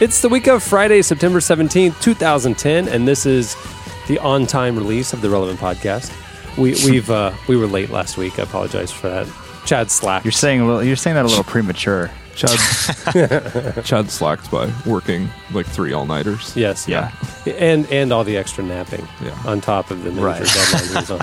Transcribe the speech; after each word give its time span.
It's 0.00 0.22
the 0.22 0.28
week 0.30 0.46
of 0.48 0.62
Friday, 0.62 1.02
September 1.02 1.40
17th, 1.40 2.00
2010, 2.00 2.88
and 2.88 3.06
this 3.06 3.26
is 3.26 3.54
the 4.08 4.18
on 4.20 4.46
time 4.46 4.76
release 4.76 5.12
of 5.12 5.20
the 5.20 5.28
Relevant 5.28 5.60
Podcast. 5.60 6.10
We, 6.56 6.70
we've 6.90 7.10
uh, 7.10 7.32
we 7.48 7.56
were 7.56 7.66
late 7.66 7.90
last 7.90 8.16
week. 8.16 8.38
I 8.38 8.42
apologize 8.44 8.90
for 8.90 9.08
that. 9.10 9.28
Chad 9.66 9.90
slacked. 9.90 10.24
You're 10.24 10.32
saying 10.32 10.60
a 10.62 10.66
little, 10.66 10.82
you're 10.82 10.96
saying 10.96 11.16
that 11.16 11.26
a 11.26 11.28
little 11.28 11.44
premature. 11.54 12.10
Chad, 12.34 12.58
Chad 13.84 14.10
slacked 14.10 14.50
by 14.50 14.72
working 14.86 15.28
like 15.52 15.66
three 15.66 15.92
all 15.92 16.06
nighters. 16.06 16.56
yes, 16.56 16.88
Yeah. 16.88 17.12
and 17.44 17.84
and 17.92 18.10
all 18.12 18.24
the 18.24 18.38
extra 18.38 18.64
napping 18.64 19.06
Yeah. 19.22 19.36
on 19.44 19.60
top 19.60 19.90
of 19.90 20.02
the 20.04 20.10
major 20.10 20.24
Right. 20.24 20.42
deadline 20.44 20.88
he 20.88 20.94
was 20.94 21.10
on. 21.10 21.20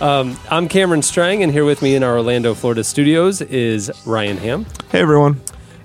Um, 0.00 0.38
I'm 0.50 0.68
Cameron 0.68 1.02
Strang, 1.02 1.42
and 1.42 1.52
here 1.52 1.64
with 1.66 1.82
me 1.82 1.94
in 1.96 2.02
our 2.02 2.16
Orlando, 2.16 2.54
Florida 2.54 2.84
studios 2.84 3.42
is 3.42 3.90
Ryan 4.06 4.38
Hamm 4.38 4.66
Hey 4.90 5.00
everyone. 5.00 5.40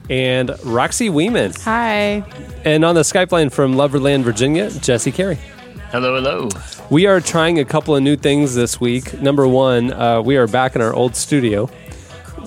And 0.10 0.50
Roxy 0.64 1.10
Wieman, 1.10 1.56
Hi. 1.64 2.24
and 2.66 2.84
on 2.84 2.96
the 2.96 3.02
Skype 3.02 3.32
line 3.32 3.50
from 3.50 3.76
Loverland, 3.76 4.24
Virginia, 4.24 4.72
Jesse 4.72 5.12
Carey. 5.12 5.38
Hello, 5.92 6.16
hello. 6.16 6.50
We 6.90 7.06
are 7.06 7.20
trying 7.22 7.60
a 7.60 7.66
couple 7.66 7.96
of 7.96 8.02
new 8.02 8.16
things 8.16 8.56
this 8.56 8.80
week. 8.82 9.22
Number 9.22 9.48
one, 9.48 9.92
uh, 9.94 10.22
we 10.22 10.38
are 10.38 10.48
back 10.48 10.76
in 10.76 10.82
our 10.82 10.94
old 10.94 11.16
studio. 11.16 11.70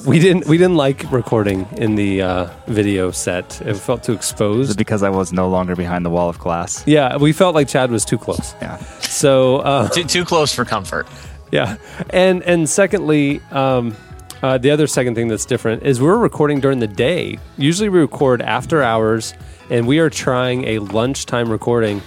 We 0.06 0.19
didn't 0.19 0.46
we 0.48 0.58
didn't 0.58 0.77
like 0.77 1.10
recording 1.12 1.69
in 1.77 1.94
the 1.94 2.22
uh, 2.22 2.50
video 2.66 3.12
set. 3.12 3.60
It 3.62 3.74
felt 3.76 4.02
too 4.02 4.12
Is 4.12 4.16
it 4.16 4.19
exposed. 4.19 4.76
because 4.78 5.04
I 5.04 5.10
was 5.10 5.32
no 5.32 5.48
longer 5.48 5.76
behind 5.76 6.04
the 6.04 6.10
wall 6.10 6.28
of 6.28 6.38
glass? 6.41 6.82
Yeah, 6.86 7.16
we 7.19 7.32
felt 7.32 7.54
like 7.54 7.69
Chad 7.69 7.92
was 7.92 8.04
too 8.04 8.19
close. 8.19 8.54
Yeah. 8.60 8.78
So 9.00 9.58
uh, 9.58 9.88
Too, 9.88 10.02
too 10.04 10.24
close 10.24 10.52
for 10.52 10.64
comfort. 10.64 11.06
yeah, 11.52 11.76
and 12.10 12.42
and 12.42 12.69
secondly, 12.69 13.41
um, 13.52 13.94
uh, 14.42 14.58
the 14.58 14.70
other 14.70 14.86
second 14.86 15.14
thing 15.14 15.28
that's 15.28 15.44
different 15.44 15.82
is 15.84 16.00
we're 16.00 16.16
recording 16.18 16.60
during 16.60 16.80
the 16.80 16.88
day. 16.88 17.38
Usually 17.56 17.88
we 17.88 18.00
record 18.00 18.42
after 18.42 18.82
hours, 18.82 19.34
and 19.70 19.86
we 19.86 19.98
are 19.98 20.10
trying 20.10 20.64
a 20.64 20.78
lunchtime 20.80 21.50
recording. 21.50 22.02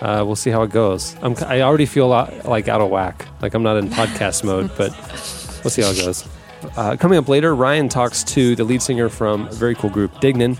Uh, 0.00 0.22
we'll 0.24 0.36
see 0.36 0.50
how 0.50 0.62
it 0.62 0.70
goes. 0.70 1.16
I'm, 1.22 1.34
I 1.46 1.62
already 1.62 1.86
feel 1.86 2.12
out, 2.12 2.44
like 2.44 2.68
out 2.68 2.80
of 2.80 2.90
whack. 2.90 3.26
Like 3.42 3.54
I'm 3.54 3.62
not 3.62 3.76
in 3.78 3.88
podcast 3.88 4.44
mode, 4.44 4.70
but 4.76 4.90
we'll 5.64 5.70
see 5.70 5.82
how 5.82 5.90
it 5.90 5.98
goes. 5.98 6.28
Uh, 6.76 6.96
coming 6.96 7.18
up 7.18 7.28
later, 7.28 7.54
Ryan 7.54 7.88
talks 7.88 8.22
to 8.24 8.54
the 8.54 8.64
lead 8.64 8.82
singer 8.82 9.08
from 9.08 9.48
a 9.48 9.52
very 9.52 9.74
cool 9.74 9.90
group, 9.90 10.12
Dignan. 10.16 10.58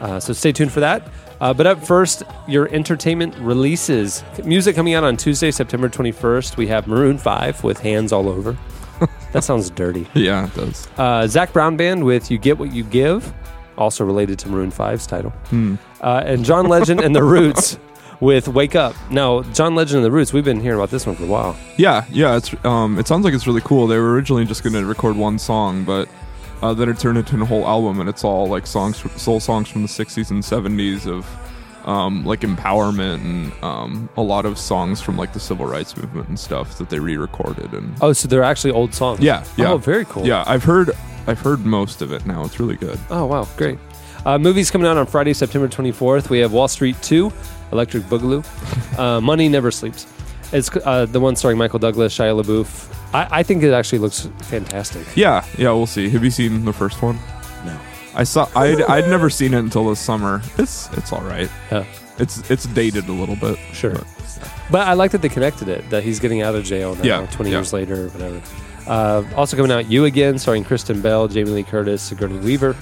Uh, 0.00 0.18
so 0.20 0.32
stay 0.32 0.52
tuned 0.52 0.72
for 0.72 0.80
that. 0.80 1.08
Uh, 1.40 1.52
but 1.52 1.66
up 1.66 1.84
first, 1.84 2.22
your 2.48 2.68
entertainment 2.72 3.36
releases. 3.38 4.24
Music 4.44 4.74
coming 4.74 4.94
out 4.94 5.04
on 5.04 5.16
Tuesday, 5.16 5.50
September 5.50 5.88
21st. 5.88 6.56
We 6.56 6.66
have 6.68 6.86
Maroon 6.86 7.18
5 7.18 7.62
with 7.62 7.80
Hands 7.80 8.10
All 8.10 8.28
Over. 8.28 8.56
that 9.32 9.44
sounds 9.44 9.70
dirty. 9.70 10.06
Yeah, 10.14 10.46
it 10.46 10.54
does. 10.54 10.88
Uh, 10.96 11.26
Zac 11.26 11.52
Brown 11.52 11.76
Band 11.76 12.04
with 12.04 12.30
You 12.30 12.38
Get 12.38 12.58
What 12.58 12.72
You 12.72 12.84
Give, 12.84 13.32
also 13.76 14.04
related 14.04 14.38
to 14.40 14.48
Maroon 14.48 14.70
5's 14.70 15.06
title. 15.06 15.32
Uh, 16.00 16.22
and 16.24 16.44
John 16.44 16.68
Legend 16.68 17.00
and 17.00 17.14
The 17.14 17.22
Roots 17.34 17.78
with 18.20 18.48
Wake 18.48 18.74
Up. 18.74 18.94
Now, 19.10 19.42
John 19.52 19.74
Legend 19.74 19.98
and 19.98 20.04
The 20.04 20.10
Roots, 20.10 20.32
we've 20.32 20.44
been 20.44 20.60
hearing 20.60 20.78
about 20.78 20.90
this 20.90 21.06
one 21.06 21.16
for 21.16 21.24
a 21.24 21.26
while. 21.26 21.56
Yeah, 21.76 22.04
yeah. 22.10 22.36
It's 22.36 22.54
um, 22.64 22.98
it 22.98 23.06
sounds 23.06 23.24
like 23.24 23.34
it's 23.34 23.46
really 23.46 23.60
cool. 23.62 23.86
They 23.86 23.98
were 23.98 24.12
originally 24.12 24.44
just 24.44 24.62
going 24.62 24.72
to 24.72 24.84
record 24.86 25.16
one 25.16 25.38
song, 25.38 25.84
but 25.84 26.08
uh, 26.62 26.72
then 26.72 26.88
it 26.88 26.98
turned 26.98 27.18
into 27.18 27.40
a 27.40 27.44
whole 27.44 27.66
album, 27.66 28.00
and 28.00 28.08
it's 28.08 28.24
all 28.24 28.48
like 28.48 28.66
songs, 28.66 28.98
soul 29.20 29.40
songs 29.40 29.68
from 29.68 29.82
the 29.82 29.88
'60s 29.88 30.30
and 30.30 30.42
'70s 30.42 31.06
of 31.06 31.26
um, 31.86 32.24
like 32.24 32.40
empowerment 32.40 33.14
and 33.24 33.52
um, 33.64 34.08
a 34.16 34.22
lot 34.22 34.44
of 34.46 34.58
songs 34.58 35.00
from 35.00 35.16
like 35.16 35.32
the 35.32 35.40
civil 35.40 35.66
rights 35.66 35.96
movement 35.96 36.28
and 36.28 36.38
stuff 36.38 36.78
that 36.78 36.90
they 36.90 36.98
re-recorded. 36.98 37.72
And 37.72 37.94
Oh, 38.00 38.12
so 38.12 38.26
they're 38.28 38.42
actually 38.42 38.72
old 38.72 38.92
songs. 38.94 39.20
yeah, 39.20 39.44
yeah. 39.56 39.70
Oh, 39.72 39.78
very 39.78 40.04
cool. 40.04 40.26
Yeah, 40.26 40.42
I've 40.46 40.64
heard 40.64 40.90
I've 41.28 41.40
heard 41.40 41.64
most 41.66 42.02
of 42.02 42.12
it 42.12 42.26
now. 42.26 42.44
It's 42.44 42.58
really 42.60 42.76
good. 42.76 42.98
Oh, 43.10 43.26
wow. 43.26 43.48
Great. 43.56 43.78
Uh, 44.24 44.38
movies 44.38 44.70
coming 44.70 44.86
out 44.88 44.96
on 44.96 45.06
Friday, 45.06 45.32
September 45.32 45.68
24th. 45.68 46.28
We 46.30 46.38
have 46.40 46.52
Wall 46.52 46.66
Street 46.68 46.96
2, 47.02 47.32
Electric 47.72 48.02
Boogaloo, 48.04 48.98
uh, 48.98 49.20
Money 49.20 49.48
Never 49.48 49.70
Sleeps. 49.70 50.06
It's 50.52 50.68
uh, 50.84 51.06
the 51.06 51.18
one 51.20 51.34
starring 51.36 51.58
Michael 51.58 51.78
Douglas, 51.80 52.16
Shia 52.16 52.40
LaBeouf. 52.42 52.92
I, 53.14 53.38
I 53.38 53.42
think 53.42 53.62
it 53.64 53.72
actually 53.72 53.98
looks 54.00 54.28
fantastic. 54.42 55.04
Yeah, 55.16 55.44
yeah, 55.58 55.70
we'll 55.72 55.86
see. 55.86 56.08
Have 56.10 56.22
you 56.24 56.30
seen 56.30 56.64
the 56.64 56.72
first 56.72 57.02
one? 57.02 57.18
No. 57.64 57.76
I 58.16 58.24
saw. 58.24 58.48
I'd, 58.56 58.80
I'd 58.82 59.08
never 59.08 59.28
seen 59.30 59.54
it 59.54 59.58
until 59.58 59.88
this 59.88 60.00
summer. 60.00 60.40
It's 60.58 60.88
it's 60.96 61.12
all 61.12 61.22
right. 61.22 61.50
Yeah. 61.70 61.84
It's 62.18 62.50
it's 62.50 62.64
dated 62.66 63.08
a 63.08 63.12
little 63.12 63.36
bit. 63.36 63.58
Sure. 63.72 63.92
but- 63.92 64.06
But 64.70 64.88
I 64.88 64.94
like 64.94 65.12
that 65.12 65.22
they 65.22 65.28
connected 65.28 65.68
it, 65.68 65.88
that 65.90 66.02
he's 66.02 66.18
getting 66.18 66.42
out 66.42 66.54
of 66.56 66.64
jail 66.64 66.94
now, 66.96 67.02
Yeah, 67.04 67.26
20 67.26 67.50
yeah. 67.50 67.56
years 67.58 67.72
later 67.72 68.06
or 68.06 68.08
whatever. 68.08 68.40
Uh, 68.86 69.22
also 69.36 69.56
coming 69.56 69.70
out, 69.70 69.88
You 69.90 70.04
Again, 70.06 70.38
starring 70.38 70.64
Kristen 70.64 71.00
Bell, 71.00 71.28
Jamie 71.28 71.50
Lee 71.50 71.62
Curtis, 71.62 72.02
Sigourney 72.02 72.38
Weaver, 72.38 72.74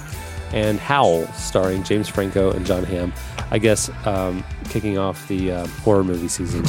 and 0.51 0.79
Howl, 0.79 1.27
starring 1.33 1.83
James 1.83 2.07
Franco 2.07 2.51
and 2.51 2.65
Jon 2.65 2.83
Hamm. 2.85 3.13
I 3.51 3.57
guess 3.59 3.89
um, 4.05 4.43
kicking 4.69 4.97
off 4.97 5.27
the 5.27 5.51
uh, 5.51 5.67
horror 5.83 6.03
movie 6.03 6.27
season. 6.27 6.65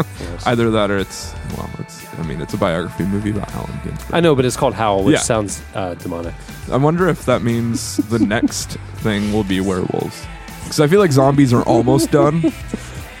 Either 0.46 0.70
that 0.70 0.90
or 0.90 0.98
it's 0.98 1.34
well, 1.56 1.68
it's. 1.78 2.06
I 2.18 2.22
mean, 2.22 2.40
it's 2.40 2.54
a 2.54 2.56
biography 2.56 3.04
movie 3.04 3.30
about 3.30 3.52
Allen 3.54 3.80
Ginsberg. 3.84 4.14
I 4.14 4.20
know, 4.20 4.34
but 4.36 4.44
it's 4.44 4.56
called 4.56 4.74
Howl, 4.74 5.02
which 5.04 5.14
Yeah. 5.14 5.20
sounds 5.22 5.62
uh, 5.74 5.94
demonic. 5.94 6.34
I 6.70 6.76
wonder 6.76 7.08
if 7.08 7.24
that 7.26 7.42
means 7.42 7.96
the 8.08 8.18
next 8.36 8.72
thing 8.96 9.32
will 9.32 9.44
be 9.44 9.60
werewolves. 9.60 10.24
Because 10.62 10.80
I 10.80 10.86
feel 10.86 11.00
like 11.00 11.10
zombies 11.12 11.52
are 11.52 11.62
almost 11.62 12.10
done. 12.12 12.52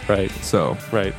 Right, 0.08 0.30
So 0.42 0.76
right. 0.92 1.14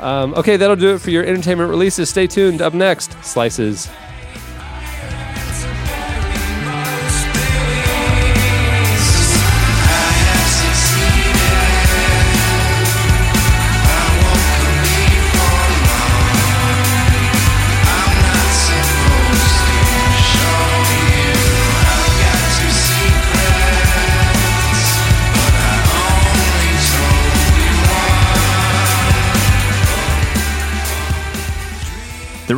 Um, 0.00 0.34
okay, 0.34 0.56
that'll 0.58 0.76
do 0.76 0.94
it 0.94 1.00
for 1.00 1.10
your 1.10 1.24
entertainment 1.24 1.70
releases. 1.70 2.10
Stay 2.10 2.26
tuned. 2.26 2.60
Up 2.60 2.74
next, 2.74 3.12
Slices. 3.24 3.88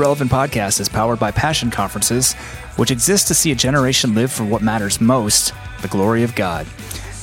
Relevant 0.09 0.31
Podcast 0.31 0.81
is 0.81 0.89
powered 0.89 1.19
by 1.19 1.31
Passion 1.31 1.71
Conferences, 1.71 2.33
which 2.77 2.91
exists 2.91 3.29
to 3.29 3.35
see 3.35 3.53
a 3.53 3.55
generation 3.55 4.15
live 4.15 4.33
for 4.33 4.43
what 4.43 4.63
matters 4.63 5.03
most 5.03 5.53
the 5.83 5.89
glory 5.89 6.23
of 6.23 6.35
God. 6.35 6.67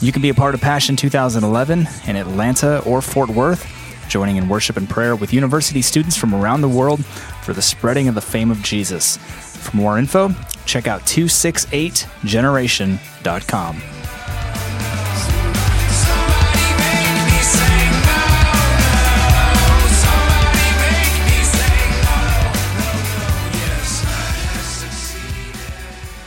You 0.01 0.11
can 0.11 0.21
be 0.21 0.29
a 0.29 0.35
part 0.35 0.53
of 0.53 0.61
Passion 0.61 0.95
2011 0.95 1.87
in 2.05 2.15
Atlanta 2.15 2.83
or 2.85 3.01
Fort 3.01 3.31
Worth, 3.31 3.67
joining 4.07 4.35
in 4.35 4.47
worship 4.47 4.77
and 4.77 4.87
prayer 4.87 5.15
with 5.15 5.33
university 5.33 5.81
students 5.81 6.15
from 6.15 6.35
around 6.35 6.61
the 6.61 6.69
world 6.69 7.03
for 7.41 7.53
the 7.53 7.61
spreading 7.63 8.07
of 8.07 8.13
the 8.13 8.21
fame 8.21 8.51
of 8.51 8.61
Jesus. 8.61 9.17
For 9.17 9.75
more 9.75 9.97
info, 9.97 10.29
check 10.67 10.85
out 10.85 11.07
268generation.com. 11.07 13.94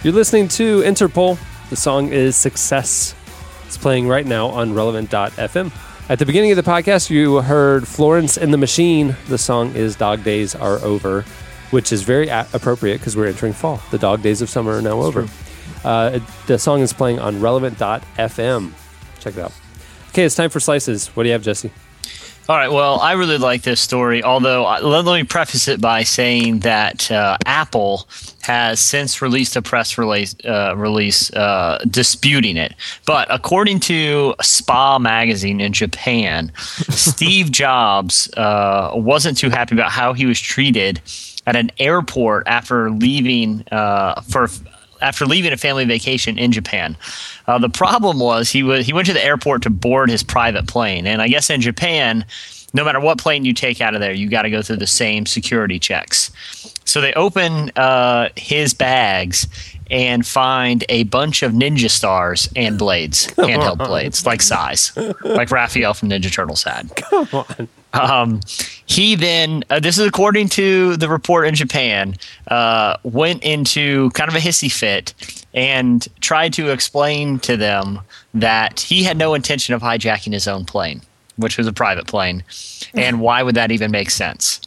You're 0.04 0.12
listening 0.14 0.48
to 0.48 0.80
Interpol. 0.82 1.38
The 1.70 1.76
song 1.76 2.12
is 2.12 2.36
Success. 2.36 3.14
It's 3.66 3.76
playing 3.76 4.08
right 4.08 4.24
now 4.26 4.46
on 4.48 4.72
relevant.fm. 4.74 5.72
At 6.10 6.18
the 6.18 6.24
beginning 6.26 6.50
of 6.52 6.56
the 6.56 6.62
podcast, 6.62 7.10
you 7.10 7.36
heard 7.42 7.86
Florence 7.86 8.38
and 8.38 8.52
the 8.52 8.56
Machine. 8.58 9.16
The 9.28 9.36
song 9.38 9.74
is 9.74 9.96
Dog 9.96 10.24
Days 10.24 10.54
Are 10.54 10.78
Over, 10.78 11.22
which 11.70 11.92
is 11.92 12.02
very 12.02 12.28
a- 12.28 12.46
appropriate 12.54 12.98
because 12.98 13.16
we're 13.16 13.26
entering 13.26 13.52
fall. 13.52 13.80
The 13.90 13.98
dog 13.98 14.22
days 14.22 14.40
of 14.40 14.48
summer 14.48 14.78
are 14.78 14.82
now 14.82 15.00
over. 15.02 15.26
Uh, 15.84 16.12
it- 16.14 16.22
the 16.46 16.58
song 16.58 16.80
is 16.80 16.92
playing 16.92 17.18
on 17.18 17.40
relevant.fm. 17.40 18.72
Check 19.20 19.36
it 19.36 19.40
out. 19.40 19.52
Okay, 20.10 20.24
it's 20.24 20.34
time 20.36 20.48
for 20.48 20.60
slices. 20.60 21.08
What 21.08 21.24
do 21.24 21.28
you 21.28 21.32
have, 21.34 21.42
Jesse? 21.42 21.70
All 22.48 22.56
right. 22.56 22.72
Well, 22.72 22.98
I 23.00 23.12
really 23.12 23.36
like 23.36 23.60
this 23.60 23.78
story. 23.78 24.22
Although, 24.22 24.64
uh, 24.64 24.80
let, 24.80 25.04
let 25.04 25.20
me 25.20 25.24
preface 25.24 25.68
it 25.68 25.82
by 25.82 26.02
saying 26.02 26.60
that 26.60 27.10
uh, 27.10 27.36
Apple 27.44 28.08
has 28.40 28.80
since 28.80 29.20
released 29.20 29.54
a 29.54 29.60
press 29.60 29.98
release, 29.98 30.34
uh, 30.46 30.72
release 30.74 31.30
uh, 31.34 31.84
disputing 31.90 32.56
it. 32.56 32.74
But 33.04 33.28
according 33.30 33.80
to 33.80 34.34
Spa 34.40 34.98
magazine 34.98 35.60
in 35.60 35.74
Japan, 35.74 36.50
Steve 36.56 37.52
Jobs 37.52 38.32
uh, 38.34 38.92
wasn't 38.94 39.36
too 39.36 39.50
happy 39.50 39.74
about 39.74 39.90
how 39.90 40.14
he 40.14 40.24
was 40.24 40.40
treated 40.40 41.02
at 41.46 41.54
an 41.54 41.70
airport 41.78 42.44
after 42.46 42.90
leaving 42.90 43.62
uh, 43.70 44.22
for 44.22 44.48
after 45.00 45.26
leaving 45.26 45.52
a 45.52 45.56
family 45.56 45.84
vacation 45.84 46.38
in 46.38 46.52
Japan. 46.52 46.96
Uh, 47.46 47.58
the 47.58 47.68
problem 47.68 48.18
was 48.18 48.50
he 48.50 48.62
was 48.62 48.86
he 48.86 48.92
went 48.92 49.06
to 49.06 49.12
the 49.12 49.24
airport 49.24 49.62
to 49.62 49.70
board 49.70 50.10
his 50.10 50.22
private 50.22 50.66
plane, 50.66 51.06
and 51.06 51.22
I 51.22 51.28
guess 51.28 51.50
in 51.50 51.60
Japan, 51.60 52.24
no 52.74 52.84
matter 52.84 53.00
what 53.00 53.18
plane 53.18 53.44
you 53.44 53.54
take 53.54 53.80
out 53.80 53.94
of 53.94 54.00
there, 54.00 54.12
you 54.12 54.28
got 54.28 54.42
to 54.42 54.50
go 54.50 54.62
through 54.62 54.76
the 54.76 54.86
same 54.86 55.26
security 55.26 55.78
checks. 55.78 56.30
So 56.84 57.00
they 57.00 57.12
open 57.14 57.70
uh, 57.76 58.30
his 58.36 58.72
bags 58.74 59.46
and 59.90 60.26
find 60.26 60.84
a 60.88 61.04
bunch 61.04 61.42
of 61.42 61.52
ninja 61.52 61.90
stars 61.90 62.48
and 62.56 62.78
blades, 62.78 63.26
handheld 63.28 63.78
blades, 63.78 64.26
like 64.26 64.42
size, 64.42 64.92
like 65.22 65.50
Raphael 65.50 65.94
from 65.94 66.10
Ninja 66.10 66.32
Turtles 66.32 66.62
had. 66.62 66.94
Come 66.96 67.28
on. 67.32 67.68
Um, 67.92 68.40
he 68.86 69.14
then, 69.14 69.64
uh, 69.70 69.80
this 69.80 69.98
is 69.98 70.06
according 70.06 70.48
to 70.50 70.96
the 70.96 71.08
report 71.08 71.46
in 71.46 71.54
Japan, 71.54 72.16
uh, 72.48 72.96
went 73.02 73.42
into 73.42 74.10
kind 74.10 74.28
of 74.28 74.36
a 74.36 74.40
hissy 74.40 74.70
fit 74.70 75.14
and 75.54 76.06
tried 76.20 76.52
to 76.54 76.70
explain 76.70 77.38
to 77.40 77.56
them 77.56 78.00
that 78.34 78.80
he 78.80 79.02
had 79.02 79.16
no 79.16 79.34
intention 79.34 79.74
of 79.74 79.82
hijacking 79.82 80.32
his 80.32 80.46
own 80.46 80.64
plane, 80.64 81.00
which 81.36 81.56
was 81.56 81.66
a 81.66 81.72
private 81.72 82.06
plane. 82.06 82.44
And 82.94 83.20
why 83.20 83.42
would 83.42 83.54
that 83.54 83.70
even 83.70 83.90
make 83.90 84.10
sense? 84.10 84.60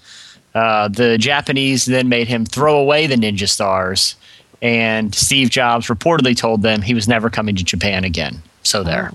Uh, 0.53 0.87
the 0.87 1.17
Japanese 1.17 1.85
then 1.85 2.09
made 2.09 2.27
him 2.27 2.45
throw 2.45 2.77
away 2.77 3.07
the 3.07 3.15
Ninja 3.15 3.47
Stars, 3.47 4.15
and 4.61 5.15
Steve 5.15 5.49
Jobs 5.49 5.87
reportedly 5.87 6.35
told 6.35 6.61
them 6.61 6.81
he 6.81 6.93
was 6.93 7.07
never 7.07 7.29
coming 7.29 7.55
to 7.55 7.63
Japan 7.63 8.03
again. 8.03 8.41
So 8.63 8.83
there. 8.83 9.11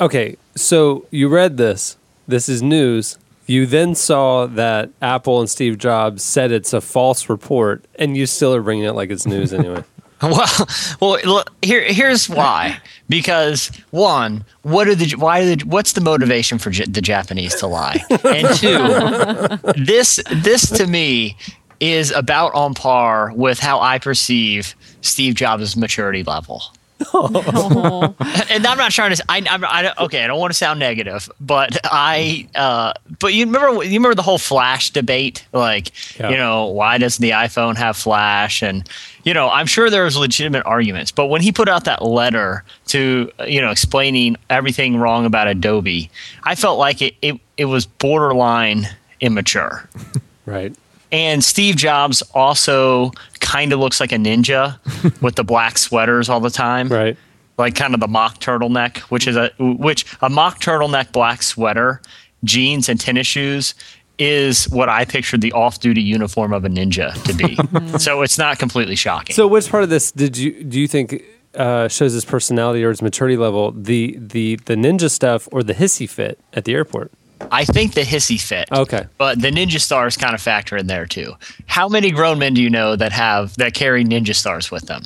Okay, 0.00 0.36
so 0.54 1.06
you 1.10 1.28
read 1.28 1.56
this. 1.56 1.96
This 2.26 2.48
is 2.48 2.62
news. 2.62 3.18
You 3.46 3.66
then 3.66 3.94
saw 3.94 4.46
that 4.46 4.90
Apple 5.02 5.40
and 5.40 5.50
Steve 5.50 5.76
Jobs 5.78 6.22
said 6.22 6.50
it's 6.50 6.72
a 6.72 6.80
false 6.80 7.28
report, 7.28 7.84
and 7.96 8.16
you 8.16 8.26
still 8.26 8.54
are 8.54 8.62
bringing 8.62 8.84
it 8.84 8.92
like 8.92 9.10
it's 9.10 9.26
news 9.26 9.52
anyway. 9.54 9.84
Well, 10.22 10.78
well, 11.00 11.44
here, 11.60 11.82
here's 11.82 12.28
why. 12.30 12.78
Because 13.10 13.70
one, 13.90 14.44
what 14.62 14.88
are 14.88 14.94
the 14.94 15.14
why? 15.16 15.40
Are 15.40 15.56
the, 15.56 15.64
what's 15.66 15.92
the 15.92 16.00
motivation 16.00 16.58
for 16.58 16.70
J- 16.70 16.86
the 16.86 17.02
Japanese 17.02 17.54
to 17.56 17.66
lie? 17.66 18.02
And 18.08 18.48
two, 18.56 19.82
this 19.84 20.20
this 20.32 20.70
to 20.70 20.86
me 20.86 21.36
is 21.80 22.10
about 22.12 22.54
on 22.54 22.72
par 22.72 23.32
with 23.34 23.58
how 23.58 23.80
I 23.80 23.98
perceive 23.98 24.74
Steve 25.02 25.34
Jobs' 25.34 25.76
maturity 25.76 26.22
level. 26.22 26.62
and 27.12 28.66
I'm 28.66 28.78
not 28.78 28.92
trying 28.92 29.14
to. 29.14 29.24
I, 29.28 29.42
I'm, 29.50 29.64
I 29.64 29.92
okay. 30.04 30.22
I 30.24 30.26
don't 30.26 30.38
want 30.38 30.52
to 30.52 30.56
sound 30.56 30.78
negative, 30.80 31.28
but 31.40 31.76
I. 31.84 32.48
Uh, 32.54 32.92
but 33.18 33.34
you 33.34 33.46
remember 33.46 33.82
you 33.84 33.94
remember 33.98 34.14
the 34.14 34.22
whole 34.22 34.38
Flash 34.38 34.90
debate, 34.90 35.46
like 35.52 35.92
Yeah. 36.18 36.30
you 36.30 36.36
know 36.36 36.66
why 36.66 36.98
doesn't 36.98 37.20
the 37.22 37.30
iPhone 37.30 37.76
have 37.76 37.96
Flash? 37.96 38.62
And 38.62 38.88
you 39.24 39.34
know 39.34 39.48
I'm 39.50 39.66
sure 39.66 39.90
there's 39.90 40.16
legitimate 40.16 40.64
arguments, 40.66 41.10
but 41.10 41.26
when 41.26 41.40
he 41.42 41.50
put 41.52 41.68
out 41.68 41.84
that 41.84 42.02
letter 42.02 42.64
to 42.88 43.30
you 43.46 43.60
know 43.60 43.70
explaining 43.70 44.36
everything 44.48 44.96
wrong 44.96 45.26
about 45.26 45.48
Adobe, 45.48 46.10
I 46.44 46.54
felt 46.54 46.78
like 46.78 47.02
it 47.02 47.14
it, 47.22 47.40
it 47.56 47.64
was 47.66 47.86
borderline 47.86 48.88
immature. 49.20 49.88
right. 50.46 50.74
And 51.14 51.44
Steve 51.44 51.76
Jobs 51.76 52.22
also 52.34 53.12
kind 53.40 53.72
of 53.72 53.78
looks 53.78 54.00
like 54.00 54.10
a 54.12 54.16
ninja 54.16 54.78
with 55.22 55.36
the 55.36 55.44
black 55.44 55.78
sweaters 55.78 56.28
all 56.28 56.40
the 56.40 56.50
time 56.50 56.88
Right. 56.88 57.16
like 57.56 57.74
kind 57.76 57.94
of 57.94 58.00
the 58.00 58.08
mock 58.08 58.40
turtleneck, 58.40 58.98
which 59.12 59.26
is 59.28 59.36
a 59.36 59.50
which 59.58 60.04
a 60.20 60.28
mock 60.28 60.60
turtleneck 60.60 61.12
black 61.12 61.42
sweater, 61.42 62.00
jeans 62.42 62.88
and 62.88 62.98
tennis 63.00 63.26
shoes 63.28 63.74
is 64.18 64.68
what 64.70 64.88
I 64.88 65.04
pictured 65.04 65.40
the 65.40 65.52
off-duty 65.52 66.00
uniform 66.00 66.52
of 66.52 66.64
a 66.64 66.68
ninja 66.68 67.12
to 67.24 67.32
be. 67.34 67.98
so 67.98 68.22
it's 68.22 68.38
not 68.38 68.58
completely 68.58 68.96
shocking. 68.96 69.34
So, 69.34 69.46
which 69.46 69.68
part 69.70 69.82
of 69.84 69.90
this 69.90 70.10
did 70.12 70.36
you 70.36 70.64
do 70.64 70.80
you 70.80 70.88
think 70.88 71.22
uh, 71.54 71.86
shows 71.88 72.12
his 72.12 72.24
personality 72.24 72.82
or 72.84 72.90
his 72.90 73.02
maturity 73.02 73.36
level? 73.36 73.70
The 73.72 74.16
the 74.20 74.56
the 74.64 74.74
ninja 74.74 75.10
stuff 75.10 75.48
or 75.52 75.62
the 75.62 75.74
hissy 75.74 76.08
fit 76.08 76.38
at 76.52 76.64
the 76.64 76.74
airport? 76.74 77.12
I 77.50 77.64
think 77.64 77.94
the 77.94 78.02
hissy 78.02 78.40
fit. 78.40 78.68
Okay. 78.72 79.06
But 79.18 79.40
the 79.40 79.50
ninja 79.50 79.80
stars 79.80 80.16
kind 80.16 80.34
of 80.34 80.40
factor 80.40 80.76
in 80.76 80.86
there 80.86 81.06
too. 81.06 81.34
How 81.66 81.88
many 81.88 82.10
grown 82.10 82.38
men 82.38 82.54
do 82.54 82.62
you 82.62 82.70
know 82.70 82.96
that 82.96 83.12
have 83.12 83.56
that 83.56 83.74
carry 83.74 84.04
ninja 84.04 84.34
stars 84.34 84.70
with 84.70 84.86
them 84.86 85.02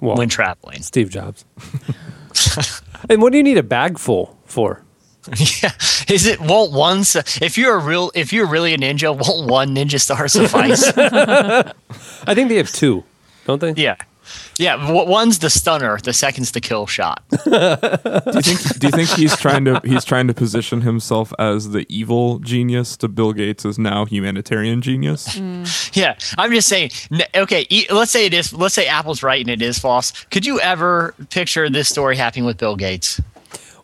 Well, 0.00 0.16
when 0.16 0.28
traveling? 0.28 0.82
Steve 0.82 1.10
Jobs. 1.10 1.44
and 3.10 3.20
what 3.22 3.32
do 3.32 3.38
you 3.38 3.44
need 3.44 3.58
a 3.58 3.62
bag 3.62 3.98
full 3.98 4.38
for? 4.44 4.82
yeah. 5.36 5.72
Is 6.08 6.26
it 6.26 6.40
won't 6.40 6.72
one 6.72 7.00
if 7.42 7.58
you're 7.58 7.74
a 7.76 7.84
real 7.84 8.10
if 8.14 8.32
you're 8.32 8.46
really 8.46 8.72
a 8.74 8.78
ninja, 8.78 9.14
won't 9.16 9.50
one 9.50 9.74
ninja 9.74 10.00
star 10.00 10.28
suffice? 10.28 10.92
I 10.96 12.34
think 12.34 12.48
they 12.48 12.56
have 12.56 12.72
two, 12.72 13.04
don't 13.44 13.60
they? 13.60 13.74
Yeah. 13.74 13.96
Yeah, 14.58 14.90
one's 14.90 15.38
the 15.38 15.48
stunner, 15.50 15.98
the 15.98 16.12
second's 16.12 16.52
the 16.52 16.60
kill 16.60 16.86
shot. 16.86 17.22
Do 17.30 17.50
you 17.50 18.42
think? 18.42 18.78
Do 18.78 18.86
you 18.86 18.90
think 18.92 19.08
he's 19.10 19.36
trying 19.36 19.64
to 19.64 19.80
he's 19.84 20.04
trying 20.04 20.26
to 20.28 20.34
position 20.34 20.82
himself 20.82 21.32
as 21.38 21.70
the 21.70 21.86
evil 21.88 22.38
genius 22.40 22.96
to 22.98 23.08
Bill 23.08 23.32
Gates 23.32 23.64
as 23.64 23.78
now 23.78 24.04
humanitarian 24.04 24.82
genius? 24.82 25.28
Mm. 25.36 25.96
Yeah, 25.96 26.16
I'm 26.36 26.52
just 26.52 26.68
saying. 26.68 26.90
Okay, 27.34 27.66
e- 27.70 27.86
let's 27.90 28.10
say 28.10 28.26
it 28.26 28.34
is. 28.34 28.52
Let's 28.52 28.74
say 28.74 28.86
Apple's 28.86 29.22
right 29.22 29.40
and 29.40 29.50
it 29.50 29.62
is 29.62 29.78
false. 29.78 30.12
Could 30.26 30.44
you 30.44 30.60
ever 30.60 31.14
picture 31.30 31.68
this 31.70 31.88
story 31.88 32.16
happening 32.16 32.44
with 32.44 32.58
Bill 32.58 32.76
Gates? 32.76 33.20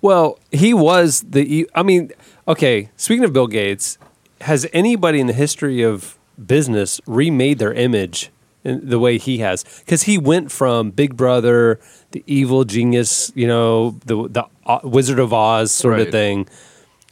Well, 0.03 0.39
he 0.53 0.75
was 0.75 1.23
the. 1.23 1.69
I 1.75 1.83
mean, 1.83 2.13
okay. 2.47 2.91
Speaking 2.97 3.25
of 3.25 3.33
Bill 3.33 3.47
Gates, 3.47 3.99
has 4.43 4.67
anybody 4.73 5.21
in 5.21 5.27
the 5.27 5.33
history 5.33 5.83
of 5.83 6.19
business 6.45 7.01
remade 7.07 7.59
their 7.59 7.73
image 7.73 8.25
in 8.27 8.36
the 8.67 8.99
way 8.99 9.19
he 9.19 9.39
has? 9.39 9.65
Because 9.81 10.03
he 10.03 10.19
went 10.19 10.51
from 10.53 10.91
Big 10.91 11.17
Brother, 11.17 11.79
the 12.11 12.23
evil 12.27 12.65
genius, 12.65 13.31
you 13.35 13.47
know, 13.47 13.99
the 14.05 14.29
the 14.29 14.45
uh, 14.67 14.81
Wizard 14.83 15.19
of 15.19 15.33
Oz 15.33 15.71
sort 15.73 16.01
of 16.01 16.11
thing, 16.11 16.49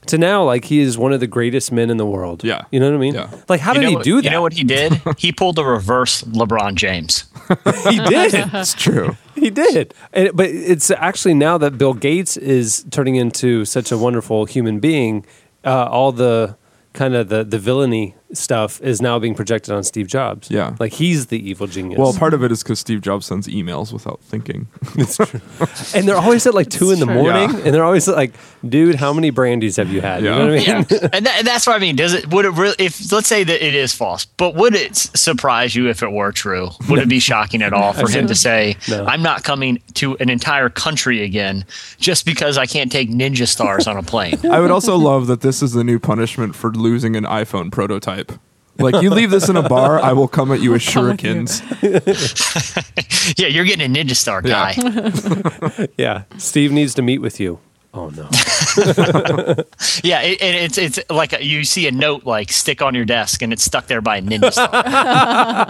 to 0.07 0.19
now 0.19 0.45
like 0.45 0.65
he 0.67 0.81
is 0.81 0.99
one 0.99 1.13
of 1.13 1.21
the 1.21 1.27
greatest 1.27 1.73
men 1.73 1.89
in 1.91 1.97
the 1.97 2.07
world. 2.07 2.45
Yeah. 2.45 2.65
you 2.71 2.79
know 2.81 2.87
what 2.91 2.97
I 2.97 2.99
mean. 2.99 3.15
Yeah. 3.15 3.31
Like, 3.49 3.61
how 3.61 3.73
You 3.75 3.81
did 3.81 3.89
he 3.89 3.95
what- 3.97 4.05
do 4.05 4.17
that? 4.17 4.25
You 4.25 4.31
know 4.31 4.43
what 4.43 4.53
he 4.53 4.65
did? 4.65 5.01
he 5.19 5.33
pulled 5.33 5.57
the 5.57 5.65
reverse 5.65 6.23
LeBron 6.23 6.75
James. 6.75 7.25
he 7.89 7.99
did. 7.99 8.35
It's 8.55 8.75
true. 8.75 9.17
He 9.35 9.51
did, 9.51 9.93
and, 10.13 10.31
but 10.35 10.47
it's 10.49 10.91
actually 10.91 11.35
now 11.35 11.59
that 11.59 11.77
Bill 11.77 11.93
Gates 11.95 12.37
is 12.37 12.85
turning 12.91 13.17
into 13.17 13.65
such 13.65 13.91
a 13.93 13.99
wonderful 13.99 14.45
human 14.47 14.79
being, 14.81 15.27
uh, 15.65 15.85
all 15.91 16.13
the 16.13 16.57
kind 16.95 17.15
of 17.15 17.29
the 17.29 17.43
the 17.45 17.59
villainy 17.59 18.15
stuff 18.37 18.81
is 18.83 19.01
now 19.03 19.19
being 19.19 19.35
projected 19.35 19.73
on 19.75 19.83
Steve 19.85 20.07
Jobs. 20.07 20.51
Yeah. 20.51 20.75
like 20.79 20.93
he's 20.93 21.27
the 21.27 21.39
evil 21.49 21.67
genius. 21.67 21.99
Well, 21.99 22.13
part 22.13 22.35
of 22.35 22.43
it 22.45 22.51
is 22.53 22.63
because 22.63 22.79
Steve 22.81 23.01
Jobs 23.01 23.27
sends 23.27 23.47
emails 23.49 23.93
without 23.93 24.21
thinking. 24.21 24.67
It's 24.97 25.17
true. 25.17 25.41
And 25.95 26.07
they're 26.09 26.17
always 26.17 26.47
at 26.47 26.55
like 26.55 26.71
two 26.71 26.91
in 26.91 26.99
the 27.01 27.07
true. 27.07 27.15
morning, 27.15 27.51
Yeah. 27.51 27.61
and 27.65 27.75
they're 27.75 27.85
always 27.85 28.07
like, 28.09 28.33
"Dude, 28.67 28.95
how 28.97 29.13
many 29.13 29.31
brandies 29.31 29.77
have 29.77 29.91
you 29.93 30.01
had?" 30.01 30.23
You 30.23 30.29
Yeah. 30.31 30.39
know 30.39 30.45
what 30.45 30.53
I 30.53 30.57
mean? 30.57 30.67
Yeah, 30.67 31.09
and, 31.13 31.27
that, 31.27 31.35
and 31.39 31.47
that's 31.47 31.67
what 31.67 31.77
I 31.77 31.79
mean. 31.79 31.97
Does 31.97 32.15
it? 32.15 32.31
Would 32.31 32.45
it 32.45 32.51
really? 32.51 32.77
If 32.79 33.13
let's 33.13 33.29
say 33.29 33.45
that 33.45 33.65
it 33.67 33.75
is 33.75 33.93
false, 33.93 34.25
but 34.25 34.55
would 34.55 34.75
it 34.75 34.97
surprise 34.97 35.75
you 35.75 35.89
if 35.89 36.03
it 36.03 36.11
were 36.13 36.33
true? 36.33 36.71
Would 36.89 37.01
it 37.01 37.09
be 37.09 37.19
shocking 37.31 37.61
at 37.63 37.73
all 37.73 37.93
for 37.93 38.09
him 38.09 38.27
to 38.29 38.35
say, 38.35 38.77
No. 38.89 39.05
"I'm 39.07 39.23
not 39.23 39.43
coming 39.45 39.83
to 39.95 40.17
an 40.19 40.31
entire 40.31 40.69
country 40.71 41.23
again 41.23 41.65
just 41.99 42.25
because 42.25 42.57
I 42.59 42.67
can't 42.67 42.91
take 42.93 43.11
ninja 43.11 43.47
stars 43.49 43.87
on 43.87 43.97
a 43.97 44.03
plane"? 44.03 44.39
I 44.51 44.61
would 44.61 44.71
also 44.71 44.97
love 44.97 45.27
that 45.27 45.41
this 45.41 45.63
is 45.63 45.73
the 45.73 45.85
new 45.85 45.99
punishment 45.99 46.55
for 46.55 46.71
losing 46.71 47.17
an 47.17 47.25
iPhone 47.25 47.71
prototype. 47.73 48.24
Like 48.79 49.03
you 49.03 49.11
leave 49.11 49.31
this 49.31 49.49
in 49.49 49.57
a 49.57 49.69
bar, 49.69 50.01
I 50.01 50.13
will 50.15 50.27
come 50.27 50.51
at 50.51 50.61
you 50.61 50.73
with 50.73 50.85
come 50.87 51.07
you. 51.07 51.13
shurikens. 51.15 51.63
yeah, 53.39 53.47
you're 53.47 53.65
getting 53.65 53.95
a 53.97 54.05
ninja 54.05 54.17
star 54.17 54.43
Yeah. 54.45 54.75
guy. 54.75 55.89
yeah, 55.97 56.23
Steve 56.39 56.73
needs 56.73 56.93
to 56.95 57.03
meet 57.03 57.19
with 57.19 57.39
you. 57.39 57.61
Oh 57.97 58.09
no. 58.09 58.29
Yeah, 60.03 60.23
it, 60.23 60.43
and 60.43 60.57
it's 60.57 60.77
it's 60.79 60.99
like 61.09 61.33
a, 61.33 61.45
you 61.45 61.63
see 61.63 61.87
a 61.87 61.93
note 61.93 62.25
like 62.27 62.51
stick 62.51 62.83
on 62.83 62.93
your 62.97 63.05
desk, 63.05 63.43
and 63.43 63.53
it's 63.53 63.63
stuck 63.63 63.87
there 63.87 64.01
by 64.01 64.17
a 64.17 64.23
ninja 64.23 64.51
star. 64.53 65.69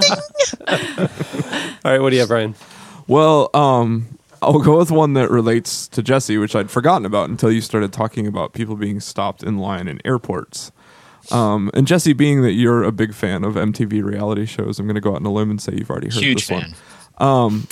All 1.85 1.93
right, 1.93 2.01
what 2.01 2.11
do 2.11 2.17
you 2.17 2.21
have, 2.21 2.31
Ryan? 2.31 2.55
Well, 3.07 3.51
um, 3.53 4.19
I'll 4.41 4.59
go 4.61 4.79
with 4.79 4.91
one 4.91 5.13
that 5.15 5.31
relates 5.31 5.87
to 5.89 6.03
Jesse, 6.03 6.39
which 6.39 6.57
I'd 6.57 6.71
forgotten 6.71 7.05
about 7.05 7.29
until 7.29 7.53
you 7.53 7.61
started 7.61 7.93
talking 7.93 8.27
about 8.27 8.55
people 8.55 8.77
being 8.77 9.01
stopped 9.01 9.43
in 9.43 9.59
line 9.59 9.87
in 9.89 10.01
airports. 10.07 10.73
Um, 11.33 11.71
and 11.75 11.87
Jesse, 11.87 12.13
being 12.13 12.43
that 12.43 12.53
you're 12.53 12.83
a 12.83 12.93
big 12.93 13.15
fan 13.15 13.45
of 13.45 13.55
MTV 13.55 14.03
reality 14.05 14.47
shows, 14.47 14.79
I'm 14.79 14.87
going 14.87 14.95
to 14.97 15.01
go 15.01 15.11
out 15.13 15.17
on 15.17 15.27
a 15.27 15.33
limb 15.33 15.51
and 15.51 15.61
say 15.61 15.75
you've 15.77 15.91
already 15.91 16.09
heard 16.09 16.23
Huge 16.23 16.47
this 16.47 16.59
fan. 16.61 16.75
one. 17.17 17.67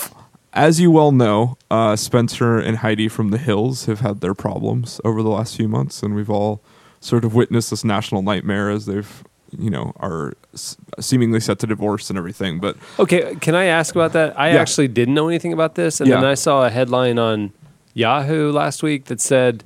As 0.55 0.79
you 0.81 0.91
well 0.91 1.13
know, 1.13 1.57
uh, 1.71 1.97
Spencer 1.97 2.59
and 2.59 2.77
Heidi 2.79 3.09
from 3.09 3.31
The 3.31 3.39
Hills 3.39 3.87
have 3.87 4.01
had 4.01 4.21
their 4.21 4.35
problems 4.35 5.01
over 5.03 5.23
the 5.23 5.31
last 5.31 5.57
few 5.57 5.67
months, 5.67 6.03
and 6.03 6.15
we've 6.15 6.29
all 6.29 6.61
sort 7.01 7.25
of 7.25 7.35
witnessed 7.35 7.71
this 7.71 7.85
national 7.85 8.21
nightmare 8.23 8.69
as 8.71 8.85
they've 8.87 9.25
you 9.59 9.69
know 9.71 9.93
are 9.97 10.35
s- 10.55 10.77
seemingly 11.01 11.41
set 11.41 11.59
to 11.61 11.67
divorce 11.67 12.11
and 12.11 12.19
everything. 12.19 12.59
But 12.61 12.77
Okay, 12.99 13.35
can 13.41 13.55
I 13.55 13.65
ask 13.65 13.95
about 13.95 14.13
that? 14.13 14.39
I 14.39 14.51
Yeah. 14.53 14.61
actually 14.61 14.89
didn't 14.89 15.15
know 15.15 15.29
anything 15.29 15.55
about 15.55 15.75
this, 15.75 16.01
and 16.03 16.11
then 16.11 16.23
Yeah. 16.23 16.29
I 16.29 16.35
saw 16.35 16.65
a 16.67 16.71
headline 16.71 17.19
on 17.19 17.53
Yahoo 17.95 18.53
last 18.53 18.83
week 18.83 19.07
that 19.07 19.21
said 19.23 19.65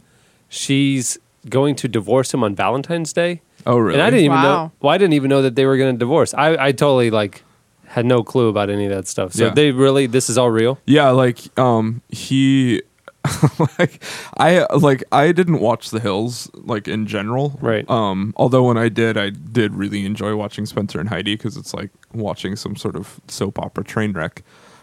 she's 0.49 1.19
going 1.49 1.75
to 1.77 1.89
divorce 1.89 2.33
him 2.33 2.45
on 2.45 2.55
Valentine's 2.55 3.13
Day. 3.13 3.43
Oh 3.67 3.77
really? 3.79 3.95
And 3.99 4.03
I 4.03 4.11
didn't 4.11 4.25
even 4.25 4.43
know. 4.43 4.49
Wow. 4.55 4.73
Well, 4.81 4.93
I 4.93 4.99
didn't 4.99 5.15
even 5.15 5.29
know 5.29 5.43
that 5.43 5.55
they 5.57 5.67
were 5.67 5.77
going 5.77 5.95
to 5.95 5.99
divorce. 5.99 6.33
I, 6.35 6.67
I 6.69 6.73
totally 6.73 7.11
like 7.11 7.43
had 7.87 8.05
no 8.07 8.23
clue 8.23 8.49
about 8.49 8.69
any 8.71 8.85
of 8.87 8.91
that 8.91 9.07
stuff. 9.07 9.33
So 9.33 9.47
Yeah. 9.47 9.55
they 9.55 9.71
really, 9.73 10.07
this 10.07 10.29
is 10.31 10.37
all 10.39 10.51
real. 10.51 10.79
Yeah, 10.87 11.11
like 11.11 11.39
um 11.59 12.03
he 12.09 12.83
like 13.79 14.03
I 14.39 14.67
like 14.77 15.03
I 15.13 15.33
didn't 15.33 15.61
watch 15.61 15.91
The 15.91 16.01
Hills 16.01 16.51
like 16.55 16.87
in 16.89 17.07
general. 17.07 17.59
Right. 17.61 17.89
Um 17.91 18.35
although 18.37 18.65
when 18.65 18.77
I 18.79 18.89
did 18.89 19.17
I 19.17 19.31
did 19.31 19.75
really 19.75 20.05
enjoy 20.07 20.37
watching 20.37 20.67
Spencer 20.67 21.01
and 21.01 21.09
Heidi 21.09 21.37
cuz 21.37 21.57
it's 21.57 21.75
like 21.75 21.91
watching 22.13 22.55
some 22.57 22.77
sort 22.77 22.97
of 22.97 23.21
soap 23.29 23.59
opera 23.59 23.85
train 23.85 24.13
wreck. 24.13 24.43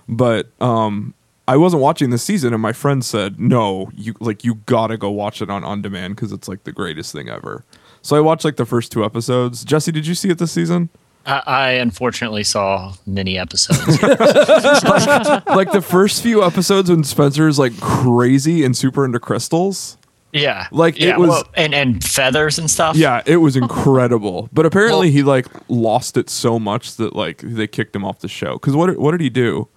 But 0.09 0.49
um 0.61 1.13
I 1.47 1.57
wasn't 1.57 1.81
watching 1.81 2.09
this 2.09 2.23
season 2.23 2.53
and 2.53 2.61
my 2.61 2.71
friend 2.71 3.03
said, 3.03 3.37
"No, 3.39 3.91
you 3.95 4.13
like 4.21 4.45
you 4.45 4.55
got 4.65 4.87
to 4.87 4.97
go 4.97 5.09
watch 5.09 5.41
it 5.41 5.49
on 5.49 5.63
on 5.65 5.81
demand 5.81 6.15
cuz 6.17 6.31
it's 6.31 6.47
like 6.47 6.63
the 6.63 6.71
greatest 6.71 7.11
thing 7.11 7.27
ever." 7.29 7.63
So 8.03 8.15
I 8.15 8.19
watched 8.19 8.45
like 8.45 8.57
the 8.57 8.65
first 8.65 8.91
two 8.91 9.03
episodes. 9.03 9.63
Jesse, 9.63 9.91
did 9.91 10.05
you 10.05 10.13
see 10.13 10.29
it 10.29 10.37
this 10.37 10.51
season? 10.51 10.89
I, 11.25 11.41
I 11.47 11.69
unfortunately 11.71 12.43
saw 12.43 12.93
many 13.07 13.37
episodes. 13.39 14.01
like 14.03 15.71
the 15.71 15.81
first 15.85 16.21
few 16.21 16.43
episodes 16.43 16.89
when 16.89 17.03
Spencer 17.03 17.47
is 17.47 17.57
like 17.57 17.79
crazy 17.79 18.63
and 18.65 18.75
super 18.75 19.05
into 19.05 19.19
crystals. 19.19 19.97
yeah, 20.33 20.67
Like, 20.71 20.99
it 20.99 21.17
was- 21.17 21.29
well, 21.29 21.43
and 21.55 21.73
and 21.73 22.03
feathers 22.03 22.59
and 22.59 22.69
stuff. 22.69 22.95
Yeah, 22.97 23.21
it 23.25 23.37
was 23.37 23.55
incredible. 23.55 24.49
But 24.51 24.65
apparently 24.65 25.07
Well- 25.07 25.13
he 25.13 25.23
like 25.23 25.47
lost 25.69 26.17
it 26.17 26.29
so 26.29 26.59
much 26.59 26.95
that 26.97 27.15
like 27.15 27.37
they 27.37 27.67
kicked 27.67 27.95
him 27.95 28.03
off 28.03 28.19
the 28.19 28.27
show. 28.27 28.59
Cuz 28.59 28.75
what 28.75 28.97
what 28.97 29.11
did 29.11 29.21
he 29.21 29.29
do? 29.29 29.69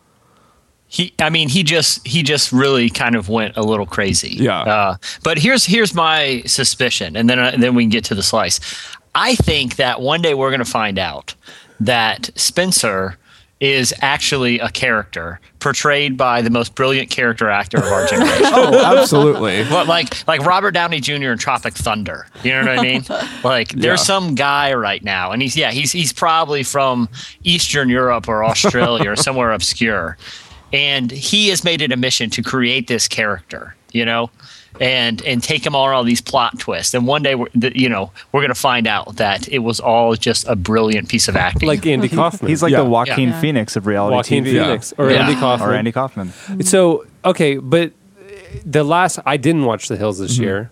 He 0.89 1.13
i 1.21 1.29
mean 1.31 1.49
he 1.49 1.63
just 1.63 2.07
he 2.07 2.23
just 2.23 2.53
really 2.53 2.89
kind 2.89 3.15
of 3.17 3.29
went 3.29 3.57
a 3.57 3.63
little 3.63 3.87
crazy 3.87 4.31
Yeah. 4.37 4.61
uh, 4.61 4.97
but 5.25 5.39
here's 5.39 5.65
here's 5.65 5.95
my 5.95 6.43
suspicion 6.47 7.17
and 7.17 7.29
then 7.29 7.39
uh, 7.39 7.55
then 7.59 7.75
we 7.75 7.83
can 7.85 7.91
get 7.91 8.05
to 8.05 8.15
the 8.15 8.23
slice 8.23 8.61
i 9.15 9.35
think 9.35 9.77
that 9.77 10.01
one 10.01 10.23
day 10.23 10.35
we're 10.35 10.51
going 10.51 10.65
to 10.65 10.71
find 10.71 10.99
out 10.99 11.35
that 11.81 12.31
spencer 12.37 13.17
is 13.59 13.93
actually 14.03 14.59
a 14.61 14.69
character 14.69 15.41
portrayed 15.61 16.15
by 16.17 16.43
the 16.43 16.51
most 16.51 16.75
brilliant 16.75 17.09
character 17.11 17.49
actor 17.49 17.79
of 17.79 17.85
our 17.85 18.07
generation 18.11 18.47
Oh, 18.53 18.99
absolutely. 19.01 19.65
But 19.71 19.87
like 19.87 20.27
like 20.29 20.43
Robert 20.43 20.73
Downey 20.73 21.01
Jr. 21.01 21.33
in 21.33 21.39
Tropic 21.39 21.73
Thunder. 21.73 22.27
You 22.45 22.53
know 22.53 22.61
what 22.61 22.79
I 22.79 22.83
mean? 22.83 23.05
Like 23.43 23.69
there's 23.71 24.01
Yeah. 24.01 24.05
some 24.05 24.35
guy 24.35 24.75
right 24.75 25.03
now, 25.03 25.33
and 25.33 25.41
he's 25.41 25.57
yeah 25.57 25.71
he's 25.71 25.91
he's 25.91 26.13
probably 26.13 26.63
from 26.65 27.09
Eastern 27.45 27.89
Europe 27.89 28.29
or 28.29 28.45
Australia 28.45 29.11
or 29.13 29.17
somewhere 29.17 29.53
obscure, 29.53 30.19
and 30.77 31.11
he 31.11 31.49
has 31.49 31.65
made 31.65 31.81
it 31.83 31.91
a 31.93 31.97
mission 31.97 32.31
to 32.31 32.43
create 32.43 32.87
this 32.87 33.09
character. 33.09 33.75
You 33.93 34.05
know. 34.05 34.31
And 34.79 35.23
and 35.23 35.43
take 35.43 35.65
him 35.65 35.75
on 35.75 35.95
all 35.95 36.05
these 36.05 36.21
plot 36.21 36.59
twists, 36.59 36.93
and 36.93 37.07
one 37.07 37.23
day 37.23 37.35
we're 37.35 37.49
th- 37.59 37.75
you 37.75 37.89
know 37.89 38.13
we're 38.33 38.43
gonna 38.43 38.55
find 38.55 38.87
out 38.87 39.17
that 39.17 39.49
it 39.49 39.61
was 39.61 39.81
all 39.81 40.15
just 40.17 40.47
a 40.49 40.55
brilliant 40.55 41.09
piece 41.09 41.29
of 41.29 41.35
acting. 41.37 41.67
Like 41.67 41.87
Andy 41.87 42.09
Kaufman. 42.21 42.51
He's 42.51 42.63
like 42.63 42.73
Yeah. 42.73 42.83
the 42.83 42.91
Joaquin 42.91 43.31
Yeah. 43.31 43.41
Phoenix 43.41 43.77
of 43.77 43.87
reality 43.87 44.17
Joaquin 44.17 44.45
TV. 44.45 44.51
Phoenix 44.63 44.93
or 44.99 45.11
Yeah. 45.11 45.23
Andy 45.27 45.41
Kaufman. 45.41 45.71
Or 45.71 45.73
Andy 45.75 45.93
Kaufman. 45.93 46.31
So 46.63 47.07
okay, 47.25 47.57
but 47.57 47.93
the 48.67 48.85
last 48.85 49.19
I 49.25 49.39
didn't 49.39 49.65
watch 49.65 49.89
The 49.89 49.97
Hills 49.97 50.17
Mm-hmm. 50.19 50.27
this 50.27 50.39
year. 50.39 50.71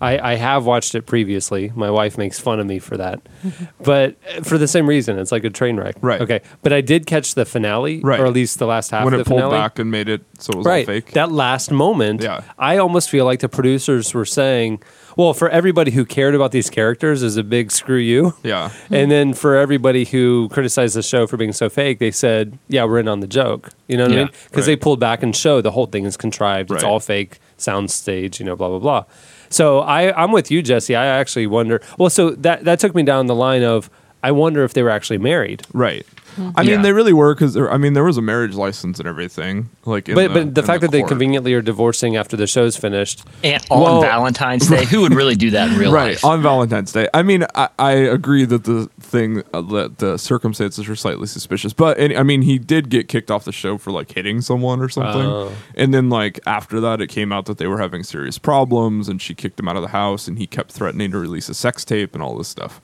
I, 0.00 0.32
I 0.32 0.34
have 0.36 0.64
watched 0.64 0.94
it 0.94 1.02
previously. 1.06 1.72
My 1.74 1.90
wife 1.90 2.16
makes 2.16 2.38
fun 2.40 2.58
of 2.58 2.66
me 2.66 2.78
for 2.78 2.96
that, 2.96 3.20
but 3.82 4.16
uh, 4.34 4.40
for 4.42 4.56
the 4.58 4.66
same 4.68 4.88
reason, 4.88 5.18
it's 5.18 5.30
like 5.32 5.44
a 5.44 5.50
train 5.50 5.76
wreck. 5.76 5.96
Right. 6.00 6.20
Okay. 6.20 6.40
But 6.62 6.72
I 6.72 6.80
did 6.80 7.06
catch 7.06 7.34
the 7.34 7.44
finale, 7.44 8.00
Right. 8.00 8.18
or 8.18 8.26
at 8.26 8.32
least 8.32 8.58
the 8.58 8.66
last 8.66 8.90
half 8.90 9.04
when 9.04 9.14
of 9.14 9.20
it 9.20 9.24
the 9.24 9.28
pulled 9.28 9.40
finale. 9.42 9.58
back 9.58 9.78
and 9.78 9.90
made 9.90 10.08
it 10.08 10.22
so 10.38 10.52
it 10.52 10.56
was 10.56 10.66
all 10.66 10.72
right. 10.72 10.86
fake. 10.86 11.12
That 11.12 11.30
last 11.30 11.70
moment, 11.70 12.22
Yeah. 12.22 12.42
I 12.58 12.78
almost 12.78 13.10
feel 13.10 13.24
like 13.26 13.40
the 13.40 13.48
producers 13.48 14.14
were 14.14 14.24
saying, 14.24 14.82
"Well, 15.16 15.34
for 15.34 15.50
everybody 15.50 15.90
who 15.90 16.06
cared 16.06 16.34
about 16.34 16.52
these 16.52 16.70
characters, 16.70 17.22
is 17.22 17.36
a 17.36 17.42
big 17.44 17.70
screw 17.70 17.98
you." 17.98 18.34
yeah. 18.42 18.70
And 18.90 19.10
then 19.10 19.34
for 19.34 19.56
everybody 19.56 20.04
who 20.06 20.48
criticized 20.50 20.96
the 20.96 21.02
show 21.02 21.26
for 21.26 21.36
being 21.36 21.52
so 21.52 21.68
fake, 21.68 21.98
they 21.98 22.10
said, 22.10 22.58
"Yeah, 22.68 22.84
we're 22.84 23.00
in 23.00 23.08
on 23.08 23.20
the 23.20 23.26
joke." 23.26 23.68
You 23.86 23.96
know 23.98 24.04
what 24.04 24.12
I 24.12 24.16
mean? 24.16 24.30
Because 24.48 24.64
they 24.66 24.76
pulled 24.76 25.00
back 25.00 25.22
and 25.22 25.36
showed 25.36 25.62
the 25.62 25.72
whole 25.72 25.86
thing 25.86 26.04
is 26.06 26.16
contrived. 26.16 26.70
It's 26.72 26.84
all 26.84 27.00
fake, 27.00 27.38
sound 27.58 27.90
stage. 27.90 28.40
You 28.40 28.46
know, 28.46 28.56
blah 28.56 28.68
blah 28.70 28.78
blah. 28.78 29.04
So 29.50 29.80
I, 29.80 30.12
I'm 30.20 30.32
with 30.32 30.50
you, 30.50 30.62
Jesse. 30.62 30.96
I 30.96 31.06
actually 31.06 31.46
wonder. 31.46 31.82
Well, 31.98 32.10
so 32.10 32.30
that 32.30 32.64
that 32.64 32.78
took 32.78 32.94
me 32.94 33.02
down 33.02 33.26
the 33.26 33.34
line 33.34 33.62
of 33.62 33.90
I 34.22 34.32
wonder 34.32 34.64
if 34.64 34.74
they 34.74 34.82
were 34.82 34.90
actually 34.90 35.18
married. 35.18 35.62
Right. 35.72 36.06
I 36.38 36.62
mean, 36.62 36.70
Yeah. 36.70 36.82
they 36.82 36.92
really 36.92 37.12
were 37.12 37.34
because 37.34 37.56
I 37.56 37.76
mean, 37.76 37.92
there 37.92 38.04
was 38.04 38.16
a 38.16 38.22
marriage 38.22 38.54
license 38.54 38.98
and 38.98 39.08
everything. 39.08 39.68
Like, 39.84 40.08
in 40.08 40.14
But 40.14 40.28
the, 40.28 40.44
but 40.44 40.54
the 40.54 40.60
in 40.60 40.66
fact 40.66 40.80
that 40.82 40.90
they 40.90 41.02
conveniently 41.02 41.54
are 41.54 41.62
divorcing 41.62 42.16
after 42.16 42.36
the 42.36 42.46
show's 42.46 42.76
finished. 42.76 43.24
and 43.44 43.62
on 43.70 43.80
Well- 43.80 44.00
Valentine's 44.02 44.66
Day, 44.70 44.84
who 44.84 45.00
would 45.02 45.14
really 45.14 45.34
do 45.34 45.50
that 45.50 45.70
in 45.72 45.78
real 45.78 45.92
right 45.92 46.12
life? 46.12 46.24
on 46.24 46.42
Valentine's 46.42 46.92
Day. 46.92 47.08
I 47.14 47.22
mean, 47.22 47.44
I, 47.54 47.68
I 47.78 47.92
agree 47.92 48.44
that 48.44 48.64
the 48.64 48.88
thing, 49.00 49.42
uh, 49.52 49.60
that 49.62 49.98
the 49.98 50.18
circumstances 50.18 50.88
are 50.88 50.96
slightly 50.96 51.26
suspicious, 51.26 51.72
but 51.72 51.98
and, 51.98 52.12
I 52.16 52.22
mean, 52.22 52.42
he 52.42 52.58
did 52.58 52.88
get 52.90 53.08
kicked 53.08 53.30
off 53.30 53.44
the 53.44 53.52
show 53.52 53.78
for 53.78 53.90
like 53.90 54.12
hitting 54.12 54.40
someone 54.40 54.80
or 54.80 54.88
something, 54.88 55.26
Oh. 55.26 55.52
and 55.74 55.92
then 55.92 56.08
like 56.10 56.38
after 56.46 56.80
that, 56.80 57.00
it 57.00 57.08
came 57.08 57.32
out 57.32 57.46
that 57.46 57.58
they 57.58 57.66
were 57.66 57.78
having 57.78 58.02
serious 58.02 58.38
problems, 58.38 59.08
and 59.08 59.20
she 59.20 59.34
kicked 59.34 59.58
him 59.58 59.68
out 59.68 59.76
of 59.76 59.82
the 59.82 59.88
house, 59.88 60.28
and 60.28 60.38
he 60.38 60.46
kept 60.46 60.72
threatening 60.72 61.10
to 61.12 61.18
release 61.18 61.48
a 61.48 61.54
sex 61.54 61.84
tape 61.84 62.14
and 62.14 62.22
all 62.22 62.36
this 62.36 62.48
stuff. 62.48 62.80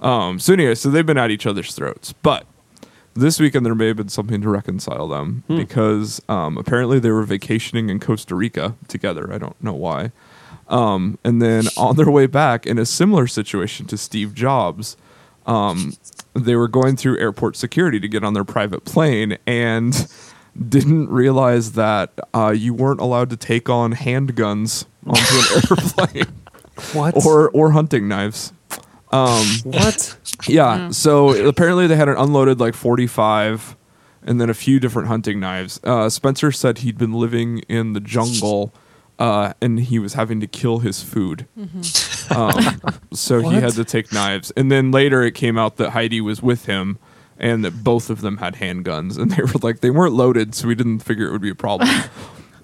Um, 0.00 0.38
so 0.38 0.52
anyway, 0.52 0.74
so 0.74 0.90
they've 0.90 1.04
been 1.06 1.18
at 1.18 1.30
each 1.30 1.46
other's 1.46 1.74
throats, 1.74 2.12
but. 2.22 2.46
This 3.16 3.40
weekend 3.40 3.64
there 3.64 3.74
may 3.74 3.86
have 3.88 3.96
been 3.96 4.08
something 4.10 4.40
to 4.42 4.48
reconcile 4.48 5.08
them 5.08 5.42
because 5.48 6.20
um, 6.28 6.58
apparently 6.58 6.98
they 6.98 7.10
were 7.10 7.22
vacationing 7.22 7.88
in 7.88 7.98
Costa 7.98 8.34
Rica 8.34 8.74
together. 8.88 9.32
I 9.32 9.38
don't 9.38 9.60
know 9.62 9.72
why. 9.72 10.12
Um, 10.68 11.18
and 11.24 11.40
then 11.40 11.64
on 11.76 11.96
their 11.96 12.10
way 12.10 12.26
back, 12.26 12.66
in 12.66 12.78
a 12.78 12.84
similar 12.84 13.26
situation 13.26 13.86
to 13.86 13.96
Steve 13.96 14.34
Jobs, 14.34 14.96
um, 15.46 15.94
they 16.34 16.56
were 16.56 16.68
going 16.68 16.96
through 16.96 17.18
airport 17.18 17.56
security 17.56 18.00
to 18.00 18.08
get 18.08 18.22
on 18.24 18.34
their 18.34 18.44
private 18.44 18.84
plane 18.84 19.38
and 19.46 20.08
didn't 20.68 21.08
realize 21.08 21.72
that 21.72 22.12
uh, 22.34 22.50
you 22.54 22.74
weren't 22.74 23.00
allowed 23.00 23.30
to 23.30 23.36
take 23.36 23.68
on 23.70 23.94
handguns 23.94 24.86
onto 25.06 25.20
an 25.20 25.78
airplane 26.10 26.34
What? 26.92 27.24
or 27.24 27.48
or 27.50 27.70
hunting 27.70 28.08
knives. 28.08 28.52
what? 29.64 30.16
Yeah. 30.46 30.90
So 30.90 31.48
apparently 31.48 31.86
they 31.86 31.96
had 31.96 32.08
an 32.08 32.16
unloaded 32.16 32.60
like 32.60 32.74
45 32.74 33.76
and 34.22 34.40
then 34.40 34.50
a 34.50 34.54
few 34.54 34.80
different 34.80 35.08
hunting 35.08 35.38
knives. 35.40 35.80
Uh, 35.84 36.08
Spencer 36.08 36.50
said 36.52 36.78
he'd 36.78 36.98
been 36.98 37.12
living 37.12 37.60
in 37.68 37.92
the 37.92 38.00
jungle 38.00 38.74
uh, 39.18 39.52
and 39.60 39.78
he 39.80 39.98
was 39.98 40.14
having 40.14 40.40
to 40.40 40.46
kill 40.46 40.80
his 40.80 41.02
food. 41.02 41.46
Um, 42.30 42.80
so 43.12 43.40
he 43.40 43.54
had 43.54 43.72
to 43.74 43.84
take 43.84 44.12
knives. 44.12 44.50
And 44.56 44.70
then 44.70 44.90
later 44.90 45.22
it 45.22 45.34
came 45.34 45.56
out 45.56 45.76
that 45.76 45.90
Heidi 45.90 46.20
was 46.20 46.42
with 46.42 46.66
him 46.66 46.98
and 47.38 47.64
that 47.64 47.84
both 47.84 48.10
of 48.10 48.20
them 48.20 48.38
had 48.38 48.56
handguns. 48.56 49.16
And 49.18 49.30
they 49.30 49.42
were 49.42 49.58
like, 49.62 49.80
they 49.80 49.90
weren't 49.90 50.14
loaded, 50.14 50.54
so 50.54 50.68
we 50.68 50.74
didn't 50.74 51.00
figure 51.00 51.26
it 51.26 51.32
would 51.32 51.42
be 51.42 51.50
a 51.50 51.54
problem. 51.54 51.88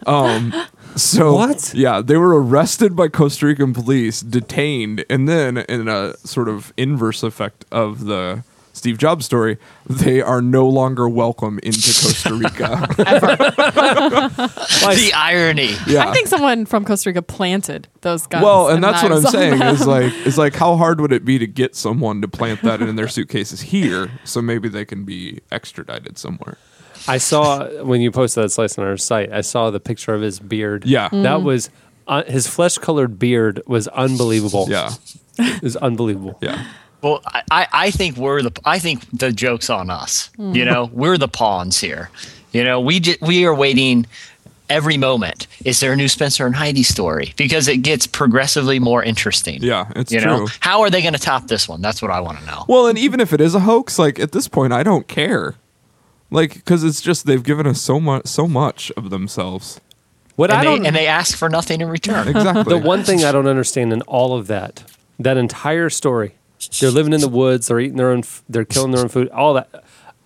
Um, 0.05 0.53
so 0.97 1.35
What? 1.35 1.73
Yeah, 1.75 2.01
they 2.01 2.17
were 2.17 2.41
arrested 2.41 2.95
by 2.97 3.09
Costa 3.09 3.47
Rican 3.47 3.73
police, 3.73 4.21
detained, 4.21 5.05
and 5.09 5.29
then 5.29 5.59
in 5.59 5.89
a 5.89 6.17
sort 6.19 6.49
of 6.49 6.73
inverse 6.77 7.23
effect 7.23 7.65
of 7.71 8.05
the 8.05 8.45
Steve 8.75 8.97
Jobs 8.99 9.27
story, 9.27 9.59
they 9.87 10.23
are 10.23 10.41
no 10.41 10.67
longer 10.67 11.09
welcome 11.09 11.59
into 11.63 11.79
Costa 11.79 12.35
Rica. 12.35 12.87
the 12.97 15.11
irony. 15.15 15.75
yeah. 15.87 16.09
I 16.09 16.13
think 16.13 16.29
someone 16.29 16.65
from 16.65 16.85
Costa 16.85 17.11
Rica 17.11 17.23
planted 17.23 17.89
those 18.01 18.27
guns. 18.27 18.43
well, 18.43 18.69
and 18.71 18.83
that's 18.83 19.03
what 19.03 19.13
I'm 19.13 19.23
saying 19.23 19.59
them. 19.59 19.75
is 19.75 19.87
like 19.87 20.13
is 20.27 20.39
like 20.39 20.55
how 20.55 20.77
hard 20.77 21.01
would 21.01 21.13
it 21.13 21.25
be 21.25 21.39
to 21.39 21.47
get 21.47 21.77
someone 21.77 22.23
to 22.23 22.29
plant 22.29 22.63
that 22.63 22.81
in 22.81 22.97
their 22.97 23.09
suitcases 23.09 23.61
here 23.61 24.11
so 24.25 24.41
maybe 24.41 24.69
they 24.69 24.85
can 24.85 25.05
be 25.05 25.41
extradited 25.51 26.19
somewhere. 26.19 26.57
I 27.09 27.19
saw 27.19 27.67
when 27.85 28.01
you 28.01 28.11
posted 28.11 28.45
that 28.45 28.51
slice 28.51 28.79
on 28.79 28.85
our 28.87 28.97
site. 28.97 29.33
I 29.33 29.41
saw 29.41 29.71
the 29.71 29.81
picture 29.81 30.15
of 30.15 30.23
his 30.23 30.39
beard. 30.39 30.85
Yeah. 30.85 31.09
that 31.13 31.43
was 31.43 31.71
uh, 32.09 32.25
his 32.25 32.47
flesh-colored 32.49 33.19
beard 33.19 33.63
was 33.67 33.87
unbelievable. 33.89 34.67
Yeah. 34.69 34.91
it 35.39 35.63
was 35.63 35.77
unbelievable. 35.77 36.39
Yeah. 36.41 36.67
Well, 37.03 37.21
I- 37.27 37.43
I, 37.51 37.67
I 37.73 37.91
think 37.91 38.17
we're 38.17 38.43
the 38.43 38.53
I 38.65 38.79
think 38.79 39.05
the 39.13 39.33
joke's 39.33 39.71
on 39.71 39.91
us. 39.91 40.31
You 40.39 40.65
know, 40.65 40.91
we're 40.93 41.19
the 41.19 41.29
pawns 41.29 41.79
here. 41.81 42.11
You 42.53 42.65
know, 42.65 42.81
we 42.81 43.01
j- 43.01 43.19
we 43.21 43.45
are 43.47 43.55
waiting 43.55 44.07
every 44.71 44.97
moment. 44.97 45.47
Is 45.65 45.81
there 45.81 45.93
a 45.93 45.97
new 45.97 46.09
Spencer 46.09 46.47
and 46.47 46.55
Heidi 46.55 46.83
story? 46.83 47.35
Because 47.37 47.67
it 47.69 47.79
gets 47.79 48.07
progressively 48.07 48.79
more 48.79 49.03
interesting. 49.03 49.63
Yeah, 49.63 49.91
it's 49.97 50.13
you 50.13 50.21
know, 50.21 50.39
true. 50.39 50.49
how 50.61 50.81
are 50.83 50.91
they 50.91 51.03
going 51.03 51.15
to 51.15 51.21
top 51.21 51.47
this 51.49 51.69
one? 51.69 51.83
That's 51.83 52.01
what 52.03 52.11
I 52.11 52.21
want 52.21 52.39
to 52.39 52.47
know. 52.47 52.65
Well, 52.69 52.87
and 52.87 52.97
even 52.99 53.21
if 53.21 53.33
it 53.33 53.41
is 53.41 53.55
a 53.55 53.61
hoax, 53.61 53.99
like 53.99 54.19
at 54.19 54.33
this 54.33 54.49
point, 54.49 54.73
I 54.73 54.83
don't 54.83 55.07
care. 55.09 55.55
Like, 56.33 56.55
because 56.55 56.83
it's 56.83 57.01
just 57.01 57.27
they've 57.27 57.43
given 57.43 57.67
us 57.67 57.81
so 57.81 58.01
much, 58.01 58.27
so 58.27 58.49
much 58.49 58.91
of 58.97 59.11
themselves. 59.11 59.81
What 60.37 60.51
and 60.51 60.59
I 60.59 60.63
they 60.63 60.71
don't 60.77 60.87
and 60.87 60.97
they 60.97 61.07
ask 61.07 61.37
for 61.37 61.49
nothing 61.49 61.81
in 61.83 61.89
return. 61.89 62.27
Exactly. 62.29 62.65
the 62.79 62.85
one 62.85 63.05
thing 63.05 63.23
I 63.25 63.33
don't 63.33 63.47
understand 63.47 63.93
in 63.93 64.01
all 64.03 64.37
of 64.37 64.47
that 64.47 64.83
That 65.19 65.37
entire 65.37 65.91
story. 65.91 66.35
They're 66.81 66.91
living 66.91 67.13
in 67.13 67.21
the 67.21 67.29
woods. 67.29 67.67
They're 67.67 67.81
eating 67.81 67.97
their 67.99 68.11
own. 68.11 68.21
f- 68.21 68.43
They're 68.49 68.65
killing 68.65 68.93
their 68.93 69.03
own 69.03 69.09
food. 69.09 69.29
All 69.31 69.53
that. 69.55 69.69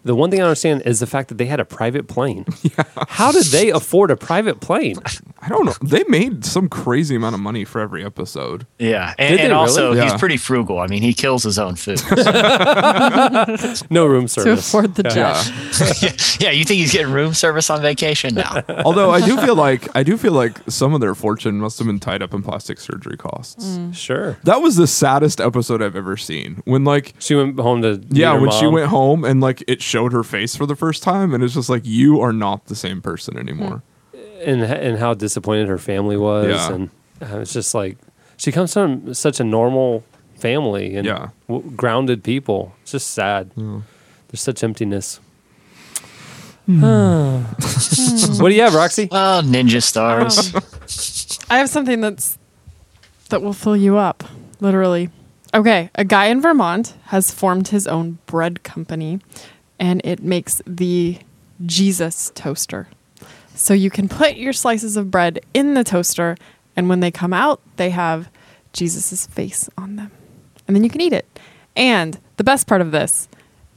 The 0.07 0.15
one 0.15 0.31
thing 0.31 0.41
I 0.41 0.45
understand 0.45 0.83
is 0.87 1.01
the 1.01 1.07
fact 1.07 1.29
that 1.29 1.37
they 1.39 1.47
had 1.47 1.61
a 1.61 1.65
private 1.65 2.09
plane. 2.09 2.45
Yeah. 2.77 2.85
How 3.09 3.31
did 3.33 3.45
they 3.47 3.71
afford 3.71 4.11
a 4.11 4.17
private 4.17 4.61
plane? 4.61 4.97
I 5.41 5.49
don't 5.49 5.65
know. 5.67 5.75
They 5.83 6.03
made 6.09 6.45
some 6.45 6.69
crazy 6.69 7.15
amount 7.15 7.35
of 7.35 7.41
money 7.41 7.65
for 7.65 7.81
every 7.81 8.05
episode. 8.05 8.67
Yeah, 8.79 9.15
Did 9.19 9.25
and, 9.25 9.39
they 9.39 9.45
and 9.45 9.53
also 9.53 9.91
really? 9.91 10.03
he's 10.03 10.13
Yeah. 10.13 10.19
pretty 10.19 10.37
frugal. 10.37 10.79
I 10.81 10.87
mean, 10.89 11.03
he 11.03 11.15
kills 11.15 11.45
his 11.45 11.59
own 11.59 11.77
food. 11.77 12.01
No 13.91 14.07
room 14.07 14.27
service 14.29 14.29
to 14.29 14.41
service. 14.63 14.69
afford 14.69 14.95
the 14.97 15.03
jet. 15.05 16.03
Yeah. 16.03 16.13
yeah, 16.41 16.51
you 16.51 16.65
think 16.65 16.81
he's 16.81 16.93
getting 16.93 17.13
room 17.13 17.35
service 17.35 17.71
on 17.71 17.81
vacation? 17.83 18.35
No. 18.35 18.63
Although 18.85 19.11
I 19.11 19.21
do 19.25 19.37
feel 19.39 19.55
like 19.55 19.89
I 19.97 20.03
do 20.03 20.17
feel 20.17 20.33
like 20.33 20.59
some 20.69 20.95
of 20.95 21.01
their 21.01 21.15
fortune 21.15 21.59
must 21.61 21.79
have 21.79 21.87
been 21.87 22.01
tied 22.01 22.23
up 22.23 22.35
in 22.35 22.43
plastic 22.43 22.81
surgery 22.81 23.17
costs. 23.17 23.65
Mm. 23.79 23.95
Sure. 23.95 24.37
That 24.45 24.61
was 24.63 24.77
the 24.77 24.87
saddest 24.87 25.41
episode 25.41 25.83
I've 25.83 25.97
ever 25.97 26.17
seen. 26.17 26.63
When 26.65 26.85
like 26.85 27.15
She 27.19 27.35
went 27.35 27.59
home 27.61 27.83
to 27.83 27.99
meet 27.99 28.07
yeah, 28.13 28.33
her 28.35 28.41
when 28.41 28.51
she 28.51 28.67
went 28.67 28.89
home 28.89 29.25
and 29.25 29.41
like 29.41 29.63
it 29.69 29.81
showed 29.83 29.96
her 30.13 30.23
face 30.25 30.55
for 30.57 30.67
the 30.67 30.77
first 30.77 31.03
time 31.03 31.33
and 31.35 31.43
it's 31.45 31.55
just 31.55 31.69
like 31.69 31.83
you 31.85 32.21
are 32.21 32.33
not 32.33 32.67
the 32.67 32.75
same 32.77 33.01
person 33.01 33.37
anymore. 33.39 33.83
and 34.45 34.63
and 34.63 34.99
how 34.99 35.15
disappointed 35.15 35.69
her 35.69 35.79
family 35.79 36.17
was, 36.17 36.47
Yeah. 36.49 36.73
and 36.75 36.91
uh, 37.23 37.39
it's 37.41 37.53
just 37.53 37.75
like 37.75 37.97
she 38.37 38.53
comes 38.53 38.73
from 38.73 39.15
such 39.15 39.41
a 39.41 39.45
normal 39.45 40.05
family 40.39 40.95
and 40.97 41.07
Yeah. 41.07 41.29
w- 41.49 41.71
grounded 41.75 42.23
people. 42.23 42.75
It's 42.83 42.93
just 42.93 43.09
sad. 43.15 43.51
There's 43.57 44.41
such 44.43 44.63
emptiness. 44.63 45.21
Hmm. 46.67 47.43
what 48.43 48.49
do 48.49 48.55
you 48.55 48.63
have, 48.63 48.75
Roxy? 48.75 49.09
Oh, 49.11 49.41
ninja 49.45 49.83
stars. 49.83 50.53
I 51.49 51.59
have 51.59 51.69
something 51.71 52.01
that's 52.01 52.39
that 53.31 53.41
will 53.43 53.53
fill 53.53 53.77
you 53.77 53.97
up, 53.97 54.25
literally. 54.61 55.11
Okay, 55.55 55.91
a 55.95 56.05
guy 56.05 56.27
in 56.27 56.41
Vermont 56.43 56.95
has 57.07 57.31
formed 57.31 57.69
his 57.69 57.87
own 57.87 58.19
bread 58.27 58.63
company, 58.63 59.21
and 59.79 60.01
it 60.05 60.23
makes 60.23 60.63
the 60.67 61.19
Jesus 61.65 62.33
toaster. 62.35 62.89
So 63.55 63.73
you 63.73 63.91
can 63.91 64.09
put 64.09 64.37
your 64.37 64.53
slices 64.53 64.97
of 64.97 65.11
bread 65.11 65.41
in 65.55 65.75
the 65.75 65.85
toaster, 65.85 66.37
and 66.77 66.89
when 66.89 67.01
they 67.01 67.11
come 67.11 67.33
out, 67.33 67.61
they 67.77 67.91
have 67.91 68.29
Jesus' 68.73 69.27
face 69.27 69.71
on 69.79 69.97
them. 69.97 70.11
And 70.67 70.77
then 70.77 70.85
you 70.85 70.91
can 70.91 71.01
eat 71.01 71.13
it. 71.13 71.27
And 71.75 72.19
the 72.37 72.45
best 72.45 72.67
part 72.67 72.81
of 72.81 72.91
this, 72.91 73.29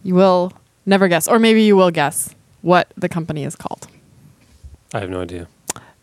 you 0.04 0.16
will 0.16 0.54
never 0.86 1.08
guess, 1.08 1.28
or 1.28 1.40
maybe 1.40 1.64
you 1.64 1.78
will 1.78 1.92
guess 1.92 2.36
what 2.62 2.92
the 2.98 3.08
company 3.08 3.46
is 3.46 3.56
called. 3.56 3.88
I 4.94 5.00
have 5.00 5.10
no 5.10 5.22
idea. 5.22 5.48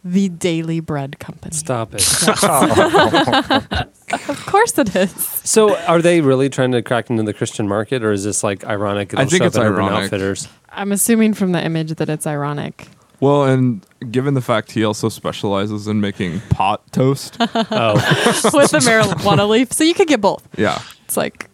The 0.09 0.29
Daily 0.29 0.79
Bread 0.81 1.19
Company. 1.19 1.55
Stop 1.55 1.95
it. 1.95 2.03
Of 4.29 4.47
course 4.47 4.79
it 4.79 4.95
is. 4.95 5.11
so, 5.43 5.77
are 5.79 6.01
they 6.01 6.21
really 6.21 6.49
trying 6.49 6.71
to 6.73 6.81
crack 6.81 7.11
into 7.11 7.25
the 7.25 7.33
Christian 7.35 7.67
market, 7.67 8.05
or 8.05 8.13
is 8.13 8.23
this 8.23 8.45
like 8.45 8.65
ironic? 8.65 9.13
I 9.15 9.23
It'll 9.23 9.31
think 9.31 9.43
show 9.43 9.47
it's 9.49 9.57
up 9.57 9.65
at 9.65 9.73
Urban 9.73 9.85
ironic. 9.87 10.05
Outfitters. 10.05 10.49
I'm 10.71 10.93
assuming 10.93 11.35
from 11.35 11.51
the 11.51 11.65
image 11.65 11.93
that 11.97 12.09
it's 12.09 12.25
ironic. 12.25 12.87
Well, 13.19 13.45
and 13.45 13.85
given 14.13 14.35
the 14.35 14.41
fact 14.41 14.71
he 14.73 14.85
also 14.85 15.09
specializes 15.09 15.89
in 15.89 16.01
making 16.01 16.41
pot 16.51 16.83
toast, 16.93 17.37
Oh, 17.41 17.95
with 18.55 18.71
the 18.71 18.79
marijuana 18.79 19.49
leaf. 19.49 19.73
So 19.73 19.83
you 19.83 19.95
could 19.95 20.07
get 20.07 20.21
both. 20.21 20.47
yeah. 20.57 20.81
It's 21.05 21.17
like 21.17 21.51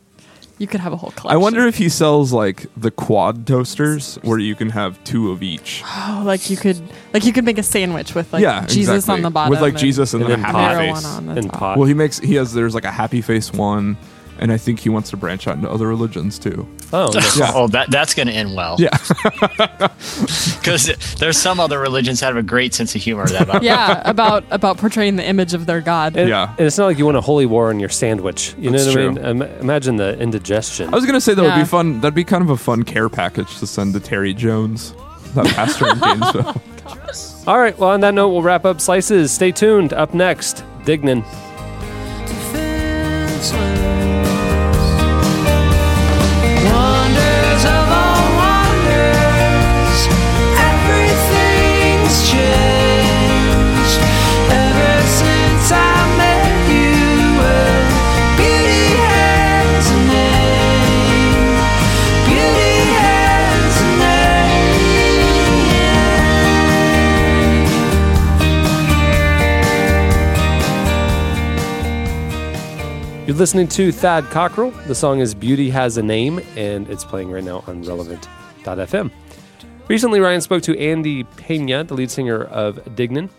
you 0.62 0.68
could 0.68 0.80
have 0.80 0.92
a 0.92 0.96
whole 0.96 1.10
collection. 1.10 1.32
I 1.32 1.36
wonder 1.36 1.66
if 1.66 1.76
he 1.76 1.88
sells 1.88 2.32
like 2.32 2.66
the 2.76 2.92
quad 2.92 3.46
toasters 3.48 4.14
where 4.22 4.38
you 4.38 4.54
can 4.54 4.70
have 4.70 5.02
two 5.02 5.32
of 5.32 5.42
each. 5.42 5.82
oh, 5.86 6.22
like 6.24 6.48
you 6.48 6.56
could 6.56 6.80
like 7.12 7.24
you 7.24 7.32
could 7.32 7.44
make 7.44 7.58
a 7.58 7.64
sandwich 7.64 8.14
with 8.14 8.32
like 8.32 8.42
yeah, 8.42 8.64
Jesus 8.66 8.94
exactly. 8.94 9.14
on 9.14 9.22
the 9.22 9.30
bottom 9.30 9.50
with 9.50 9.60
like 9.60 9.72
and 9.72 9.80
Jesus 9.80 10.14
and, 10.14 10.22
and 10.22 10.32
then 10.32 10.40
a 10.40 10.42
happy 10.42 10.92
face. 10.92 11.04
marijuana 11.04 11.16
on 11.16 11.26
the 11.26 11.36
in 11.36 11.48
top. 11.48 11.58
pot. 11.58 11.78
Well, 11.78 11.88
he 11.88 11.94
makes 11.94 12.20
he 12.20 12.36
has 12.36 12.54
there's 12.54 12.74
like 12.74 12.84
a 12.84 12.92
happy 12.92 13.20
face 13.20 13.52
one, 13.52 13.96
and 14.42 14.52
I 14.52 14.58
think 14.58 14.80
he 14.80 14.88
wants 14.90 15.10
to 15.10 15.16
branch 15.16 15.46
out 15.46 15.56
into 15.56 15.70
other 15.70 15.86
religions 15.86 16.38
too. 16.38 16.66
oh. 16.92 17.10
Yeah. 17.36 17.52
Oh, 17.54 17.68
that 17.68 17.90
that's 17.90 18.12
going 18.14 18.26
to 18.28 18.34
end 18.34 18.54
well. 18.54 18.76
Yeah, 18.78 18.90
because 20.58 20.90
there's 21.18 21.38
some 21.38 21.60
other 21.60 21.78
religions 21.78 22.20
that 22.20 22.26
have 22.26 22.36
a 22.36 22.42
great 22.42 22.74
sense 22.74 22.94
of 22.94 23.00
humor. 23.02 23.26
That 23.28 23.62
yeah, 23.62 24.02
about 24.04 24.44
about 24.50 24.76
portraying 24.78 25.16
the 25.16 25.24
image 25.26 25.54
of 25.54 25.66
their 25.66 25.80
god. 25.80 26.16
And, 26.16 26.28
Yeah. 26.28 26.50
and 26.58 26.66
it's 26.66 26.76
not 26.76 26.86
like 26.86 26.98
you 26.98 27.04
want 27.06 27.16
a 27.16 27.20
holy 27.20 27.46
war 27.46 27.68
on 27.70 27.80
your 27.80 27.88
sandwich. 27.88 28.54
You 28.58 28.70
That's 28.70 28.84
know 28.86 28.90
what 29.08 29.14
true. 29.16 29.24
I 29.24 29.32
mean? 29.32 29.42
Im- 29.42 29.60
imagine 29.60 29.96
the 29.96 30.18
indigestion. 30.18 30.88
I 30.92 30.96
was 30.96 31.06
gonna 31.06 31.20
say 31.20 31.34
that 31.34 31.42
would 31.42 31.54
be 31.54 31.64
fun. 31.64 32.00
That'd 32.00 32.14
be 32.14 32.24
kind 32.24 32.42
of 32.42 32.50
a 32.50 32.56
fun 32.56 32.82
care 32.82 33.08
package 33.08 33.58
to 33.60 33.66
send 33.66 33.94
to 33.94 34.00
Terry 34.00 34.34
Jones, 34.34 34.94
that 35.34 35.46
pastor 35.46 35.88
in 35.88 35.98
Gainesville. 36.00 36.60
All 37.46 37.58
right. 37.58 37.76
Well, 37.78 37.90
on 37.90 38.00
that 38.00 38.14
note, 38.14 38.28
we'll 38.30 38.42
wrap 38.42 38.64
up 38.64 38.80
slices. 38.80 39.30
Stay 39.32 39.52
tuned. 39.52 39.92
Up 39.92 40.14
next, 40.14 40.64
Dignan. 40.84 41.24
Wonders 43.42 44.01
listening 73.42 73.66
to 73.66 73.90
Thad 73.90 74.22
Cockrell. 74.30 74.70
The 74.86 74.94
song 74.94 75.18
is 75.18 75.34
Beauty 75.34 75.68
Has 75.70 75.96
a 75.96 76.02
Name, 76.02 76.40
and 76.54 76.88
it's 76.88 77.02
playing 77.02 77.28
right 77.28 77.42
now 77.42 77.64
on 77.66 77.82
relevant.fm. 77.82 79.10
Recently, 79.88 80.20
Ryan 80.20 80.40
spoke 80.40 80.62
to 80.62 80.78
Andy 80.78 81.24
Pena, 81.24 81.82
the 81.82 81.94
lead 81.94 82.08
singer 82.08 82.44
of 82.44 82.76
Dignan. 82.94 83.30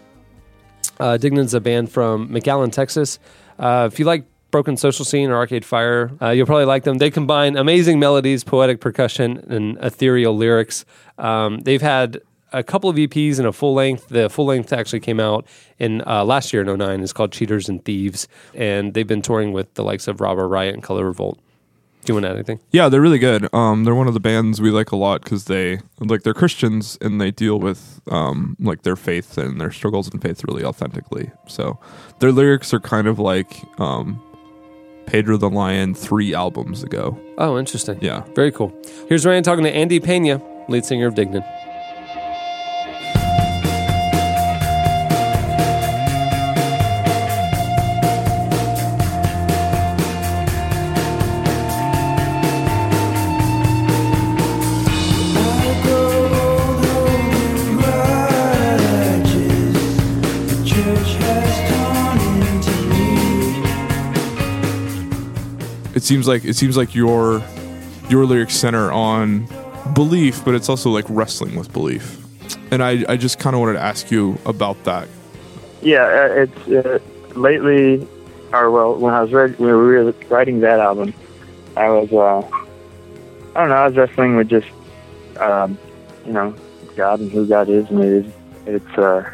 Uh, 1.00 1.18
Dignan's 1.18 1.54
a 1.54 1.62
band 1.62 1.90
from 1.90 2.28
McAllen, 2.28 2.74
Texas. 2.74 3.18
Uh, 3.58 3.88
if 3.90 3.98
you 3.98 4.04
like 4.04 4.26
Broken 4.52 4.76
Social 4.76 5.06
Scene 5.06 5.30
or 5.30 5.36
Arcade 5.36 5.64
Fire, 5.64 6.12
uh, 6.22 6.32
you'll 6.32 6.48
probably 6.48 6.66
like 6.66 6.84
them. 6.84 6.98
They 6.98 7.10
combine 7.10 7.56
amazing 7.56 7.98
melodies, 7.98 8.44
poetic 8.44 8.82
percussion, 8.82 9.38
and 9.48 9.78
ethereal 9.82 10.36
lyrics. 10.36 10.84
Um, 11.18 11.60
they've 11.60 11.82
had 11.82 12.22
a 12.54 12.64
couple 12.64 12.90
of 12.90 12.96
EPs 12.96 13.40
and 13.40 13.48
a 13.48 13.52
full 13.52 13.74
length. 13.74 14.08
The 14.10 14.30
full 14.30 14.46
length 14.46 14.72
actually 14.72 15.00
came 15.00 15.20
out 15.20 15.46
in 15.80 16.02
uh, 16.08 16.24
last 16.24 16.54
year 16.54 16.62
in 16.62 16.78
09. 16.78 17.02
It's 17.02 17.14
called 17.14 17.32
Cheaters 17.32 17.68
and 17.68 17.84
Thieves, 17.84 18.28
and 18.54 18.94
they've 18.94 19.08
been 19.08 19.22
touring 19.22 19.52
with 19.54 19.74
the 19.74 19.84
likes 19.84 20.08
of 20.08 20.22
Robber 20.22 20.48
Riot 20.48 20.74
and 20.74 20.84
Color 20.84 21.06
Revolt. 21.06 21.40
Do 22.06 22.12
you 22.12 22.16
want 22.16 22.26
to 22.26 22.30
add 22.32 22.36
anything? 22.36 22.60
yeah, 22.72 22.90
they're 22.90 23.00
really 23.00 23.18
good. 23.18 23.48
Um, 23.54 23.86
they're 23.86 23.96
one 23.96 24.10
of 24.10 24.14
the 24.14 24.20
bands 24.20 24.60
we 24.60 24.72
like 24.72 24.92
a 24.92 24.98
lot 24.98 25.24
because 25.24 25.46
they 25.46 25.80
like 26.00 26.24
they're 26.24 26.34
Christians 26.34 26.98
and 27.00 27.22
they 27.22 27.32
deal 27.32 27.60
with 27.60 28.02
um 28.12 28.58
like 28.60 28.82
their 28.82 28.98
faith 28.98 29.38
and 29.38 29.60
their 29.62 29.72
struggles 29.72 30.14
in 30.14 30.20
faith 30.20 30.44
really 30.46 30.66
authentically. 30.66 31.32
So 31.48 31.80
their 32.20 32.34
lyrics 32.34 32.74
are 32.74 32.82
kind 32.82 33.08
of 33.08 33.20
like 33.20 33.64
um 33.80 34.22
Pedro 35.06 35.38
the 35.38 35.50
Lion 35.50 35.94
three 35.96 36.34
albums 36.34 36.84
ago. 36.84 37.18
Oh, 37.38 37.58
interesting. 37.58 38.00
Yeah. 38.02 38.24
Very 38.36 38.52
cool. 38.52 38.74
Here's 39.08 39.26
Ryan 39.26 39.44
talking 39.44 39.64
to 39.64 39.72
Andy 39.74 40.02
Pena, 40.02 40.42
lead 40.68 40.84
singer 40.84 41.08
of 41.08 41.14
Dignan. 41.14 41.44
It 66.04 66.08
seems 66.08 66.28
like 66.28 66.44
it 66.44 66.56
seems 66.58 66.76
like 66.76 66.94
your 66.94 67.42
your 68.10 68.26
lyrics 68.26 68.56
center 68.56 68.92
on 68.92 69.48
belief, 69.94 70.44
but 70.44 70.54
it's 70.54 70.68
also 70.68 70.90
like 70.90 71.06
wrestling 71.08 71.56
with 71.56 71.72
belief. 71.72 72.22
And 72.72 72.84
I, 72.84 73.06
I 73.08 73.16
just 73.16 73.40
kind 73.40 73.56
of 73.56 73.62
wanted 73.62 73.74
to 73.76 73.80
ask 73.80 74.12
you 74.12 74.38
about 74.46 74.84
that. 74.84 75.08
Yeah, 75.82 76.04
uh, 76.04 76.44
it's 76.44 76.68
uh, 76.68 77.00
lately, 77.40 78.06
or 78.52 78.70
well, 78.70 78.96
when 78.96 79.14
I 79.14 79.22
was 79.22 79.32
read, 79.32 79.58
when 79.60 79.70
we 79.70 79.76
were 79.76 80.14
writing 80.28 80.60
that 80.60 80.82
album, 80.82 81.14
I 81.78 81.88
was, 81.88 82.12
uh, 82.12 82.40
I 83.56 83.62
don't 83.62 83.70
know, 83.70 83.76
I 83.76 83.88
was 83.88 83.96
wrestling 83.96 84.36
with 84.36 84.50
just, 84.50 84.68
um, 85.38 85.78
you 86.26 86.34
know, 86.34 86.54
God 86.98 87.22
and 87.22 87.32
who 87.32 87.48
God 87.48 87.70
is, 87.70 87.90
and 87.90 88.04
it 88.04 88.26
is, 88.26 88.34
it's, 88.66 88.98
uh, 88.98 89.34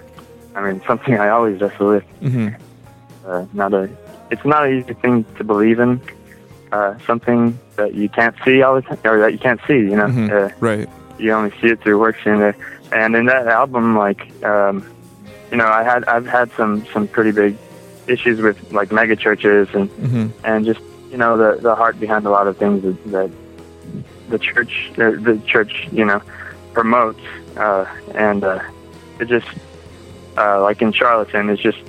I 0.53 0.61
mean, 0.61 0.83
something 0.85 1.15
I 1.15 1.29
always 1.29 1.59
wrestle 1.59 1.89
with. 1.89 2.03
Mm-hmm. 2.21 2.49
Uh, 3.25 3.47
not 3.53 3.73
a, 3.73 3.89
it's 4.29 4.45
not 4.45 4.67
an 4.67 4.83
easy 4.83 4.93
thing 4.93 5.25
to 5.37 5.43
believe 5.43 5.79
in. 5.79 5.99
Uh, 6.71 6.93
something 7.07 7.57
that 7.77 7.95
you 7.95 8.07
can't 8.09 8.35
see 8.45 8.61
all 8.61 8.75
the 8.75 8.81
time, 8.83 8.99
or 9.03 9.19
that 9.19 9.31
you 9.31 9.39
can't 9.39 9.59
see, 9.67 9.77
you 9.79 9.95
know. 9.95 10.05
Mhm. 10.07 10.29
Uh, 10.31 10.49
Right. 10.59 10.87
you 11.17 11.31
only 11.33 11.51
see 11.59 11.67
it 11.67 11.81
through 11.81 11.97
works 11.99 12.19
and 12.25 12.39
there. 12.39 12.55
And 12.91 13.15
in 13.15 13.25
that 13.25 13.47
album, 13.47 13.97
like, 13.97 14.21
um, 14.43 14.83
you 15.51 15.57
know, 15.57 15.65
I 15.67 15.83
had 15.83 16.03
I've 16.05 16.27
had 16.27 16.51
some 16.55 16.85
some 16.93 17.07
pretty 17.07 17.31
big 17.31 17.55
issues 18.07 18.39
with 18.41 18.57
like 18.71 18.91
mega 18.91 19.15
churches 19.15 19.67
and 19.73 19.89
and 20.43 20.63
just 20.65 20.79
you 21.11 21.17
know 21.17 21.37
the 21.37 21.59
the 21.61 21.73
heart 21.75 21.99
behind 21.99 22.25
a 22.25 22.29
lot 22.29 22.45
of 22.47 22.55
things 22.57 22.83
that, 22.83 23.11
that 23.11 23.29
the 24.29 24.37
church 24.39 24.91
uh, 24.99 25.11
the 25.29 25.41
church 25.47 25.87
you 25.91 26.05
know 26.05 26.21
promotes 26.73 27.19
uh, 27.57 27.85
and 28.13 28.43
uh, 28.43 28.59
it 29.19 29.27
just 29.27 29.47
uh, 30.37 30.61
like 30.61 30.81
in 30.83 30.91
Charlatan 30.93 31.49
it's 31.49 31.61
just 31.61 31.79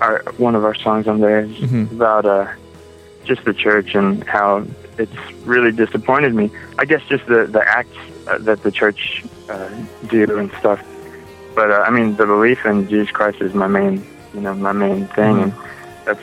our 0.00 0.22
one 0.38 0.54
of 0.54 0.64
our 0.64 0.74
songs 0.74 1.06
on 1.08 1.20
there 1.20 1.40
is 1.40 1.62
about 1.92 2.24
uh, 2.24 2.46
just 3.24 3.44
the 3.44 3.54
church 3.54 3.94
and 3.94 4.22
how 4.24 4.66
it's 4.98 5.12
really 5.44 5.72
disappointed 5.72 6.34
me. 6.34 6.50
I 6.78 6.84
guess 6.84 7.02
just 7.08 7.26
the 7.26 7.46
the 7.46 7.62
acts 7.66 7.96
uh, 8.26 8.38
that 8.38 8.62
the 8.62 8.70
church 8.70 9.24
uh, 9.48 9.68
do 10.08 10.38
and 10.38 10.50
stuff. 10.60 10.80
But 11.54 11.70
uh, 11.70 11.84
I 11.86 11.90
mean, 11.90 12.16
the 12.16 12.26
belief 12.26 12.64
in 12.64 12.88
Jesus 12.88 13.10
Christ 13.10 13.40
is 13.40 13.54
my 13.54 13.68
main, 13.68 14.04
you 14.34 14.40
know, 14.40 14.54
my 14.54 14.72
main 14.72 15.06
thing, 15.08 15.40
and 15.42 15.52
that's 16.04 16.22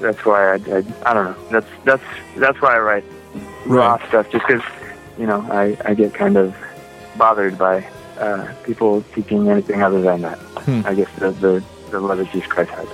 that's 0.00 0.24
why 0.24 0.52
I, 0.52 0.54
I 0.54 0.84
I 1.06 1.14
don't 1.14 1.24
know. 1.26 1.36
That's 1.50 1.66
that's 1.84 2.04
that's 2.36 2.60
why 2.60 2.76
I 2.76 2.78
write 2.78 3.04
raw 3.66 3.94
Right. 3.96 4.08
stuff, 4.08 4.30
just 4.30 4.46
because 4.46 4.62
you 5.18 5.26
know 5.26 5.40
I 5.50 5.76
I 5.84 5.94
get 5.94 6.14
kind 6.14 6.36
of 6.36 6.54
bothered 7.16 7.58
by 7.58 7.86
uh, 8.18 8.52
people 8.64 9.02
teaching 9.14 9.48
anything 9.48 9.82
other 9.82 10.00
than 10.00 10.22
that. 10.22 10.38
I 10.84 10.94
guess 10.94 11.08
the 11.18 11.30
the 11.32 11.62
the 11.90 12.00
love 12.00 12.18
that 12.18 12.30
Jesus 12.32 12.48
Christ 12.48 12.70
has. 12.70 12.88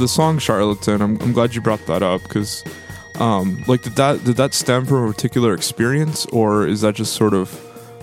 The 0.00 0.08
song 0.08 0.38
charlatan 0.38 1.00
i'm, 1.02 1.16
I'm 1.22 1.32
glad 1.32 1.54
you 1.54 1.60
brought 1.60 1.84
that 1.86 2.02
up 2.02 2.22
because 2.22 2.64
um, 3.20 3.62
like 3.68 3.82
did 3.82 3.96
that 3.96 4.24
did 4.24 4.36
that 4.36 4.54
stem 4.54 4.86
from 4.86 5.04
a 5.04 5.12
particular 5.12 5.52
experience 5.54 6.24
or 6.26 6.66
is 6.66 6.80
that 6.80 6.94
just 6.94 7.12
sort 7.14 7.34
of 7.34 7.48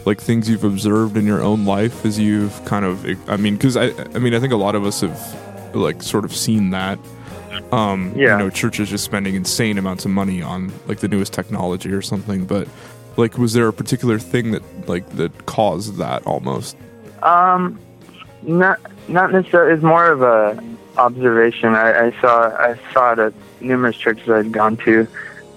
like 0.06 0.22
things 0.22 0.48
you've 0.50 0.64
observed 0.64 1.18
in 1.18 1.26
your 1.26 1.42
own 1.42 1.66
life 1.66 2.06
as 2.06 2.20
you've 2.20 2.64
kind 2.66 2.86
of 2.86 3.06
i 3.30 3.36
mean 3.36 3.56
because 3.56 3.76
i 3.76 3.86
i 4.16 4.20
mean 4.20 4.34
i 4.36 4.40
think 4.40 4.54
a 4.54 4.58
lot 4.58 4.76
of 4.76 4.86
us 4.86 5.02
have 5.02 5.20
like 5.76 6.02
sort 6.04 6.24
of 6.24 6.34
seen 6.36 6.70
that 6.70 7.00
um 7.72 8.14
Yeah. 8.16 8.34
you 8.38 8.44
know 8.44 8.50
churches 8.52 8.90
just 8.90 9.04
spending 9.04 9.34
insane 9.36 9.78
amounts 9.80 10.06
of 10.06 10.12
money 10.12 10.42
on 10.42 10.72
like 10.88 11.00
the 11.00 11.08
newest 11.08 11.34
technology 11.34 11.92
or 11.92 12.02
something 12.04 12.46
but 12.46 12.68
like 13.18 13.38
was 13.40 13.54
there 13.54 13.68
a 13.68 13.74
particular 13.74 14.20
thing 14.20 14.52
that 14.52 14.62
like 14.88 15.08
that 15.18 15.48
caused 15.48 15.96
that 15.98 16.26
almost 16.28 16.78
Um, 17.24 17.80
not 18.44 18.80
not 19.10 19.32
necessarily. 19.32 19.74
It's 19.74 19.84
more 19.84 20.06
of 20.12 20.22
a 20.22 20.62
observation. 20.98 21.76
I, 21.76 22.08
I 22.08 22.22
saw 22.22 22.50
I 22.58 22.80
saw 22.94 23.14
it 23.14 23.20
at 23.20 23.34
numerous 23.62 23.98
churches 23.98 24.30
I'd 24.30 24.52
gone 24.52 24.78
to. 24.78 25.08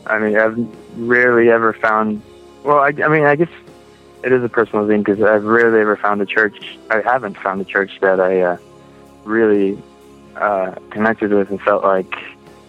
I 0.06 0.18
mean, 0.18 0.36
I've 0.36 0.56
rarely 0.98 1.50
ever 1.50 1.72
found. 1.72 2.22
Well, 2.64 2.78
I, 2.78 2.88
I 2.88 3.08
mean, 3.08 3.24
I 3.24 3.36
guess 3.36 3.48
it 4.22 4.32
is 4.32 4.44
a 4.44 4.48
personal 4.48 4.86
thing 4.86 5.02
because 5.02 5.22
I've 5.22 5.44
rarely 5.44 5.80
ever 5.80 5.96
found 5.96 6.20
a 6.20 6.26
church. 6.26 6.78
I 6.90 7.00
haven't 7.00 7.38
found 7.38 7.60
a 7.60 7.64
church 7.64 7.98
that 8.00 8.20
I 8.20 8.40
uh, 8.40 8.56
really 9.24 9.82
uh, 10.36 10.74
connected 10.90 11.32
with 11.32 11.50
and 11.50 11.60
felt 11.62 11.82
like, 11.84 12.14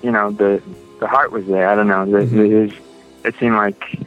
you 0.01 0.11
know, 0.11 0.31
the 0.31 0.61
the 0.99 1.07
heart 1.07 1.31
was 1.31 1.45
there. 1.47 1.67
I 1.67 1.75
don't 1.75 1.87
know. 1.87 2.05
The, 2.05 2.25
was, 2.47 2.71
it 3.23 3.35
seemed 3.39 3.55
like, 3.55 3.99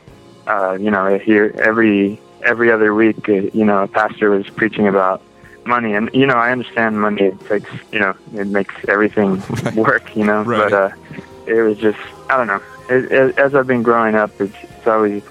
uh, 0.46 0.78
you 0.80 0.90
know, 0.90 1.18
here 1.18 1.54
every 1.62 2.20
every 2.42 2.70
other 2.70 2.94
week, 2.94 3.28
uh, 3.28 3.32
you 3.32 3.64
know, 3.64 3.82
a 3.82 3.88
pastor 3.88 4.30
was 4.30 4.48
preaching 4.50 4.86
about 4.86 5.22
money, 5.66 5.94
and 5.94 6.10
you 6.12 6.26
know, 6.26 6.34
I 6.34 6.52
understand 6.52 7.00
money. 7.00 7.22
It 7.22 7.40
takes, 7.46 7.70
you 7.92 7.98
know, 7.98 8.14
it 8.34 8.46
makes 8.46 8.74
everything 8.88 9.42
work, 9.74 10.14
you 10.16 10.24
know. 10.24 10.42
Right. 10.42 10.70
But 10.70 10.72
uh, 10.72 10.90
it 11.46 11.62
was 11.62 11.78
just, 11.78 11.98
I 12.30 12.36
don't 12.36 12.46
know. 12.46 12.62
It, 12.88 13.12
it, 13.12 13.38
as 13.38 13.54
I've 13.54 13.66
been 13.66 13.82
growing 13.82 14.14
up, 14.14 14.30
it's, 14.40 14.56
it's 14.62 14.86
always 14.86 15.22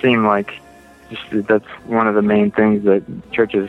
seemed 0.00 0.24
like 0.24 0.52
just 1.10 1.46
that's 1.46 1.66
one 1.86 2.08
of 2.08 2.14
the 2.14 2.22
main 2.22 2.50
things 2.50 2.84
that 2.84 3.02
churches 3.32 3.68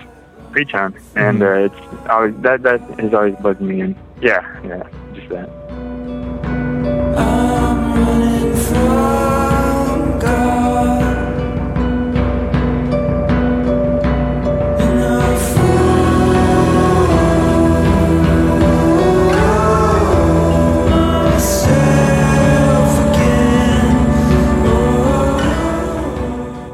preach 0.51 0.73
on, 0.73 0.95
and 1.15 1.43
uh, 1.43 1.69
it's 1.69 2.09
always 2.09 2.35
that 2.37 2.63
that 2.63 2.81
has 2.99 3.13
always 3.13 3.35
bugged 3.35 3.61
me. 3.61 3.81
And 3.81 3.95
yeah, 4.21 4.59
yeah, 4.65 4.87
just 5.13 5.29
that. 5.29 5.66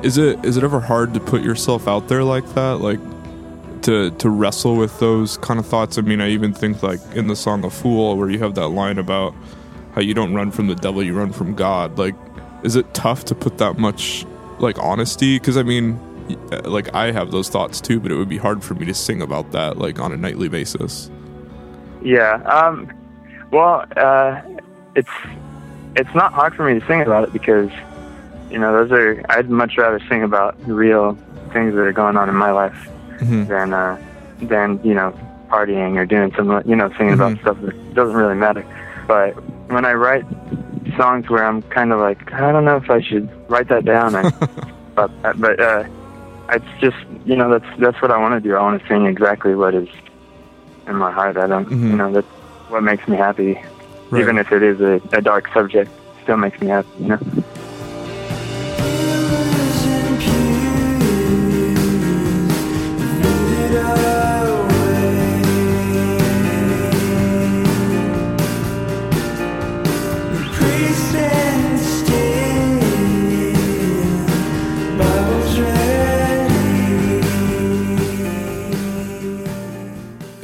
Is 0.03 0.17
it 0.17 0.43
is 0.43 0.57
it 0.57 0.63
ever 0.63 0.81
hard 0.81 1.13
to 1.13 1.19
put 1.19 1.41
yourself 1.41 1.87
out 1.87 2.09
there 2.09 2.23
like 2.23 2.45
that? 2.55 2.81
Like 2.81 2.99
to 3.83 4.11
to 4.11 4.29
wrestle 4.29 4.75
with 4.75 4.99
those 4.99 5.37
kind 5.37 5.59
of 5.59 5.65
thoughts? 5.65 5.97
I 5.97 6.01
mean, 6.01 6.19
I 6.19 6.29
even 6.29 6.53
think 6.53 6.83
like 6.83 6.99
in 7.15 7.27
the 7.27 7.35
song 7.35 7.63
"A 7.63 7.69
Fool," 7.69 8.17
where 8.17 8.29
you 8.29 8.39
have 8.39 8.55
that 8.55 8.69
line 8.69 8.97
about 8.97 9.33
how 9.95 10.01
you 10.01 10.13
don't 10.13 10.33
run 10.33 10.51
from 10.51 10.67
the 10.67 10.75
devil, 10.75 11.03
you 11.03 11.13
run 11.13 11.31
from 11.31 11.55
God. 11.55 11.97
Like, 11.97 12.15
is 12.63 12.75
it 12.75 12.93
tough 12.93 13.25
to 13.25 13.35
put 13.35 13.59
that 13.59 13.77
much 13.77 14.25
like 14.59 14.77
honesty? 14.79 15.39
Because 15.39 15.55
I 15.55 15.63
mean, 15.63 15.99
like 16.65 16.93
I 16.93 17.11
have 17.11 17.31
those 17.31 17.49
thoughts 17.49 17.79
too, 17.79 17.99
but 17.99 18.11
it 18.11 18.15
would 18.15 18.29
be 18.29 18.37
hard 18.37 18.63
for 18.63 18.73
me 18.73 18.85
to 18.85 18.93
sing 18.93 19.21
about 19.21 19.51
that 19.51 19.77
like 19.77 19.99
on 19.99 20.11
a 20.11 20.17
nightly 20.17 20.49
basis. 20.49 21.09
Yeah. 22.01 22.41
Um, 22.43 22.91
well, 23.51 23.85
uh, 23.95 24.41
it's 24.95 25.09
it's 25.95 26.13
not 26.13 26.33
hard 26.33 26.55
for 26.55 26.65
me 26.65 26.79
to 26.79 26.85
sing 26.87 27.01
about 27.01 27.23
it 27.23 27.33
because 27.33 27.71
you 28.53 28.59
know 28.59 28.71
those 28.71 28.91
are 28.91 29.25
I'd 29.29 29.49
much 29.49 29.77
rather 29.77 29.99
sing 30.07 30.23
about 30.23 30.55
real 30.67 31.15
things 31.51 31.73
that 31.73 31.81
are 31.81 31.91
going 31.91 32.15
on 32.15 32.29
in 32.29 32.35
my 32.35 32.51
life 32.51 32.89
than 33.47 33.73
uh, 33.73 34.01
than 34.43 34.79
you 34.83 34.93
know 34.93 35.11
partying 35.49 35.97
or 35.97 36.05
doing 36.05 36.31
some 36.35 36.61
you 36.65 36.75
know 36.75 36.93
singing 36.97 37.13
about 37.13 37.39
stuff 37.39 37.59
that 37.61 37.93
doesn't 37.95 38.15
really 38.15 38.35
matter. 38.35 38.63
But 39.07 39.31
when 39.69 39.85
I 39.85 39.93
write 39.93 40.25
songs 40.95 41.29
where 41.29 41.43
I'm 41.43 41.63
kind 41.63 41.91
of 41.91 41.99
like 41.99 42.31
I 42.31 42.51
don't 42.51 42.63
know 42.63 42.77
if 42.77 42.89
I 42.89 43.01
should 43.01 43.27
write 43.49 43.69
that 43.69 43.85
down, 43.85 44.15
I, 44.15 44.29
but 44.95 45.11
but 45.39 45.59
uh, 45.59 45.85
it's 46.49 46.65
just 46.79 46.97
you 47.25 47.35
know 47.35 47.49
that's 47.49 47.79
that's 47.79 48.01
what 48.01 48.11
I 48.11 48.17
want 48.17 48.35
to 48.35 48.47
do. 48.47 48.55
I 48.55 48.61
want 48.61 48.81
to 48.81 48.87
sing 48.87 49.07
exactly 49.07 49.55
what 49.55 49.73
is 49.73 49.89
in 50.87 50.95
my 50.95 51.11
heart. 51.11 51.37
I 51.37 51.47
don't, 51.47 51.69
you 51.71 51.95
know, 51.95 52.11
that's 52.11 52.27
what 52.69 52.83
makes 52.83 53.07
me 53.07 53.17
happy. 53.17 53.53
Right. 54.09 54.21
Even 54.21 54.37
if 54.37 54.51
it 54.51 54.61
is 54.61 54.79
a, 54.79 55.01
a 55.11 55.21
dark 55.21 55.51
subject, 55.53 55.89
still 56.21 56.37
makes 56.37 56.59
me 56.61 56.67
happy. 56.67 56.89
You 56.99 57.07
know. 57.09 57.42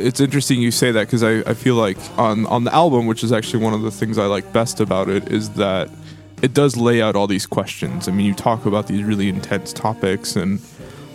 It's 0.09 0.19
interesting 0.19 0.59
you 0.59 0.71
say 0.71 0.91
that 0.91 1.05
because 1.05 1.21
I, 1.21 1.47
I 1.47 1.53
feel 1.53 1.75
like 1.75 1.97
on 2.17 2.47
on 2.47 2.63
the 2.63 2.73
album, 2.73 3.05
which 3.05 3.23
is 3.23 3.31
actually 3.31 3.63
one 3.63 3.73
of 3.73 3.83
the 3.83 3.91
things 3.91 4.17
I 4.17 4.25
like 4.25 4.51
best 4.51 4.79
about 4.79 5.07
it, 5.07 5.31
is 5.31 5.51
that 5.51 5.87
it 6.41 6.55
does 6.55 6.75
lay 6.75 6.99
out 6.99 7.15
all 7.15 7.27
these 7.27 7.45
questions. 7.45 8.07
I 8.07 8.11
mean, 8.11 8.25
you 8.25 8.33
talk 8.33 8.65
about 8.65 8.87
these 8.87 9.03
really 9.03 9.29
intense 9.29 9.71
topics, 9.71 10.35
and 10.35 10.59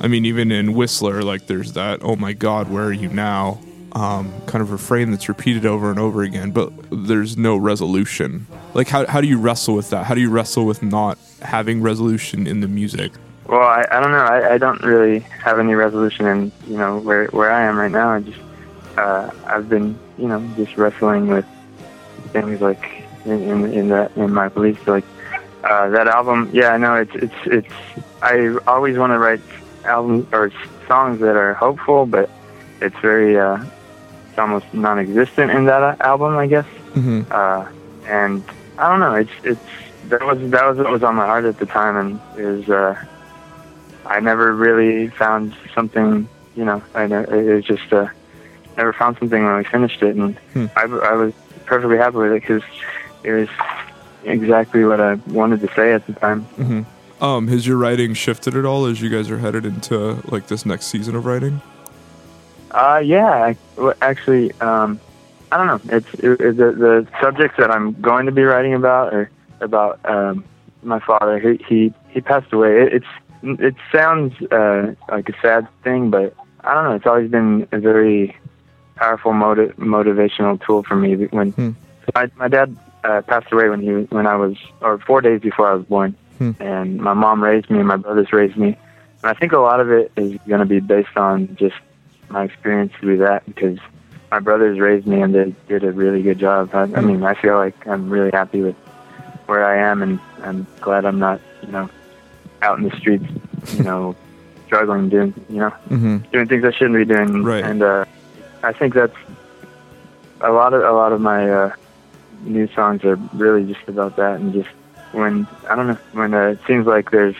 I 0.00 0.06
mean, 0.06 0.24
even 0.24 0.52
in 0.52 0.74
Whistler, 0.74 1.22
like 1.22 1.48
there's 1.48 1.72
that 1.72 2.00
"Oh 2.02 2.14
my 2.14 2.34
God, 2.34 2.70
where 2.70 2.84
are 2.84 2.92
you 2.92 3.08
now?" 3.08 3.58
Um, 3.94 4.32
kind 4.46 4.62
of 4.62 4.70
refrain 4.70 5.10
that's 5.10 5.28
repeated 5.28 5.66
over 5.66 5.90
and 5.90 5.98
over 5.98 6.22
again, 6.22 6.52
but 6.52 6.72
there's 6.90 7.36
no 7.36 7.56
resolution. 7.56 8.46
Like, 8.74 8.86
how 8.86 9.06
how 9.06 9.20
do 9.20 9.26
you 9.26 9.38
wrestle 9.38 9.74
with 9.74 9.90
that? 9.90 10.04
How 10.04 10.14
do 10.14 10.20
you 10.20 10.30
wrestle 10.30 10.66
with 10.66 10.84
not 10.84 11.18
having 11.42 11.82
resolution 11.82 12.46
in 12.46 12.60
the 12.60 12.68
music? 12.68 13.10
Well, 13.48 13.60
I, 13.60 13.84
I 13.90 14.00
don't 14.00 14.12
know. 14.12 14.18
I, 14.18 14.54
I 14.54 14.58
don't 14.58 14.82
really 14.82 15.18
have 15.18 15.58
any 15.58 15.74
resolution 15.74 16.26
in 16.26 16.52
you 16.68 16.76
know 16.76 17.00
where 17.00 17.26
where 17.28 17.50
I 17.50 17.62
am 17.62 17.76
right 17.76 17.90
now. 17.90 18.10
I 18.10 18.20
just 18.20 18.38
uh, 18.96 19.30
I've 19.46 19.68
been 19.68 19.98
you 20.18 20.28
know 20.28 20.40
just 20.56 20.76
wrestling 20.76 21.28
with 21.28 21.46
things 22.32 22.60
like 22.60 23.04
in 23.24 23.42
in, 23.42 23.72
in 23.72 23.88
that 23.88 24.16
in 24.16 24.32
my 24.32 24.48
beliefs. 24.48 24.86
Like 24.86 25.04
uh, 25.64 25.88
that 25.90 26.08
album, 26.08 26.50
yeah, 26.52 26.68
I 26.70 26.76
know 26.78 26.94
it's 26.96 27.14
it's 27.14 27.34
it's. 27.46 27.74
I 28.22 28.56
always 28.66 28.96
want 28.96 29.12
to 29.12 29.18
write 29.18 29.40
albums 29.84 30.26
or 30.32 30.50
songs 30.86 31.20
that 31.20 31.36
are 31.36 31.54
hopeful, 31.54 32.06
but 32.06 32.30
it's 32.80 32.98
very 33.00 33.38
uh, 33.38 33.62
it's 34.28 34.38
almost 34.38 34.72
non-existent 34.72 35.50
in 35.50 35.66
that 35.66 35.82
uh, 35.82 35.96
album, 36.00 36.36
I 36.36 36.46
guess. 36.46 36.66
Mhm. 36.94 37.30
Uh, 37.30 37.68
and 38.06 38.42
I 38.78 38.88
don't 38.88 39.00
know. 39.00 39.14
It's 39.14 39.32
it's 39.42 39.60
that 40.08 40.22
was 40.22 40.38
that 40.50 40.64
was 40.66 40.78
what 40.78 40.90
was 40.90 41.02
on 41.02 41.14
my 41.16 41.26
heart 41.26 41.44
at 41.44 41.58
the 41.58 41.66
time, 41.66 41.96
and 41.96 42.20
it 42.38 42.44
was. 42.46 42.68
Uh, 42.68 42.96
I 44.06 44.20
never 44.20 44.54
really 44.54 45.08
found 45.08 45.54
something, 45.74 46.28
you 46.54 46.64
know, 46.66 46.82
I 46.94 47.06
know, 47.06 47.22
it 47.22 47.54
was 47.54 47.64
just, 47.64 47.90
uh, 47.90 48.08
never 48.76 48.92
found 48.92 49.18
something 49.18 49.44
when 49.44 49.56
we 49.56 49.64
finished 49.64 50.02
it. 50.02 50.16
And 50.16 50.38
I, 50.76 50.82
I 50.82 51.12
was 51.14 51.32
perfectly 51.66 51.96
happy 51.96 52.16
with 52.18 52.32
it 52.32 52.40
because 52.42 52.62
it 53.22 53.32
was, 53.32 53.48
exactly 54.24 54.84
what 54.84 55.00
I 55.00 55.14
wanted 55.28 55.60
to 55.60 55.74
say 55.74 55.92
at 55.92 56.06
the 56.06 56.14
time. 56.14 56.46
Um, 57.20 57.48
has 57.48 57.66
your 57.66 57.76
writing 57.76 58.14
shifted 58.14 58.56
at 58.56 58.64
all 58.64 58.86
as 58.86 59.00
you 59.02 59.08
guys 59.10 59.30
are 59.30 59.38
headed 59.38 59.64
into 59.66 60.18
like 60.30 60.46
this 60.48 60.64
next 60.66 60.86
season 60.86 61.14
of 61.14 61.26
writing? 61.26 61.60
Uh, 62.70 63.00
yeah, 63.04 63.52
I, 63.78 63.92
actually, 64.02 64.50
um, 64.60 64.98
I 65.52 65.56
don't 65.58 65.66
know. 65.66 65.96
It's 65.96 66.12
it, 66.14 66.40
it- 66.40 66.56
the 66.56 66.72
the 66.72 67.06
subjects 67.20 67.56
that 67.58 67.70
I'm 67.70 67.92
going 68.00 68.26
to 68.26 68.32
be 68.32 68.42
writing 68.42 68.74
about 68.74 69.12
are 69.14 69.30
about 69.60 70.00
um, 70.04 70.44
my 70.82 70.98
father. 71.00 71.38
He 71.38 71.62
he 71.68 71.94
he 72.08 72.20
passed 72.20 72.52
away. 72.52 72.82
It, 72.82 72.94
it's 72.94 73.60
it 73.60 73.74
sounds 73.92 74.34
uh, 74.50 74.94
like 75.08 75.28
a 75.28 75.34
sad 75.40 75.68
thing, 75.82 76.10
but 76.10 76.34
I 76.60 76.74
don't 76.74 76.84
know. 76.84 76.92
It's 76.96 77.06
always 77.06 77.30
been 77.30 77.68
a 77.72 77.78
very 77.78 78.36
powerful 78.96 79.32
motiv- 79.32 79.76
motivational 79.76 80.64
tool 80.64 80.82
for 80.82 80.96
me. 80.96 81.14
When 81.26 81.50
Hmm. 81.52 81.70
my 82.14 82.30
my 82.36 82.48
dad 82.48 82.76
uh, 83.04 83.22
passed 83.22 83.52
away 83.52 83.68
when 83.68 83.80
he 83.80 83.90
when 84.14 84.26
I 84.26 84.36
was 84.36 84.56
or 84.80 84.98
four 84.98 85.20
days 85.20 85.40
before 85.40 85.68
I 85.70 85.74
was 85.74 85.84
born, 85.86 86.14
Hmm. 86.38 86.52
and 86.60 86.98
my 86.98 87.14
mom 87.14 87.42
raised 87.42 87.70
me 87.70 87.78
and 87.78 87.88
my 87.88 87.96
brothers 87.96 88.32
raised 88.32 88.56
me. 88.56 88.68
And 89.22 89.30
I 89.30 89.34
think 89.34 89.52
a 89.52 89.58
lot 89.58 89.80
of 89.80 89.90
it 89.90 90.10
is 90.16 90.38
going 90.48 90.60
to 90.60 90.66
be 90.66 90.80
based 90.80 91.16
on 91.16 91.54
just 91.56 91.76
my 92.28 92.44
experience 92.44 92.92
through 93.00 93.18
that 93.18 93.44
because 93.46 93.78
my 94.30 94.40
brothers 94.40 94.78
raised 94.80 95.06
me 95.06 95.20
and 95.22 95.34
they 95.34 95.54
did 95.68 95.84
a 95.84 95.92
really 95.92 96.22
good 96.22 96.38
job. 96.38 96.70
I, 96.74 96.82
I 96.82 97.00
mean, 97.00 97.22
I 97.22 97.34
feel 97.34 97.56
like 97.56 97.86
I'm 97.86 98.10
really 98.10 98.30
happy 98.32 98.60
with 98.62 98.74
where 99.46 99.64
I 99.64 99.76
am, 99.90 100.02
and 100.02 100.18
I'm 100.42 100.66
glad 100.80 101.04
I'm 101.04 101.18
not, 101.18 101.40
you 101.62 101.70
know, 101.72 101.88
out 102.62 102.78
in 102.78 102.84
the 102.88 102.96
streets, 102.96 103.24
you 103.72 103.82
know, 103.88 104.16
struggling, 104.66 105.08
doing, 105.10 105.34
you 105.48 105.58
know, 105.58 105.70
Mm-hmm. 105.90 106.16
doing 106.32 106.48
things 106.48 106.64
I 106.64 106.72
shouldn't 106.72 106.96
be 106.96 107.04
doing. 107.04 107.44
Right. 107.44 107.62
And 107.64 107.82
uh, 107.82 108.04
I 108.64 108.72
think 108.72 108.94
that's 108.94 109.16
a 110.40 110.50
lot 110.50 110.74
of 110.74 110.82
a 110.82 110.92
lot 110.92 111.12
of 111.12 111.20
my 111.20 111.48
uh, 111.50 111.72
new 112.42 112.66
songs 112.68 113.04
are 113.04 113.16
really 113.34 113.64
just 113.72 113.86
about 113.88 114.16
that, 114.16 114.40
and 114.40 114.52
just 114.52 114.68
when 115.12 115.46
I 115.68 115.76
don't 115.76 115.86
know 115.88 115.98
when 116.12 116.34
uh, 116.34 116.46
it 116.48 116.58
seems 116.66 116.86
like 116.86 117.10
there's 117.10 117.36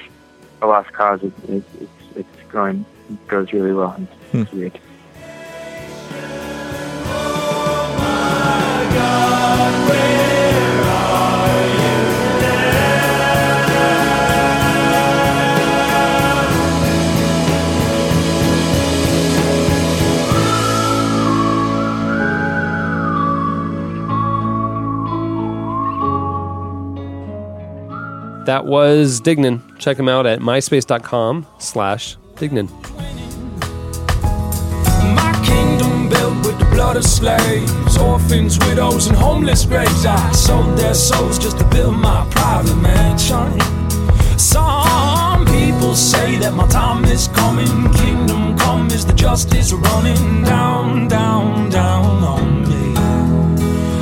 a 0.63 0.67
lost 0.67 0.93
cause, 0.93 1.23
it, 1.23 1.33
it, 1.49 1.65
it's 1.81 2.17
it's 2.17 2.53
going 2.53 2.85
it 3.11 3.27
goes 3.29 3.53
really 3.53 3.73
well. 3.73 3.95
and 3.97 4.09
It's 4.33 4.53
weird. 4.53 4.79
That 28.47 28.67
was 28.67 29.23
Dignan. 29.23 29.79
Check 29.79 29.99
him 29.99 30.09
out 30.09 30.27
at 30.27 30.41
myspace.com 30.41 31.47
slash 31.59 32.17
Dignan. 32.35 32.69
My 35.15 35.33
kingdom 35.45 36.09
built 36.11 36.45
with 36.45 36.59
the 36.59 36.67
blood 36.67 36.97
of 36.97 37.05
slaves, 37.05 37.97
orphans, 37.97 38.59
widows, 38.67 39.07
and 39.07 39.17
homeless 39.17 39.65
graves. 39.65 40.05
I 40.05 40.31
sold 40.33 40.77
their 40.77 40.93
souls 40.95 41.39
just 41.39 41.59
to 41.59 41.65
build 41.69 41.97
my 41.97 42.27
private 42.33 42.77
mansion. 42.77 43.59
Some 44.39 45.47
people 45.47 45.95
say 45.95 46.37
that 46.37 46.53
my 46.55 46.69
time 46.69 47.07
is 47.07 47.29
coming. 47.29 47.93
Kingdom 47.95 48.59
come 48.59 48.89
is 48.89 49.07
the 49.07 49.15
justice 49.15 49.73
running 49.73 50.45
down, 50.45 51.09
down, 51.09 51.71
down 51.71 52.23
on 52.23 52.63
me. 52.69 52.95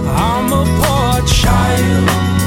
I'm 0.08 0.52
a 0.52 0.64
poor 0.80 1.26
child. 1.28 2.41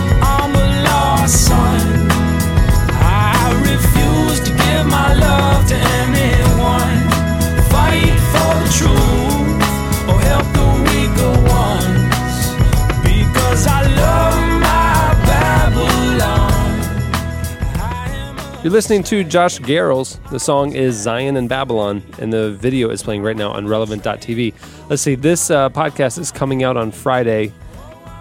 You're 18.63 18.71
listening 18.71 19.03
to 19.03 19.23
Josh 19.23 19.59
Garrels. 19.59 20.19
The 20.29 20.39
song 20.39 20.73
is 20.73 20.95
Zion 20.95 21.37
and 21.37 21.49
Babylon, 21.49 22.03
and 22.19 22.31
the 22.31 22.51
video 22.51 22.89
is 22.89 23.01
playing 23.01 23.23
right 23.23 23.35
now 23.35 23.51
on 23.51 23.67
relevant.tv. 23.67 24.53
Let's 24.89 25.01
see, 25.01 25.15
this 25.15 25.49
uh, 25.49 25.69
podcast 25.69 26.19
is 26.19 26.31
coming 26.31 26.63
out 26.63 26.77
on 26.77 26.91
Friday, 26.91 27.51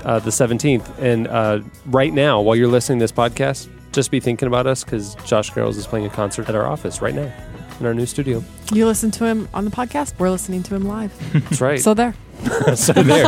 uh, 0.05 0.19
the 0.19 0.31
17th. 0.31 0.99
And 0.99 1.27
uh, 1.29 1.61
right 1.87 2.13
now, 2.13 2.41
while 2.41 2.57
you're 2.57 2.69
listening 2.69 2.99
to 2.99 3.03
this 3.05 3.13
podcast, 3.13 3.69
just 3.93 4.11
be 4.11 4.21
thinking 4.21 4.49
about 4.49 4.67
us 4.67 4.85
because 4.85 5.15
Josh 5.25 5.51
Garrels 5.53 5.77
is 5.77 5.87
playing 5.87 6.07
a 6.07 6.11
concert 6.11 6.49
at 6.49 6.55
our 6.55 6.67
office 6.67 7.01
right 7.01 7.15
now 7.15 7.33
in 7.81 7.87
our 7.87 7.95
new 7.95 8.07
studio. 8.07 8.43
You 8.73 8.87
listen 8.87 9.11
to 9.13 9.25
him 9.27 9.49
on 9.55 9.65
the 9.65 9.71
podcast. 9.71 10.19
We're 10.19 10.31
listening 10.31 10.63
to 10.65 10.75
him 10.75 10.85
live. 10.85 11.13
That's 11.33 11.61
right. 11.61 11.81
So 11.81 11.95
there. 11.95 12.15
so 12.75 12.93
there. 12.93 13.27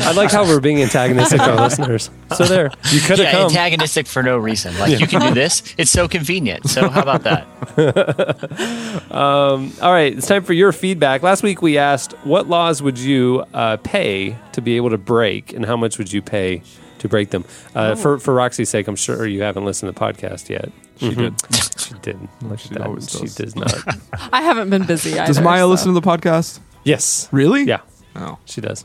I 0.00 0.12
like 0.16 0.30
how 0.32 0.44
we're 0.44 0.60
being 0.60 0.82
antagonistic 0.82 1.38
to 1.40 1.50
our 1.52 1.56
listeners. 1.56 2.10
So 2.36 2.44
there. 2.44 2.70
You 2.90 3.00
could 3.00 3.18
have 3.18 3.26
Yeah, 3.26 3.32
come. 3.32 3.44
antagonistic 3.50 4.06
for 4.06 4.22
no 4.22 4.38
reason. 4.38 4.76
Like 4.78 4.98
you 4.98 5.06
can 5.06 5.20
do 5.20 5.34
this. 5.34 5.74
It's 5.78 5.90
so 5.90 6.08
convenient. 6.08 6.68
So 6.68 6.88
how 6.88 7.02
about 7.02 7.22
that? 7.24 7.46
All 9.10 9.92
right, 9.92 10.16
it's 10.16 10.26
time 10.26 10.42
for 10.42 10.52
your 10.52 10.72
feedback. 10.72 11.22
Last 11.22 11.42
week 11.42 11.62
we 11.62 11.78
asked 11.78 12.12
what 12.24 12.48
laws 12.48 12.82
would 12.82 12.98
you 12.98 13.44
uh, 13.54 13.76
pay 13.78 14.36
to 14.52 14.60
be 14.60 14.76
able 14.76 14.90
to 14.90 14.98
break, 14.98 15.52
and 15.52 15.64
how 15.64 15.76
much 15.76 15.98
would 15.98 16.12
you 16.12 16.22
pay 16.22 16.62
to 17.04 17.08
break 17.08 17.30
them? 17.30 17.44
Uh, 17.74 17.94
For 17.94 18.18
for 18.18 18.34
Roxy's 18.34 18.68
sake, 18.70 18.88
I'm 18.88 18.96
sure 18.96 19.26
you 19.26 19.42
haven't 19.42 19.64
listened 19.64 19.94
to 19.94 19.98
the 19.98 20.04
podcast 20.04 20.48
yet. 20.48 20.72
She 20.96 21.14
did. 21.14 21.34
She 21.78 21.94
didn't. 22.02 22.30
Look 22.42 22.58
She 22.58 22.70
at 22.70 22.78
that. 22.78 22.86
always 22.86 23.08
She 23.10 23.20
does. 23.20 23.34
does 23.34 23.56
not. 23.56 23.74
I 24.32 24.42
haven't 24.42 24.70
been 24.70 24.84
busy. 24.84 25.12
Either, 25.18 25.26
Does 25.26 25.40
Maya 25.40 25.60
so- 25.60 25.68
listen 25.68 25.94
to 25.94 26.00
the 26.00 26.06
podcast? 26.06 26.60
yes. 26.84 27.28
Really? 27.30 27.64
Yeah, 27.64 27.80
Oh, 28.16 28.38
she 28.46 28.60
does. 28.60 28.84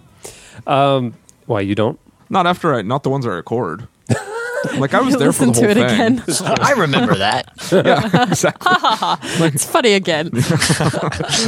Um, 0.68 1.14
why 1.46 1.62
you 1.62 1.76
don't? 1.76 2.00
not 2.32 2.46
after 2.46 2.76
I, 2.76 2.82
not 2.84 3.02
the 3.04 3.10
ones 3.10 3.26
I 3.26 3.30
record. 3.30 3.88
Like 4.80 4.94
I 4.94 5.02
was 5.02 5.18
there 5.18 5.32
for 5.34 5.46
the 5.46 5.52
whole 5.54 5.62
to 5.64 5.70
it 5.70 5.74
thing. 5.76 5.84
again. 5.84 6.24
I 6.62 6.72
remember 6.74 7.16
that. 7.16 7.52
yeah, 7.72 8.24
exactly. 8.30 8.72
it's 9.48 9.66
funny 9.66 9.94
again. 9.94 10.32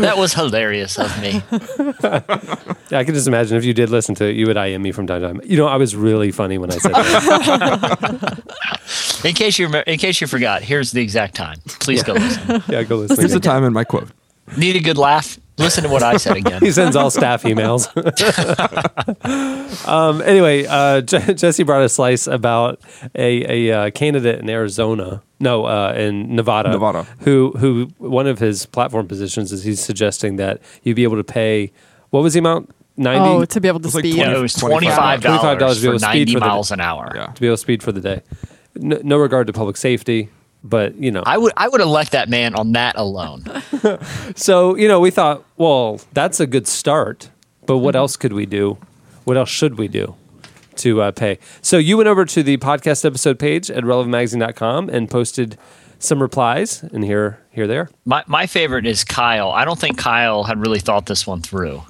That 0.02 0.15
was 0.17 0.34
hilarious 0.34 0.98
of 0.98 1.22
me. 1.22 1.41
Yeah, 2.89 3.00
I 3.00 3.04
can 3.04 3.13
just 3.13 3.28
imagine 3.28 3.58
if 3.58 3.65
you 3.65 3.74
did 3.74 3.89
listen 3.89 4.15
to 4.15 4.26
it, 4.26 4.36
you 4.36 4.48
would 4.48 4.58
IM 4.58 4.82
me 4.82 4.91
from 4.91 5.06
time 5.08 5.22
to 5.22 5.28
time. 5.28 5.41
You 5.44 5.58
know, 5.58 5.67
I 5.67 5.78
was 5.78 5.96
really 5.96 6.32
funny 6.32 6.58
when 6.58 6.72
I 6.72 6.78
said 6.78 6.91
that. 6.94 8.41
In 9.24 9.34
case 9.36 9.60
you 9.60 9.67
remember, 9.67 9.89
in 9.89 10.00
case 10.00 10.22
you 10.22 10.28
forgot, 10.28 10.62
here's 10.63 10.91
the 10.91 11.02
exact 11.02 11.36
time. 11.36 11.58
Please 11.80 12.04
go 12.04 12.13
listen. 12.13 12.63
yeah, 12.67 12.84
go 12.84 12.98
listen. 12.98 13.17
Here's 13.17 13.34
the 13.34 13.39
time 13.39 13.63
in 13.63 13.74
my 13.74 13.84
quote. 13.84 14.10
Need 14.58 14.76
a 14.76 14.80
good 14.82 14.98
laugh? 14.98 15.38
Listen 15.62 15.84
to 15.84 15.89
what 15.89 16.04
I 16.04 16.17
said 16.17 16.38
again. 16.38 16.60
He 16.65 16.71
sends 16.71 16.95
all 16.95 17.10
staff 17.12 17.43
emails. 17.43 17.88
um, 19.88 20.21
anyway, 20.21 20.65
uh, 20.65 21.02
Je- 21.02 21.34
Jesse 21.34 21.63
brought 21.63 21.84
a 21.84 21.89
slice 21.89 22.28
about 22.28 22.80
a, 23.15 23.69
a 23.69 23.71
uh, 23.88 23.91
candidate 23.91 24.39
in 24.39 24.50
Arizona, 24.50 25.21
no, 25.39 25.65
uh, 25.65 25.93
in 25.95 26.36
Nevada, 26.36 26.69
Nevada. 26.71 27.04
who 27.21 27.52
who 27.58 27.89
one 27.97 28.28
of 28.28 28.39
his 28.39 28.65
platform 28.65 29.08
positions 29.08 29.52
is 29.52 29.63
he's 29.63 29.80
suggesting 29.84 30.36
that 30.38 30.62
you'd 30.84 30.95
be 30.95 31.04
able 31.04 31.17
to 31.17 31.24
pay. 31.24 31.71
What 32.10 32.24
was 32.24 32.34
the 32.34 32.39
amount? 32.39 32.74
Ninety 32.97 33.30
Oh, 33.30 33.45
to 33.45 33.62
be 33.62 33.67
able 33.67 33.80
to 33.80 33.88
was 33.88 33.95
like 33.95 34.04
speed. 34.04 34.15
20 34.15 34.32
Yeah, 34.32 34.38
it 34.38 34.41
was 34.41 34.54
$25 34.56 34.60
twenty 34.69 34.88
five 34.89 35.19
$25 35.21 35.21
to 35.21 35.26
be 35.26 35.34
able 35.34 35.60
for 35.60 35.78
to 35.78 36.00
speed 36.00 36.02
ninety 36.02 36.34
for 36.34 36.39
the- 36.39 36.45
miles 36.45 36.71
an 36.71 36.82
hour. 36.82 37.12
Yeah. 37.15 37.26
to 37.28 37.41
be 37.41 37.47
able 37.47 37.56
to 37.56 37.62
speed 37.62 37.82
for 37.84 37.91
the 37.91 38.02
day. 38.02 38.21
No, 38.76 39.00
no 39.04 39.17
regard 39.17 39.47
to 39.47 39.54
public 39.54 39.78
safety, 39.78 40.30
but 40.63 40.95
you 40.95 41.12
know. 41.12 41.24
I 41.26 41.38
would 41.38 41.54
I 41.58 41.67
would 41.67 41.82
elect 41.82 42.12
that 42.12 42.30
man 42.30 42.56
on 42.56 42.74
that 42.74 42.95
alone. 42.97 43.43
So, 44.36 44.76
you 44.76 44.88
know, 44.88 45.00
we 45.00 45.12
thought, 45.12 45.43
well, 45.58 46.00
that's 46.13 46.39
a 46.39 46.47
good 46.47 46.67
start, 46.67 47.30
but 47.65 47.78
what 47.80 47.95
else 47.95 48.15
could 48.15 48.34
we 48.34 48.45
do? 48.45 48.78
What 49.24 49.38
else 49.38 49.50
should 49.50 49.78
we 49.78 49.88
do 49.88 50.15
to 50.78 51.02
uh, 51.02 51.12
pay? 51.12 51.39
So, 51.62 51.78
you 51.78 51.97
went 51.97 52.08
over 52.08 52.26
to 52.26 52.43
the 52.43 52.58
podcast 52.58 53.04
episode 53.06 53.39
page 53.39 53.69
at 53.71 53.84
relevantmagazine.com 53.84 54.89
and 54.89 55.10
posted 55.10 55.58
some 56.00 56.21
replies, 56.21 56.84
and 56.84 57.04
here, 57.04 57.39
here 57.52 57.67
there. 57.67 57.89
My 58.06 58.24
my 58.28 58.47
favorite 58.47 58.86
is 58.86 59.04
Kyle. 59.04 59.52
I 59.52 59.65
don't 59.65 59.80
think 59.80 59.97
Kyle 59.97 60.43
had 60.43 60.60
really 60.60 60.80
thought 60.80 61.06
this 61.06 61.28
one 61.28 61.41
through. 61.41 61.84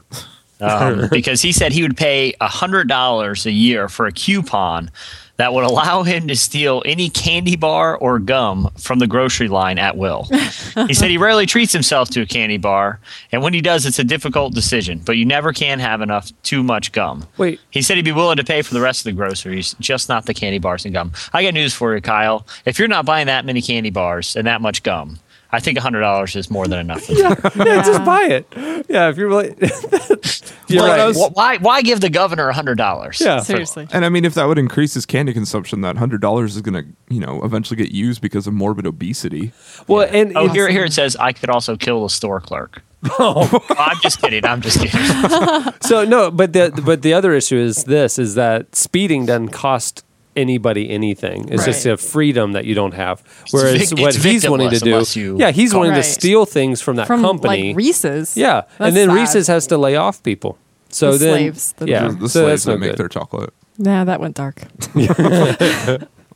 Um, 0.59 1.07
because 1.11 1.41
he 1.41 1.51
said 1.51 1.71
he 1.71 1.81
would 1.81 1.97
pay 1.97 2.33
hundred 2.41 2.87
dollars 2.87 3.45
a 3.45 3.51
year 3.51 3.87
for 3.89 4.05
a 4.05 4.11
coupon 4.11 4.91
that 5.41 5.53
would 5.53 5.63
allow 5.63 6.03
him 6.03 6.27
to 6.27 6.35
steal 6.35 6.83
any 6.85 7.09
candy 7.09 7.55
bar 7.55 7.97
or 7.97 8.19
gum 8.19 8.69
from 8.77 8.99
the 8.99 9.07
grocery 9.07 9.47
line 9.47 9.79
at 9.79 9.97
will. 9.97 10.27
he 10.87 10.93
said 10.93 11.09
he 11.09 11.17
rarely 11.17 11.47
treats 11.47 11.73
himself 11.73 12.11
to 12.11 12.21
a 12.21 12.27
candy 12.27 12.57
bar, 12.57 12.99
and 13.31 13.41
when 13.41 13.51
he 13.51 13.59
does, 13.59 13.87
it's 13.87 13.97
a 13.97 14.03
difficult 14.03 14.53
decision. 14.53 15.01
But 15.03 15.17
you 15.17 15.25
never 15.25 15.51
can 15.51 15.79
have 15.79 16.01
enough 16.01 16.31
too 16.43 16.61
much 16.61 16.91
gum. 16.91 17.25
Wait. 17.39 17.59
He 17.71 17.81
said 17.81 17.97
he'd 17.97 18.05
be 18.05 18.11
willing 18.11 18.37
to 18.37 18.43
pay 18.43 18.61
for 18.61 18.75
the 18.75 18.81
rest 18.81 19.01
of 19.01 19.05
the 19.05 19.13
groceries, 19.13 19.75
just 19.79 20.09
not 20.09 20.27
the 20.27 20.35
candy 20.35 20.59
bars 20.59 20.85
and 20.85 20.93
gum. 20.93 21.11
I 21.33 21.41
got 21.41 21.55
news 21.55 21.73
for 21.73 21.95
you, 21.95 22.01
Kyle. 22.01 22.45
If 22.65 22.77
you're 22.77 22.87
not 22.87 23.07
buying 23.07 23.25
that 23.25 23.43
many 23.43 23.63
candy 23.63 23.89
bars 23.89 24.35
and 24.35 24.45
that 24.45 24.61
much 24.61 24.83
gum, 24.83 25.17
I 25.53 25.59
think 25.59 25.77
hundred 25.79 25.99
dollars 26.01 26.35
is 26.35 26.49
more 26.49 26.65
than 26.67 26.79
enough. 26.79 27.03
For 27.03 27.13
yeah, 27.13 27.35
just 27.85 28.05
buy 28.05 28.23
it. 28.23 28.47
Yeah, 28.89 29.09
if 29.09 29.17
you're 29.17 29.27
really, 29.27 29.53
you're 30.67 30.81
Like, 30.81 31.15
right. 31.15 31.31
why 31.33 31.57
why 31.57 31.81
give 31.81 31.99
the 32.01 32.09
governor 32.09 32.51
hundred 32.51 32.77
dollars? 32.77 33.19
Yeah, 33.19 33.39
Seriously. 33.41 33.87
And 33.91 34.05
I 34.05 34.09
mean, 34.09 34.23
if 34.25 34.33
that 34.35 34.45
would 34.45 34.57
increase 34.57 34.93
his 34.93 35.05
candy 35.05 35.33
consumption, 35.33 35.81
that 35.81 35.97
hundred 35.97 36.21
dollars 36.21 36.55
is 36.55 36.61
going 36.61 36.81
to, 36.83 36.89
you 37.13 37.19
know, 37.19 37.43
eventually 37.43 37.75
get 37.77 37.91
used 37.91 38.21
because 38.21 38.47
of 38.47 38.53
morbid 38.53 38.85
obesity. 38.85 39.51
Well, 39.87 40.07
and 40.11 40.35
Oh, 40.37 40.41
it's- 40.45 40.55
here 40.55 40.69
here 40.69 40.85
it 40.85 40.93
says 40.93 41.15
I 41.17 41.33
could 41.33 41.49
also 41.49 41.75
kill 41.75 42.03
the 42.03 42.09
store 42.09 42.39
clerk. 42.39 42.81
Oh. 43.19 43.65
I'm 43.77 43.97
just 44.01 44.21
kidding. 44.21 44.45
I'm 44.45 44.61
just 44.61 44.79
kidding. 44.79 45.73
So 45.81 46.05
no, 46.05 46.29
but 46.31 46.53
the 46.53 46.71
but 46.85 47.01
the 47.01 47.13
other 47.13 47.33
issue 47.33 47.57
is 47.57 47.83
this: 47.85 48.19
is 48.19 48.35
that 48.35 48.75
speeding 48.75 49.25
doesn't 49.25 49.49
cost 49.49 50.05
anybody 50.35 50.89
anything. 50.89 51.49
It's 51.49 51.65
just 51.65 51.85
a 51.85 51.97
freedom 51.97 52.53
that 52.53 52.65
you 52.65 52.73
don't 52.75 52.93
have. 52.93 53.21
Whereas 53.51 53.89
vic- 53.91 53.99
what 53.99 54.15
it's 54.15 54.23
he's 54.23 54.49
wanting 54.49 54.69
to 54.69 54.75
victimless 54.77 54.83
do, 54.83 54.91
unless 54.93 55.15
you 55.15 55.37
yeah, 55.37 55.51
he's 55.51 55.73
wanting 55.73 55.93
to 55.95 56.03
steal 56.03 56.45
things 56.45 56.81
from 56.81 56.95
that 56.97 57.07
From 57.07 57.21
company. 57.21 57.69
like 57.69 57.75
Reese's. 57.77 58.35
yeah, 58.37 58.61
That's 58.61 58.79
and 58.79 58.95
then 58.95 59.09
sad. 59.09 59.15
Reese's 59.15 59.47
has 59.47 59.67
to 59.67 59.77
lay 59.77 59.95
off 59.95 60.21
people. 60.23 60.57
So 60.89 61.13
The 61.13 61.17
then, 61.17 61.33
slaves, 61.33 61.73
the- 61.77 61.87
yeah, 61.87 62.07
The, 62.09 62.13
the 62.15 62.29
so 62.29 62.43
slaves 62.43 62.63
that's 62.65 62.65
that 62.65 62.79
make 62.79 62.89
good. 62.91 62.97
their 62.99 63.07
chocolate. 63.09 63.53
Nah, 63.77 64.03
that 64.03 64.19
went 64.19 64.35
dark. 64.35 64.61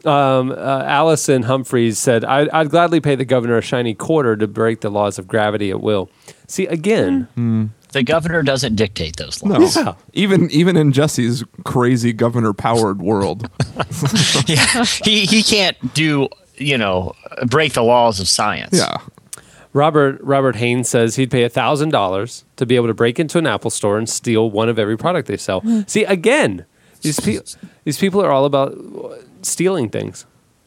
um, 0.06 0.52
uh, 0.52 0.84
Allison 0.86 1.44
Humphreys 1.44 1.98
said, 1.98 2.24
I'd, 2.26 2.50
I'd 2.50 2.70
gladly 2.70 3.00
pay 3.02 3.16
the 3.16 3.26
governor 3.26 3.58
a 3.58 3.62
shiny 3.62 3.94
quarter 3.94 4.36
to 4.36 4.48
break 4.48 4.82
the 4.82 4.90
laws 4.90 5.18
of 5.20 5.28
gravity 5.28 5.72
at 5.72 5.82
will. 5.82 6.10
See, 6.48 6.68
again, 6.68 7.72
the 7.96 8.04
governor 8.04 8.44
doesn't 8.44 8.76
dictate 8.76 9.16
those 9.16 9.42
laws. 9.42 9.76
No, 9.78 9.82
Yeah. 9.82 9.94
even 10.14 10.52
even 10.52 10.76
in 10.78 10.92
Jesse's 10.92 11.44
crazy 11.64 12.12
governor 12.14 12.52
powered 12.54 13.02
world, 13.02 13.50
Yeah, 14.48 14.84
he 15.04 15.26
he 15.26 15.42
can't 15.42 15.78
do 15.94 16.28
you 16.58 16.78
know 16.78 17.14
break 17.48 17.74
the 17.74 17.84
laws 17.84 18.20
of 18.20 18.28
science. 18.28 18.78
yeah, 18.78 18.98
Robert 19.74 20.20
Robert 20.22 20.56
Haynes 20.58 20.90
says 20.90 21.16
he'd 21.16 21.32
pay 21.32 21.48
thousand 21.50 21.90
dollars 21.92 22.44
to 22.58 22.66
be 22.66 22.76
able 22.76 22.88
to 22.88 22.94
break 22.94 23.20
into 23.20 23.38
an 23.38 23.48
Apple 23.48 23.72
store 23.72 23.98
and 23.98 24.08
steal 24.10 24.52
one 24.52 24.70
of 24.70 24.78
every 24.78 24.98
product 24.98 25.28
they 25.28 25.38
sell. 25.38 25.62
Hmm. 25.62 25.82
See, 25.88 26.04
again, 26.04 26.66
these 27.02 27.20
people 27.20 27.46
these 27.86 27.98
people 27.98 28.22
are 28.22 28.32
all 28.32 28.46
about 28.46 28.76
stealing 29.42 29.90
things. 29.90 30.26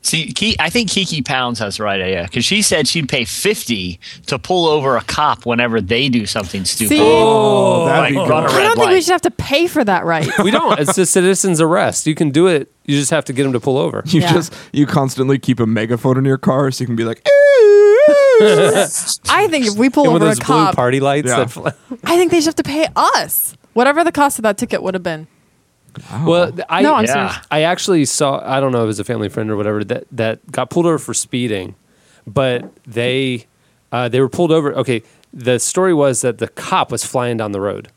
See, 0.08 0.32
Ki- 0.32 0.56
I 0.58 0.70
think 0.70 0.88
Kiki 0.90 1.20
Pounds 1.20 1.58
has 1.58 1.76
the 1.76 1.84
right 1.84 2.00
idea 2.00 2.22
because 2.22 2.44
she 2.44 2.62
said 2.62 2.88
she'd 2.88 3.08
pay 3.08 3.24
fifty 3.26 4.00
to 4.26 4.38
pull 4.38 4.66
over 4.66 4.96
a 4.96 5.02
cop 5.02 5.44
whenever 5.44 5.80
they 5.82 6.08
do 6.08 6.24
something 6.24 6.64
stupid. 6.64 6.88
See? 6.96 7.00
Oh, 7.02 7.84
that'd 7.84 8.10
be 8.10 8.16
run 8.16 8.44
a 8.44 8.48
good. 8.48 8.54
I 8.54 8.58
red 8.58 8.62
don't 8.64 8.76
think 8.76 8.88
we 8.88 8.94
light. 8.94 9.04
should 9.04 9.12
have 9.12 9.20
to 9.22 9.30
pay 9.30 9.66
for 9.66 9.84
that 9.84 10.04
right. 10.06 10.26
We 10.42 10.50
don't. 10.50 10.78
It's 10.80 10.96
a 10.96 11.04
citizen's 11.04 11.60
arrest. 11.60 12.06
You 12.06 12.14
can 12.14 12.30
do 12.30 12.46
it. 12.46 12.72
You 12.86 12.96
just 12.96 13.10
have 13.10 13.26
to 13.26 13.34
get 13.34 13.42
them 13.42 13.52
to 13.52 13.60
pull 13.60 13.76
over. 13.76 14.02
you 14.06 14.20
Yeah. 14.22 14.32
just 14.32 14.54
you 14.72 14.86
constantly 14.86 15.38
keep 15.38 15.60
a 15.60 15.66
megaphone 15.66 16.16
in 16.16 16.24
your 16.24 16.38
car 16.38 16.70
so 16.70 16.80
you 16.82 16.86
can 16.86 16.96
be 16.96 17.04
like, 17.04 17.18
eh. 17.18 17.30
I 19.28 19.46
think 19.50 19.66
if 19.66 19.76
we 19.76 19.90
pull 19.90 20.04
And 20.04 20.14
with 20.14 20.22
over 20.22 20.30
a 20.30 20.34
those 20.34 20.38
blue 20.38 20.46
cop, 20.46 20.74
party 20.76 21.00
lights. 21.00 21.28
Yeah. 21.28 21.36
That 21.40 21.50
fly. 21.50 21.72
I 22.04 22.16
think 22.16 22.30
they 22.30 22.38
should 22.40 22.46
have 22.46 22.54
to 22.56 22.62
pay 22.62 22.86
us 22.96 23.56
whatever 23.74 24.04
the 24.04 24.12
cost 24.12 24.38
of 24.38 24.44
that 24.44 24.56
ticket 24.56 24.82
would 24.82 24.94
have 24.94 25.02
been. 25.02 25.26
Well, 26.24 26.52
I 26.68 26.82
No, 26.82 26.94
I'm 26.94 27.04
Yeah. 27.04 27.12
serious. 27.12 27.46
I 27.50 27.62
actually 27.62 28.04
saw. 28.04 28.40
I 28.44 28.60
don't 28.60 28.72
know 28.72 28.78
if 28.78 28.84
it 28.84 28.86
was 28.86 29.00
a 29.00 29.04
family 29.04 29.28
friend 29.28 29.50
or 29.50 29.56
whatever 29.56 29.84
that 29.84 30.04
that 30.12 30.50
got 30.52 30.70
pulled 30.70 30.86
over 30.86 30.98
for 30.98 31.14
speeding, 31.14 31.74
but 32.26 32.70
they 32.86 33.46
uh, 33.92 34.08
they 34.08 34.20
were 34.20 34.28
pulled 34.28 34.52
over. 34.52 34.74
Okay, 34.74 35.02
the 35.32 35.58
story 35.58 35.94
was 35.94 36.20
that 36.22 36.38
the 36.38 36.48
cop 36.48 36.90
was 36.92 37.04
flying 37.04 37.36
down 37.36 37.52
the 37.52 37.60
road, 37.60 37.88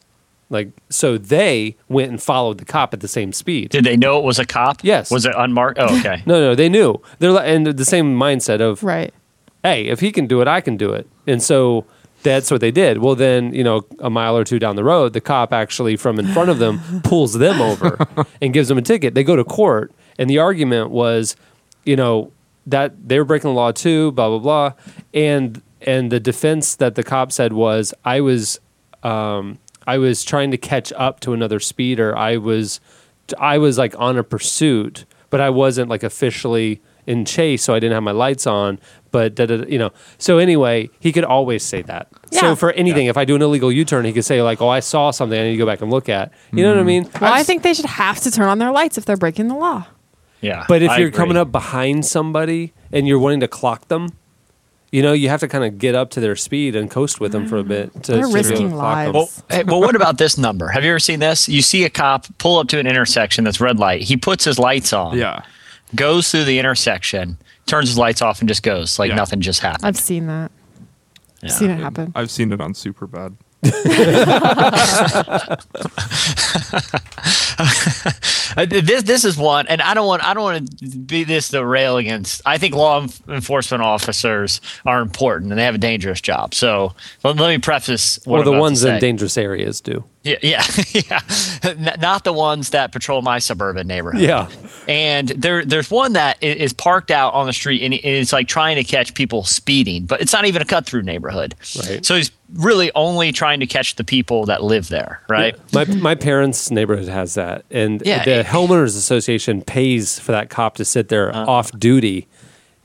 like 0.50 0.70
so 0.90 1.18
they 1.18 1.76
went 1.90 2.10
and 2.12 2.22
followed 2.22 2.58
the 2.58 2.66
cop 2.66 2.94
at 2.94 3.00
the 3.02 3.08
same 3.08 3.34
speed. 3.34 3.70
Did 3.70 3.84
they 3.84 3.98
know 3.98 4.18
it 4.18 4.24
was 4.24 4.40
a 4.40 4.46
cop? 4.46 4.80
Yes. 4.84 5.12
Was 5.12 5.26
it 5.26 5.34
unmarked? 5.38 5.80
Oh, 5.80 5.98
okay. 6.00 6.24
No, 6.28 6.40
no, 6.40 6.56
they 6.56 6.70
knew. 6.70 7.02
They're 7.20 7.32
like, 7.32 7.48
and 7.48 7.66
the 7.68 7.86
same 7.86 8.18
mindset 8.18 8.62
of 8.62 8.84
Right. 8.84 9.14
hey, 9.64 9.86
if 9.88 10.00
he 10.00 10.12
can 10.12 10.28
do 10.28 10.42
it, 10.42 10.48
I 10.48 10.62
can 10.62 10.78
do 10.78 10.92
it. 10.94 11.08
And 11.28 11.42
so 11.44 11.86
that's 12.24 12.52
what 12.52 12.62
they 12.62 12.72
did. 12.72 13.00
Well, 13.00 13.16
then, 13.16 13.54
you 13.54 13.64
know, 13.64 13.86
a 14.00 14.10
mile 14.10 14.38
or 14.38 14.44
two 14.44 14.60
down 14.60 14.76
the 14.76 14.84
road, 14.84 15.14
the 15.14 15.22
cop 15.22 15.54
actually 15.54 15.96
from 15.96 16.20
in 16.20 16.28
front 16.28 16.50
of 16.50 16.60
them 16.60 16.80
pulls 17.04 17.34
them 17.34 17.62
over 17.62 18.08
and 18.42 18.54
gives 18.54 18.68
them 18.68 18.78
a 18.78 18.82
ticket. 18.82 19.16
They 19.16 19.24
go 19.24 19.36
to 19.36 19.44
court, 19.44 19.92
and 20.18 20.30
the 20.30 20.38
argument 20.38 20.92
was, 20.92 21.36
you 21.86 21.96
know, 21.96 22.32
that 22.68 23.08
they 23.08 23.18
were 23.18 23.26
breaking 23.26 23.50
the 23.50 23.56
law 23.56 23.72
too, 23.72 24.12
blah 24.12 24.30
blah 24.30 24.40
blah, 24.40 24.74
and 25.14 25.62
and 25.82 26.12
the 26.12 26.20
defense 26.20 26.76
that 26.76 26.96
the 26.96 27.04
cop 27.04 27.32
said 27.32 27.54
was, 27.54 27.94
I 28.06 28.22
was, 28.22 28.60
um, 29.04 29.58
I 29.88 29.98
was 29.98 30.24
trying 30.24 30.52
to 30.52 30.58
catch 30.58 30.94
up 30.94 31.20
to 31.22 31.34
another 31.34 31.60
speeder. 31.60 32.16
I 32.16 32.38
was, 32.38 32.80
I 33.40 33.58
was 33.58 33.78
like 33.78 34.00
on 34.00 34.18
a 34.18 34.24
pursuit, 34.24 35.06
but 35.32 35.42
I 35.42 35.50
wasn't 35.50 35.90
like 35.90 36.04
officially 36.04 36.82
in 37.12 37.26
chase, 37.26 37.64
so 37.64 37.74
I 37.74 37.80
didn't 37.80 37.94
have 37.94 38.04
my 38.04 38.12
lights 38.12 38.48
on. 38.48 38.80
But 39.12 39.36
da, 39.36 39.46
da, 39.46 39.58
da, 39.58 39.68
you 39.68 39.78
know, 39.78 39.92
so 40.18 40.38
anyway, 40.38 40.90
he 41.00 41.12
could 41.12 41.26
always 41.26 41.64
say 41.64 41.82
that. 41.84 42.08
Yeah. 42.32 42.40
So 42.40 42.56
for 42.56 42.72
anything, 42.72 43.08
if 43.08 43.18
I 43.18 43.26
do 43.26 43.36
an 43.36 43.42
illegal 43.42 43.72
U-turn, 43.72 44.06
he 44.06 44.14
could 44.14 44.24
say 44.24 44.42
like, 44.42 44.62
"Oh, 44.62 44.70
I 44.70 44.80
saw 44.80 45.12
something. 45.12 45.38
I 45.38 45.44
need 45.44 45.52
to 45.52 45.58
go 45.58 45.66
back 45.66 45.82
and 45.82 45.92
look 45.92 46.08
at." 46.08 46.32
You 46.54 46.64
know 46.64 46.70
what 46.70 46.78
I 46.78 46.80
mm-hmm. 46.80 46.88
mean? 46.88 47.10
Well, 47.20 47.34
I 47.34 47.44
think 47.44 47.64
they 47.64 47.74
should 47.74 47.86
have 47.86 48.22
to 48.22 48.32
turn 48.32 48.48
on 48.48 48.60
their 48.60 48.72
lights 48.72 48.98
if 48.98 49.06
they're 49.06 49.18
breaking 49.18 49.50
the 49.50 49.56
law. 49.56 49.86
Yeah. 50.40 50.66
But 50.68 50.82
if 50.82 50.92
I 50.92 50.98
you're 50.98 51.10
agree. 51.10 51.18
coming 51.18 51.38
up 51.38 51.52
behind 51.52 52.06
somebody 52.06 52.74
and 52.92 53.08
you're 53.08 53.20
wanting 53.20 53.42
to 53.42 53.48
clock 53.48 53.90
them, 53.90 54.10
you 54.92 55.02
know, 55.02 55.14
you 55.14 55.30
have 55.30 55.40
to 55.42 55.48
kind 55.48 55.64
of 55.64 55.78
get 55.78 55.94
up 55.94 56.10
to 56.12 56.20
their 56.20 56.36
speed 56.36 56.76
and 56.76 56.90
coast 56.90 57.20
with 57.20 57.32
them 57.32 57.48
for 57.48 57.58
a 57.58 57.64
bit. 57.64 57.94
To, 58.04 58.14
They're 58.14 58.22
to 58.22 58.28
be 58.28 58.32
to 58.32 58.50
risking 58.50 58.70
clock 58.72 58.82
lives. 58.82 59.14
Well, 59.14 59.30
hey, 59.50 59.64
well, 59.64 59.80
what 59.80 59.96
about 59.96 60.18
this 60.18 60.38
number? 60.38 60.68
Have 60.68 60.84
you 60.84 60.90
ever 60.90 61.00
seen 61.00 61.20
this? 61.20 61.48
You 61.48 61.62
see 61.62 61.84
a 61.86 61.90
cop 61.90 62.26
pull 62.40 62.60
up 62.60 62.68
to 62.70 62.80
an 62.80 62.88
intersection 62.88 63.44
that's 63.44 63.62
red 63.62 63.80
light. 63.80 64.02
He 64.02 64.18
puts 64.18 64.44
his 64.44 64.58
lights 64.58 64.94
on, 64.94 65.18
yeah, 65.18 65.44
goes 65.96 66.30
through 66.32 66.46
the 66.46 66.60
intersection, 66.60 67.38
turns 67.66 67.90
his 67.90 67.98
lights 67.98 68.22
off, 68.22 68.40
and 68.40 68.48
just 68.50 68.64
goes 68.64 68.98
like 69.00 69.10
Yeah. 69.10 69.16
nothing 69.16 69.42
just 69.42 69.60
happened. 69.62 69.86
I've 69.86 69.98
seen 69.98 70.28
that. 70.28 70.52
I've 71.44 71.52
seen 71.52 71.70
it 71.72 71.80
happen. 71.80 72.12
I've 72.16 72.30
seen 72.30 72.52
it 72.52 72.62
on 72.62 72.74
Superbad. 72.74 73.36
Uh, 78.58 78.66
this 78.66 79.04
this 79.04 79.24
is 79.24 79.38
one, 79.38 79.66
and 79.68 79.82
I 79.82 79.94
don't 79.94 80.06
want 80.08 80.26
I 80.26 80.34
don't 80.34 80.44
want 80.44 80.80
to 80.80 80.88
be 80.98 81.24
this 81.24 81.48
the 81.50 81.66
rail 81.66 81.96
against. 81.98 82.42
I 82.46 82.58
think 82.58 82.76
law 82.76 83.08
enforcement 83.30 83.82
officers 83.82 84.60
are 84.86 85.02
important 85.02 85.52
and 85.52 85.60
they 85.60 85.64
have 85.64 85.76
a 85.76 85.78
dangerous 85.78 86.20
job. 86.20 86.54
So 86.54 86.94
let, 87.24 87.38
let 87.38 87.48
me 87.50 87.60
preface. 87.60 88.20
What 88.26 88.38
Or 88.38 88.40
I'm 88.40 88.46
the 88.46 88.52
about 88.52 88.58
to 88.58 88.62
ones 88.62 88.84
in 88.84 89.00
dangerous 89.00 89.38
areas 89.38 89.80
do. 89.80 90.04
Yeah, 90.24 90.36
yeah, 90.44 90.64
yeah. 90.94 91.20
N- 91.64 91.96
Not 92.00 92.24
the 92.24 92.34
ones 92.34 92.70
that 92.72 92.92
patrol 92.92 93.22
my 93.24 93.40
suburban 93.40 93.88
neighborhood. 93.88 94.22
Yeah. 94.22 94.50
And 94.88 95.30
there, 95.30 95.66
there's 95.66 95.90
one 95.90 96.14
that 96.14 96.42
is 96.44 96.74
parked 96.74 97.10
out 97.10 97.34
on 97.34 97.48
the 97.48 97.54
street 97.54 97.82
and 97.82 97.94
it's 97.94 98.32
like 98.32 98.48
trying 98.48 98.76
to 98.76 98.84
catch 98.84 99.14
people 99.16 99.44
speeding, 99.44 100.06
but 100.06 100.22
it's 100.22 100.32
not 100.34 100.46
even 100.46 100.62
a 100.62 100.66
cut 100.66 100.86
through 100.86 101.02
neighborhood. 101.02 101.56
Right. 101.88 102.06
So 102.06 102.16
he's 102.16 102.30
really 102.54 102.92
only 102.94 103.32
trying 103.32 103.62
to 103.62 103.66
catch 103.66 103.96
the 103.96 104.04
people 104.04 104.46
that 104.46 104.64
live 104.64 104.90
there, 104.90 105.22
right? 105.28 105.56
My 105.74 105.86
my 105.86 106.16
parents' 106.16 106.70
neighborhood 106.70 107.08
has 107.08 107.34
that, 107.36 107.64
and 107.72 108.02
Yeah. 108.06 108.24
the 108.26 108.44
homeowners 108.48 108.98
association 108.98 109.62
pays 109.64 110.20
for 110.20 110.34
that 110.34 110.50
cop 110.50 110.76
to 110.76 110.86
sit 110.86 111.08
there 111.10 111.34
Uh-huh. 111.34 111.50
off 111.52 111.72
duty 111.80 112.28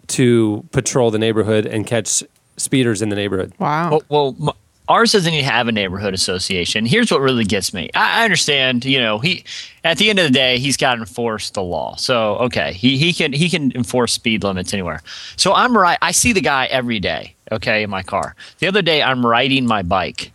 to 0.09 0.65
patrol 0.73 1.11
the 1.11 1.19
neighborhood 1.19 1.67
and 1.67 1.87
catch 1.87 2.23
speeders 2.57 3.03
in 3.03 3.09
the 3.09 3.17
neighborhood. 3.17 3.53
Wow. 3.59 3.91
Well, 3.91 4.03
well 4.09 4.37
m- 4.41 4.57
ours 4.89 5.13
doesn't 5.13 5.33
even 5.33 5.45
have 5.45 5.69
a 5.69 5.73
neighborhood 5.73 6.15
association. 6.15 6.87
Here's 6.87 7.11
what 7.11 7.21
really 7.21 7.45
gets 7.45 7.75
me. 7.75 7.91
I, 7.95 8.23
I 8.23 8.25
understand, 8.25 8.85
you 8.85 8.99
know, 8.99 9.19
he 9.19 9.45
at 9.85 9.99
the 9.99 10.11
end 10.11 10.19
of 10.19 10.27
the 10.27 10.33
day, 10.33 10.59
he's 10.59 10.77
got 10.77 10.95
to 10.95 11.01
enforce 11.01 11.51
the 11.51 11.63
law. 11.63 11.97
So 11.97 12.37
okay, 12.37 12.73
he 12.73 12.97
he 12.97 13.13
can 13.13 13.33
he 13.33 13.49
can 13.49 13.73
enforce 13.73 14.13
speed 14.13 14.45
limits 14.45 14.73
anywhere. 14.73 15.03
So 15.37 15.53
I'm 15.53 15.77
right. 15.77 15.99
I 16.03 16.13
see 16.13 16.33
the 16.33 16.41
guy 16.41 16.67
every 16.67 17.01
day. 17.01 17.35
Okay, 17.53 17.83
in 17.83 17.91
my 17.91 18.03
car. 18.03 18.35
The 18.59 18.67
other 18.67 18.83
day, 18.83 19.03
I'm 19.03 19.25
riding 19.25 19.67
my 19.67 19.83
bike, 19.83 20.33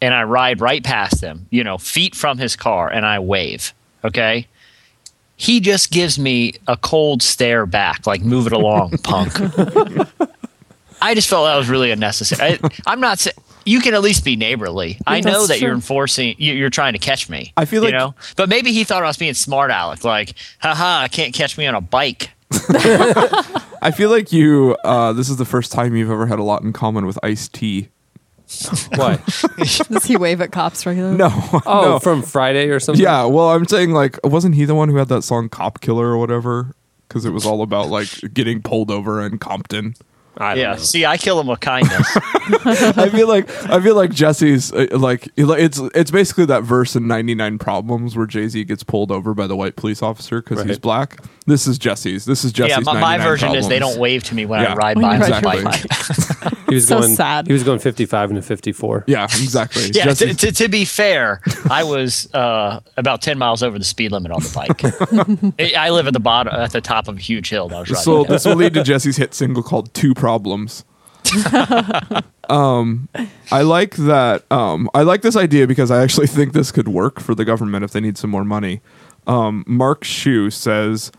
and 0.00 0.12
I 0.12 0.24
ride 0.24 0.60
right 0.60 0.82
past 0.82 1.22
him. 1.22 1.46
You 1.50 1.64
know, 1.64 1.78
feet 1.78 2.14
from 2.14 2.38
his 2.38 2.56
car, 2.56 2.88
and 2.90 3.06
I 3.06 3.18
wave. 3.18 3.72
Okay. 4.04 4.46
He 5.40 5.60
just 5.60 5.92
gives 5.92 6.18
me 6.18 6.54
a 6.66 6.76
cold 6.76 7.22
stare 7.22 7.64
back, 7.64 8.08
like 8.08 8.22
"Move 8.22 8.48
it 8.48 8.52
along, 8.52 8.98
punk." 9.04 9.34
I 11.00 11.14
just 11.14 11.28
felt 11.28 11.46
that 11.46 11.56
was 11.56 11.68
really 11.68 11.92
unnecessary. 11.92 12.58
I, 12.60 12.70
I'm 12.88 12.98
not 12.98 13.20
saying 13.20 13.36
you 13.68 13.80
can 13.80 13.94
at 13.94 14.02
least 14.02 14.24
be 14.24 14.34
neighborly. 14.36 14.98
I 15.06 15.20
know 15.20 15.32
that's 15.32 15.48
that 15.48 15.60
you're 15.60 15.74
enforcing, 15.74 16.34
you- 16.38 16.54
you're 16.54 16.70
trying 16.70 16.94
to 16.94 16.98
catch 16.98 17.28
me. 17.28 17.52
I 17.56 17.64
feel 17.64 17.82
you 17.84 17.90
like- 17.90 17.98
know, 17.98 18.14
but 18.36 18.48
maybe 18.48 18.72
he 18.72 18.84
thought 18.84 19.02
I 19.02 19.06
was 19.06 19.16
being 19.16 19.34
smart, 19.34 19.70
Alec. 19.70 20.04
Like, 20.04 20.34
haha, 20.60 21.02
I 21.02 21.08
can't 21.08 21.34
catch 21.34 21.56
me 21.58 21.66
on 21.66 21.74
a 21.74 21.80
bike. 21.80 22.30
I 23.80 23.90
feel 23.94 24.10
like 24.10 24.32
you. 24.32 24.76
Uh, 24.84 25.12
this 25.12 25.28
is 25.28 25.36
the 25.36 25.44
first 25.44 25.70
time 25.72 25.94
you've 25.94 26.10
ever 26.10 26.26
had 26.26 26.38
a 26.38 26.42
lot 26.42 26.62
in 26.62 26.72
common 26.72 27.06
with 27.06 27.18
Ice 27.22 27.48
T. 27.48 27.88
Why? 28.94 29.18
Does 29.90 30.04
he 30.06 30.16
wave 30.16 30.40
at 30.40 30.52
cops 30.52 30.86
regularly? 30.86 31.16
No, 31.18 31.28
Oh, 31.66 31.82
no. 31.82 31.98
from 31.98 32.22
Friday 32.22 32.70
or 32.70 32.80
something. 32.80 33.02
Yeah, 33.02 33.24
well, 33.26 33.50
I'm 33.50 33.66
saying 33.66 33.90
like, 33.92 34.18
wasn't 34.24 34.54
he 34.54 34.64
the 34.64 34.74
one 34.74 34.88
who 34.88 34.96
had 34.96 35.08
that 35.08 35.22
song 35.22 35.48
"Cop 35.50 35.80
Killer" 35.82 36.06
or 36.06 36.16
whatever? 36.18 36.74
Because 37.06 37.24
it 37.26 37.30
was 37.30 37.44
all 37.46 37.60
about 37.62 37.88
like 37.88 38.08
getting 38.32 38.62
pulled 38.62 38.90
over 38.90 39.20
in 39.24 39.38
Compton. 39.38 39.94
I 40.38 40.54
don't 40.54 40.62
Yeah. 40.62 40.70
know. 40.72 40.78
See, 40.78 41.04
I 41.04 41.16
kill 41.16 41.40
him 41.40 41.46
with 41.48 41.60
kindness. 41.60 42.06
I 42.64 43.08
feel 43.10 43.28
like 43.28 43.50
I 43.68 43.80
feel 43.80 43.94
like 43.96 44.10
Jesse's 44.12 44.72
uh, 44.72 44.86
like 44.92 45.28
it's 45.36 45.78
it's 45.94 46.10
basically 46.10 46.46
that 46.46 46.62
verse 46.62 46.94
in 46.96 47.06
99 47.06 47.58
Problems 47.58 48.16
where 48.16 48.26
Jay 48.26 48.48
Z 48.48 48.62
gets 48.64 48.82
pulled 48.84 49.10
over 49.10 49.34
by 49.34 49.46
the 49.46 49.56
white 49.56 49.76
police 49.76 50.02
officer 50.02 50.40
because 50.40 50.62
he's 50.64 50.78
black. 50.78 51.18
This 51.46 51.66
is 51.66 51.78
Jesse's. 51.78 52.24
This 52.26 52.44
is 52.44 52.52
Jesse's. 52.52 52.76
yeah, 52.76 52.80
my, 52.84 52.92
my 52.94 53.16
99 53.16 53.26
version 53.28 53.54
is 53.54 53.68
they 53.68 53.78
don't 53.78 53.98
wave 53.98 54.22
to 54.24 54.34
me 54.34 54.44
when 54.46 54.60
Yeah. 54.62 54.72
I 54.72 54.76
ride 54.76 54.96
When 54.98 55.06
by 55.06 55.14
you 55.26 55.32
ride 55.32 55.42
the 55.42 55.64
bike. 55.64 56.54
He 56.68 56.74
was 56.74 56.86
So 56.86 57.00
going. 57.00 57.14
sad. 57.14 57.46
He 57.46 57.52
was 57.54 57.62
going 57.64 57.78
55 57.78 58.30
and 58.32 58.44
54. 58.44 59.04
Yeah, 59.06 59.24
exactly. 59.24 59.84
Yeah, 59.94 60.04
to, 60.12 60.26
Jesse- 60.26 60.34
to, 60.34 60.52
to 60.52 60.68
be 60.68 60.84
fair, 60.84 61.40
I 61.70 61.82
was 61.84 62.32
uh, 62.34 62.80
about 62.98 63.22
ten 63.22 63.38
miles 63.38 63.62
over 63.62 63.78
the 63.78 63.84
speed 63.84 64.12
limit 64.12 64.30
on 64.30 64.42
the 64.42 64.52
bike. 64.54 64.84
I 65.78 65.86
I 65.86 65.90
live 65.90 66.06
at 66.06 66.12
the 66.12 66.20
bottom, 66.20 66.54
at 66.54 66.72
the 66.72 66.80
top 66.82 67.08
of 67.08 67.16
a 67.16 67.20
huge 67.20 67.48
hill. 67.48 67.68
That 67.68 67.76
I 67.76 67.80
was 67.80 67.90
riding. 67.90 68.02
so 68.04 68.22
down. 68.24 68.32
this 68.32 68.44
will 68.44 68.54
lead 68.56 68.74
to 68.74 68.82
Jesse's 68.84 69.16
hit 69.16 69.32
single 69.34 69.62
called 69.62 69.92
Two 69.94 70.12
Problems. 70.14 70.27
um, 72.48 73.08
I 73.50 73.62
like 73.62 73.96
that. 73.96 74.50
Um, 74.50 74.88
I 74.94 75.02
like 75.02 75.22
this 75.22 75.36
idea 75.36 75.66
because 75.66 75.90
I 75.90 76.02
actually 76.02 76.26
think 76.28 76.52
this 76.52 76.72
could 76.72 76.88
work 76.88 77.20
for 77.20 77.34
the 77.34 77.44
government 77.44 77.84
if 77.84 77.92
they 77.92 78.00
need 78.00 78.18
some 78.18 78.30
more 78.30 78.44
money. 78.44 78.80
Um, 79.26 79.64
Mark 79.66 80.04
Shu 80.04 80.50
says, 80.50 81.12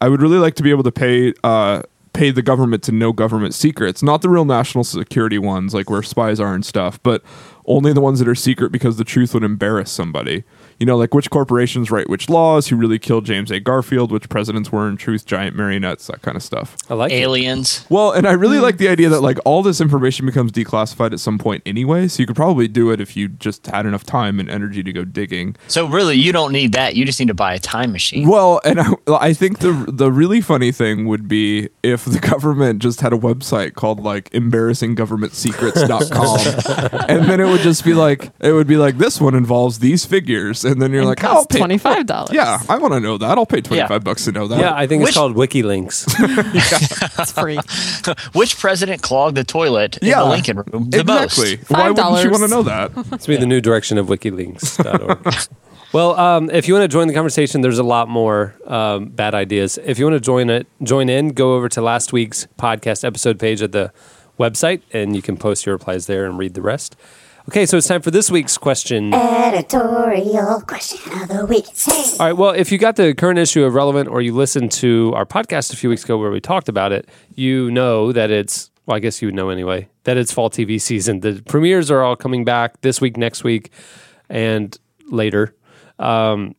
"I 0.00 0.08
would 0.08 0.22
really 0.22 0.38
like 0.38 0.54
to 0.56 0.62
be 0.62 0.70
able 0.70 0.84
to 0.84 0.92
pay 0.92 1.34
uh, 1.42 1.82
pay 2.12 2.30
the 2.30 2.42
government 2.42 2.82
to 2.84 2.92
know 2.92 3.12
government 3.12 3.54
secrets, 3.54 4.02
not 4.02 4.22
the 4.22 4.28
real 4.28 4.44
national 4.44 4.84
security 4.84 5.38
ones 5.38 5.74
like 5.74 5.88
where 5.88 6.02
spies 6.02 6.40
are 6.40 6.54
and 6.54 6.64
stuff, 6.64 7.00
but 7.02 7.22
only 7.66 7.92
the 7.92 8.00
ones 8.00 8.18
that 8.18 8.28
are 8.28 8.34
secret 8.34 8.72
because 8.72 8.96
the 8.96 9.04
truth 9.04 9.34
would 9.34 9.44
embarrass 9.44 9.90
somebody. 9.90 10.44
You 10.78 10.86
know, 10.86 10.96
like 10.96 11.14
which 11.14 11.30
corporations 11.30 11.90
write 11.90 12.08
which 12.08 12.28
laws, 12.28 12.68
who 12.68 12.76
really 12.76 12.98
killed 12.98 13.26
James 13.26 13.50
A. 13.50 13.60
Garfield, 13.60 14.12
which 14.12 14.28
presidents 14.28 14.70
were 14.70 14.88
in 14.88 14.96
truth 14.96 15.26
giant 15.26 15.56
marionettes, 15.56 16.06
that 16.06 16.22
kind 16.22 16.36
of 16.36 16.42
stuff." 16.42 16.76
I 16.88 16.94
like 16.94 17.12
it. 17.12 17.16
aliens. 17.16 17.84
Well, 17.88 18.12
and 18.12 18.26
I 18.26 18.32
really 18.32 18.58
hmm. 18.58 18.62
like 18.62 18.78
the 18.78 18.88
idea 18.88 19.08
that 19.08 19.20
like 19.20 19.38
all 19.44 19.62
this 19.62 19.80
information 19.80 20.26
becomes 20.26 20.52
declassified 20.52 21.12
at 21.12 21.20
some 21.20 21.38
point 21.38 21.62
anyway, 21.66 22.08
so 22.08 22.22
you 22.22 22.26
could 22.26 22.36
probably 22.36 22.68
do 22.68 22.90
it 22.90 23.00
if 23.00 23.16
you 23.16 23.28
just 23.28 23.66
had 23.66 23.86
enough 23.86 24.04
time 24.04 24.40
and 24.40 24.50
energy 24.50 24.82
to 24.82 24.92
go 24.92 25.04
digging. 25.04 25.56
So 25.66 25.86
really, 25.86 26.16
you 26.16 26.32
don't 26.32 26.52
need 26.52 26.72
that. 26.72 26.96
You 26.96 27.04
just 27.04 27.18
need 27.18 27.28
to 27.28 27.34
buy 27.34 27.54
a 27.54 27.58
time 27.58 27.92
machine. 27.92 28.28
Well, 28.28 28.60
and 28.64 28.80
I, 28.80 28.92
I 29.08 29.32
think 29.32 29.58
the 29.58 29.86
the 29.88 30.12
really 30.12 30.40
funny 30.40 30.72
thing 30.72 31.06
would 31.06 31.28
be 31.28 31.68
if 31.82 32.04
the 32.04 32.20
government 32.20 32.82
just 32.82 33.00
had 33.00 33.12
a 33.12 33.18
website 33.18 33.74
called 33.74 34.00
like 34.00 34.30
embarrassinggovernmentsecrets.com 34.30 37.04
and 37.08 37.28
then 37.28 37.40
it 37.40 37.46
would 37.46 37.60
just 37.60 37.84
be 37.84 37.94
like 37.94 38.30
it 38.40 38.52
would 38.52 38.66
be 38.66 38.76
like 38.76 38.98
this 38.98 39.20
one 39.20 39.34
involves 39.34 39.80
these 39.80 40.04
figures 40.04 40.64
and 40.68 40.80
then 40.82 40.90
you're 40.92 41.00
And 41.00 41.08
like 41.08 41.18
costs 41.18 41.56
I'll 41.56 41.66
pay 41.68 41.76
$25. 41.78 42.32
Yeah, 42.32 42.60
I 42.68 42.78
want 42.78 42.94
to 42.94 43.00
know 43.00 43.18
that. 43.18 43.36
I'll 43.38 43.46
pay 43.46 43.60
25 43.60 44.04
bucks 44.04 44.24
to 44.26 44.32
know 44.32 44.46
that. 44.48 44.58
Yeah, 44.60 44.74
I 44.74 44.86
think 44.86 45.02
Which- 45.02 45.10
it's 45.10 45.16
called 45.18 45.34
WikiLeaks. 45.34 46.06
It's 47.20 47.32
free. 47.32 47.58
Which 48.38 48.58
president 48.58 49.02
clogged 49.02 49.36
the 49.36 49.44
toilet 49.44 49.98
Yeah, 50.00 50.20
in 50.22 50.28
the 50.28 50.30
Lincoln 50.34 50.56
Room 50.58 50.90
the 50.90 51.00
exactly. 51.00 51.56
most? 51.56 51.70
Why 51.70 51.88
wouldn't 51.90 52.24
you 52.24 52.30
want 52.30 52.42
to 52.44 52.48
know 52.48 52.62
that? 52.62 52.92
It's 53.12 53.26
be 53.26 53.36
the 53.36 53.46
new 53.46 53.60
direction 53.60 53.98
of 53.98 54.06
wikileaks.org. 54.06 55.48
well, 55.92 56.14
um, 56.18 56.50
if 56.50 56.68
you 56.68 56.74
want 56.74 56.84
to 56.84 56.88
join 56.88 57.08
the 57.08 57.14
conversation, 57.14 57.60
there's 57.60 57.78
a 57.78 57.82
lot 57.82 58.08
more 58.08 58.54
um, 58.66 59.06
bad 59.06 59.34
ideas. 59.34 59.78
If 59.84 59.98
you 59.98 60.04
want 60.04 60.14
to 60.16 60.20
join 60.20 60.50
it, 60.50 60.66
join 60.82 61.08
in, 61.08 61.30
go 61.30 61.54
over 61.54 61.68
to 61.70 61.80
last 61.82 62.12
week's 62.12 62.46
podcast 62.58 63.04
episode 63.04 63.38
page 63.38 63.62
at 63.62 63.72
the 63.72 63.92
website, 64.38 64.82
and 64.92 65.16
you 65.16 65.22
can 65.22 65.36
post 65.36 65.66
your 65.66 65.74
replies 65.74 66.06
there 66.06 66.24
and 66.26 66.38
read 66.38 66.54
the 66.54 66.62
rest. 66.62 66.94
Okay, 67.48 67.64
so 67.64 67.78
it's 67.78 67.86
time 67.88 68.02
for 68.02 68.10
this 68.10 68.30
week's 68.30 68.58
question. 68.58 69.14
Editorial 69.14 70.60
question 70.66 71.18
of 71.18 71.28
the 71.28 71.46
week. 71.46 71.64
Hey. 71.74 72.04
All 72.20 72.26
right. 72.26 72.32
Well, 72.34 72.50
if 72.50 72.70
you 72.70 72.76
got 72.76 72.96
the 72.96 73.14
current 73.14 73.38
issue 73.38 73.64
of 73.64 73.72
Relevant 73.72 74.06
or 74.06 74.20
you 74.20 74.34
listened 74.34 74.70
to 74.72 75.14
our 75.16 75.24
podcast 75.24 75.72
a 75.72 75.76
few 75.76 75.88
weeks 75.88 76.04
ago 76.04 76.18
where 76.18 76.30
we 76.30 76.42
talked 76.42 76.68
about 76.68 76.92
it, 76.92 77.08
you 77.36 77.70
know 77.70 78.12
that 78.12 78.30
it's, 78.30 78.70
well, 78.84 78.98
I 78.98 79.00
guess 79.00 79.22
you 79.22 79.28
would 79.28 79.34
know 79.34 79.48
anyway, 79.48 79.88
that 80.04 80.18
it's 80.18 80.30
fall 80.30 80.50
TV 80.50 80.78
season. 80.78 81.20
The 81.20 81.42
premieres 81.48 81.90
are 81.90 82.02
all 82.02 82.16
coming 82.16 82.44
back 82.44 82.82
this 82.82 83.00
week, 83.00 83.16
next 83.16 83.44
week, 83.44 83.72
and 84.28 84.76
later. 85.06 85.54
Um, 85.98 86.54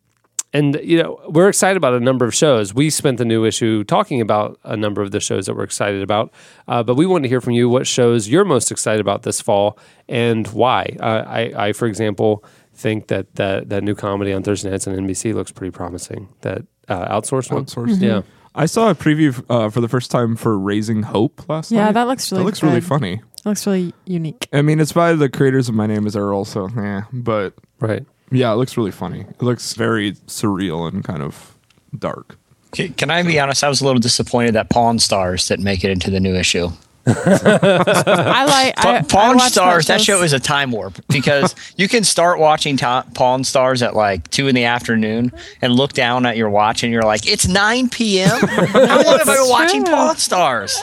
and, 0.54 0.80
you 0.84 1.02
know, 1.02 1.20
we're 1.30 1.50
excited 1.50 1.78
about 1.78 1.94
a 1.94 2.00
number 2.00 2.26
of 2.26 2.34
shows. 2.34 2.74
We 2.74 2.90
spent 2.90 3.18
the 3.18 3.26
new 3.26 3.46
issue 3.46 3.84
talking 3.84 4.20
about 4.22 4.60
a 4.64 4.76
number 4.76 5.02
of 5.02 5.12
the 5.12 5.20
shows 5.20 5.46
that 5.46 5.56
we're 5.56 5.64
excited 5.64 6.02
about. 6.02 6.32
Uh, 6.68 6.82
but 6.84 6.96
we 6.96 7.06
want 7.06 7.24
to 7.24 7.30
hear 7.30 7.42
from 7.42 7.54
you 7.54 7.70
what 7.70 7.86
shows 7.86 8.28
you're 8.28 8.46
most 8.46 8.72
excited 8.72 9.00
about 9.02 9.24
this 9.24 9.40
fall 9.42 9.78
and 10.08 10.48
why. 10.48 10.96
Uh, 11.00 11.24
I, 11.28 11.68
I, 11.68 11.74
for 11.74 11.86
example, 11.88 12.44
think 12.74 13.08
that, 13.08 13.36
that 13.36 13.70
that 13.70 13.84
new 13.84 13.94
comedy 13.94 14.32
on 14.34 14.42
Thursday 14.42 14.70
nights 14.72 14.88
on 14.88 14.96
NBC 14.96 15.34
looks 15.34 15.52
pretty 15.52 15.72
promising. 15.72 16.30
That 16.42 16.64
uh, 16.88 17.08
outsourced 17.20 17.52
one, 17.52 17.66
Outsourced. 17.66 18.02
yeah. 18.02 18.22
I 18.56 18.66
saw 18.66 18.90
a 18.90 18.96
preview 18.96 19.44
uh, 19.50 19.70
for 19.70 19.80
the 19.82 19.88
first 19.88 20.10
time 20.10 20.36
for 20.36 20.58
Raising 20.58 21.04
Hope 21.04 21.48
last 21.48 21.72
Yeah, 21.72 21.86
night. 21.86 21.92
that 21.94 22.08
looks 22.08 22.32
really 22.32 22.42
That 22.42 22.46
looks 22.46 22.64
really 22.64 22.82
funny. 22.82 23.14
It 23.38 23.46
looks 23.46 23.66
really 23.68 23.94
unique. 24.06 24.48
I 24.52 24.64
mean, 24.64 24.80
it's 24.80 24.92
by 24.92 25.14
the 25.14 25.30
creators 25.30 25.70
of 25.70 25.76
My 25.76 25.86
Name 25.86 26.08
Is 26.08 26.16
Earl, 26.16 26.44
so 26.46 26.68
yeah. 26.76 27.04
But 27.14 27.54
Right. 27.80 28.06
Yeah, 28.32 28.52
it 28.52 28.56
looks 28.56 28.78
really 28.78 28.92
funny. 28.92 29.22
It 29.22 29.42
looks 29.42 29.74
very 29.74 30.14
surreal 30.28 30.88
and 30.88 31.04
kind 31.04 31.22
of 31.22 31.56
dark. 31.98 32.38
Can 32.72 32.94
can 32.94 33.10
I 33.10 33.24
be 33.24 33.40
honest? 33.40 33.64
I 33.64 33.70
was 33.70 33.82
a 33.82 33.86
little 33.86 34.00
disappointed 34.00 34.54
that 34.56 34.70
Pawn 34.70 35.00
Stars 35.00 35.48
didn't 35.48 35.66
make 35.66 35.84
it 35.84 35.90
into 35.90 36.12
the 36.12 36.20
new 36.20 36.36
issue. 36.36 36.70
I 37.08 38.46
like 38.46 38.76
Pa- 38.76 38.90
I, 38.90 38.98
I 38.98 39.02
Pawn 39.02 39.38
watched 39.38 39.54
Stars, 39.54 39.88
that 39.88 40.00
show 40.02 40.18
show 40.18 40.24
is 40.24 40.34
a 40.34 40.40
time 40.40 40.72
warp 40.72 41.00
because 41.08 41.56
you 41.78 41.88
can 41.88 42.04
start 42.04 42.40
watching 42.40 42.78
ta- 42.78 43.06
Pawn 43.16 43.44
Stars 43.44 43.82
at 43.82 43.96
like 43.96 44.30
two 44.30 44.48
in 44.48 44.54
the 44.54 44.66
afternoon 44.66 45.32
and 45.62 45.74
look 45.74 45.94
down 45.94 46.28
at 46.28 46.38
your 46.38 46.52
watch 46.52 46.84
and 46.84 46.94
you're 46.94 47.02
like, 47.02 47.26
it's 47.28 47.48
9 47.48 47.90
p.m. 47.90 48.30
How 48.30 49.02
long 49.02 49.18
have 49.18 49.30
I 49.30 49.36
been 49.38 49.50
watching. 49.50 49.84
Pawn 49.86 50.18
Stars? 50.18 50.78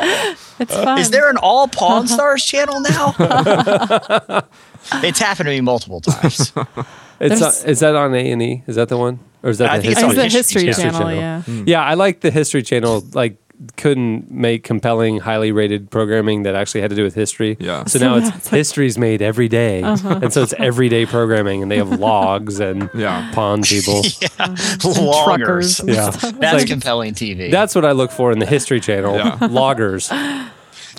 It's 0.59 0.73
uh, 0.73 0.85
fun. 0.85 0.99
Is 0.99 1.11
there 1.11 1.31
an 1.31 1.37
all 1.37 1.69
Pawn 1.69 2.09
Stars 2.09 2.45
channel 2.45 2.81
now? 2.81 3.15
it's 4.95 5.19
happened 5.21 5.47
to 5.47 5.51
me 5.51 5.61
multiple 5.61 6.01
times. 6.01 6.53
It's 7.21 7.41
There's- 7.41 7.65
uh, 7.65 7.69
is 7.69 7.81
that 7.81 7.97
on 7.97 8.15
A 8.15 8.31
and 8.31 8.43
E? 8.43 8.63
Is 8.67 8.77
that 8.77 8.89
the 8.89 8.97
one, 8.97 9.19
or 9.43 9.51
is 9.51 9.59
that 9.59 9.71
I 9.71 9.77
the 9.79 9.83
think 9.83 9.93
it's 9.93 10.01
It's 10.03 10.11
on 10.11 10.15
the 10.17 10.23
History 10.29 10.65
History, 10.65 10.85
Channel. 10.91 11.01
Channel, 11.01 11.15
yeah. 11.15 11.65
Yeah, 11.67 11.83
I 11.85 11.95
like 11.95 12.21
the 12.21 12.31
History 12.31 12.63
Channel. 12.63 13.05
Like, 13.13 13.37
couldn't 13.79 14.31
make 14.31 14.65
compelling, 14.65 15.19
highly 15.19 15.51
rated 15.51 15.91
programming 15.91 16.43
that 16.43 16.55
actually 16.55 16.83
had 16.83 16.91
to 16.91 16.97
do 16.97 17.03
with 17.03 17.15
history. 17.15 17.57
Yeah. 17.59 17.87
So 17.87 17.99
now 17.99 18.17
it's 18.17 18.29
Yeah, 18.29 18.35
it's 18.37 18.53
like- 18.53 18.59
history's 18.59 18.99
made 18.99 19.23
every 19.23 19.49
day. 19.49 19.81
and 19.83 20.31
so 20.31 20.43
it's 20.43 20.53
everyday 20.59 21.07
programming, 21.07 21.63
and 21.63 21.71
they 21.71 21.79
have 21.79 21.89
logs 21.99 22.61
and 22.61 22.91
Yeah. 22.95 23.31
pawn 23.33 23.63
people. 23.63 24.03
Loggers. 24.85 25.25
truckers. 25.25 25.81
and 25.81 25.89
Yeah. 25.89 26.11
That's 26.11 26.41
like- 26.43 26.67
compelling 26.67 27.15
TV. 27.15 27.51
That's 27.51 27.75
what 27.75 27.87
I 27.87 27.93
look 27.93 28.11
for 28.11 28.31
in 28.31 28.41
the 28.41 28.47
History 28.47 28.79
Channel. 28.81 29.17
Yeah. 29.17 29.39
Loggers. 29.49 30.11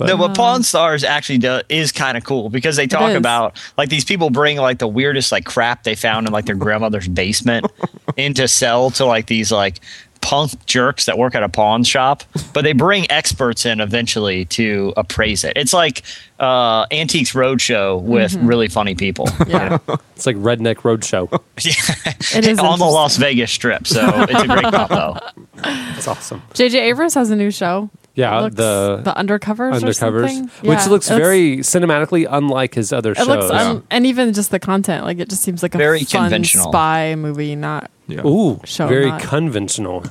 No, 0.06 0.18
but 0.18 0.36
Pawn 0.36 0.64
Stars 0.64 1.04
actually 1.04 1.39
do, 1.39 1.62
is 1.70 1.91
kind 1.91 2.18
of 2.18 2.24
cool 2.24 2.50
because 2.50 2.76
they 2.76 2.88
talk 2.88 3.14
about 3.14 3.60
like 3.78 3.89
these 3.89 4.06
people 4.06 4.30
bring 4.30 4.58
like 4.58 4.80
the 4.80 4.88
weirdest 4.88 5.32
like 5.32 5.45
crap 5.45 5.84
they 5.84 5.95
found 5.95 6.28
in 6.28 6.34
like 6.34 6.45
their 6.45 6.56
grandmother's 6.56 7.08
basement 7.08 7.66
into 8.18 8.48
sell 8.48 8.91
to 8.91 9.06
like 9.06 9.28
these 9.28 9.52
like 9.52 9.80
punk 10.22 10.66
jerks 10.66 11.06
that 11.06 11.18
work 11.18 11.36
at 11.36 11.43
a 11.43 11.50
pawn 11.50 11.84
shop, 11.84 12.24
but 12.54 12.64
they 12.64 12.74
bring 12.74 13.10
experts 13.10 13.66
in 13.66 13.80
eventually 13.80 14.45
to 14.45 14.93
appraise 14.98 15.43
it. 15.43 15.54
It's 15.56 15.74
like 15.74 16.04
uh, 16.39 16.86
Antiques 16.91 17.34
Roadshow 17.34 18.02
with 18.02 18.36
really 18.36 18.68
funny 18.68 18.95
people. 18.95 19.28
Yeah. 19.48 19.78
It's 20.18 20.26
like 20.26 20.36
Redneck 20.38 20.78
Roadshow. 20.78 21.32
Yeah. 21.64 22.14
It 22.36 22.48
is 22.48 22.58
on 22.58 22.80
the. 22.80 22.86
Las 22.86 23.18
Vegas 23.18 23.52
Strip, 23.52 23.86
so 23.86 24.02
it's 24.24 24.41
a 24.41 24.48
great 24.48 24.64
combo. 24.64 25.20
That's 25.54 26.08
awesome. 26.08 26.41
J.J. 26.56 26.80
Abrams 26.89 27.14
has 27.14 27.30
a 27.30 27.36
new 27.36 27.52
show. 27.52 27.91
Yeah, 28.18 28.39
looks- 28.41 28.55
the 28.55 29.01
the 29.03 29.11
undercovers, 29.13 29.76
or 29.82 29.86
undercovers, 29.86 30.30
something. 30.30 30.43
which 30.70 30.80
Yeah, 30.80 30.86
looks 30.89 31.09
it 31.09 31.15
very 31.18 31.57
cinematically 31.57 32.28
unlike 32.30 32.74
his 32.76 32.91
other 32.91 33.11
It 33.11 33.18
shows. 33.20 33.28
looks, 33.28 33.51
un- 33.51 33.84
and 33.91 34.05
even 34.05 34.34
just 34.34 34.51
the 34.51 34.59
content, 34.59 35.05
like 35.05 35.20
it 35.20 35.30
just 35.30 35.43
seems 35.43 35.61
like 35.63 35.76
a 35.76 35.78
Very 35.78 35.99
fun 36.03 36.24
conventional. 36.24 36.72
spy 36.72 37.15
movie, 37.15 37.55
not 37.55 37.89
Yeah. 38.07 38.26
Ooh, 38.26 38.59
Show 38.65 38.88
very 38.88 39.09
not. 39.09 39.22
conventional. 39.22 40.03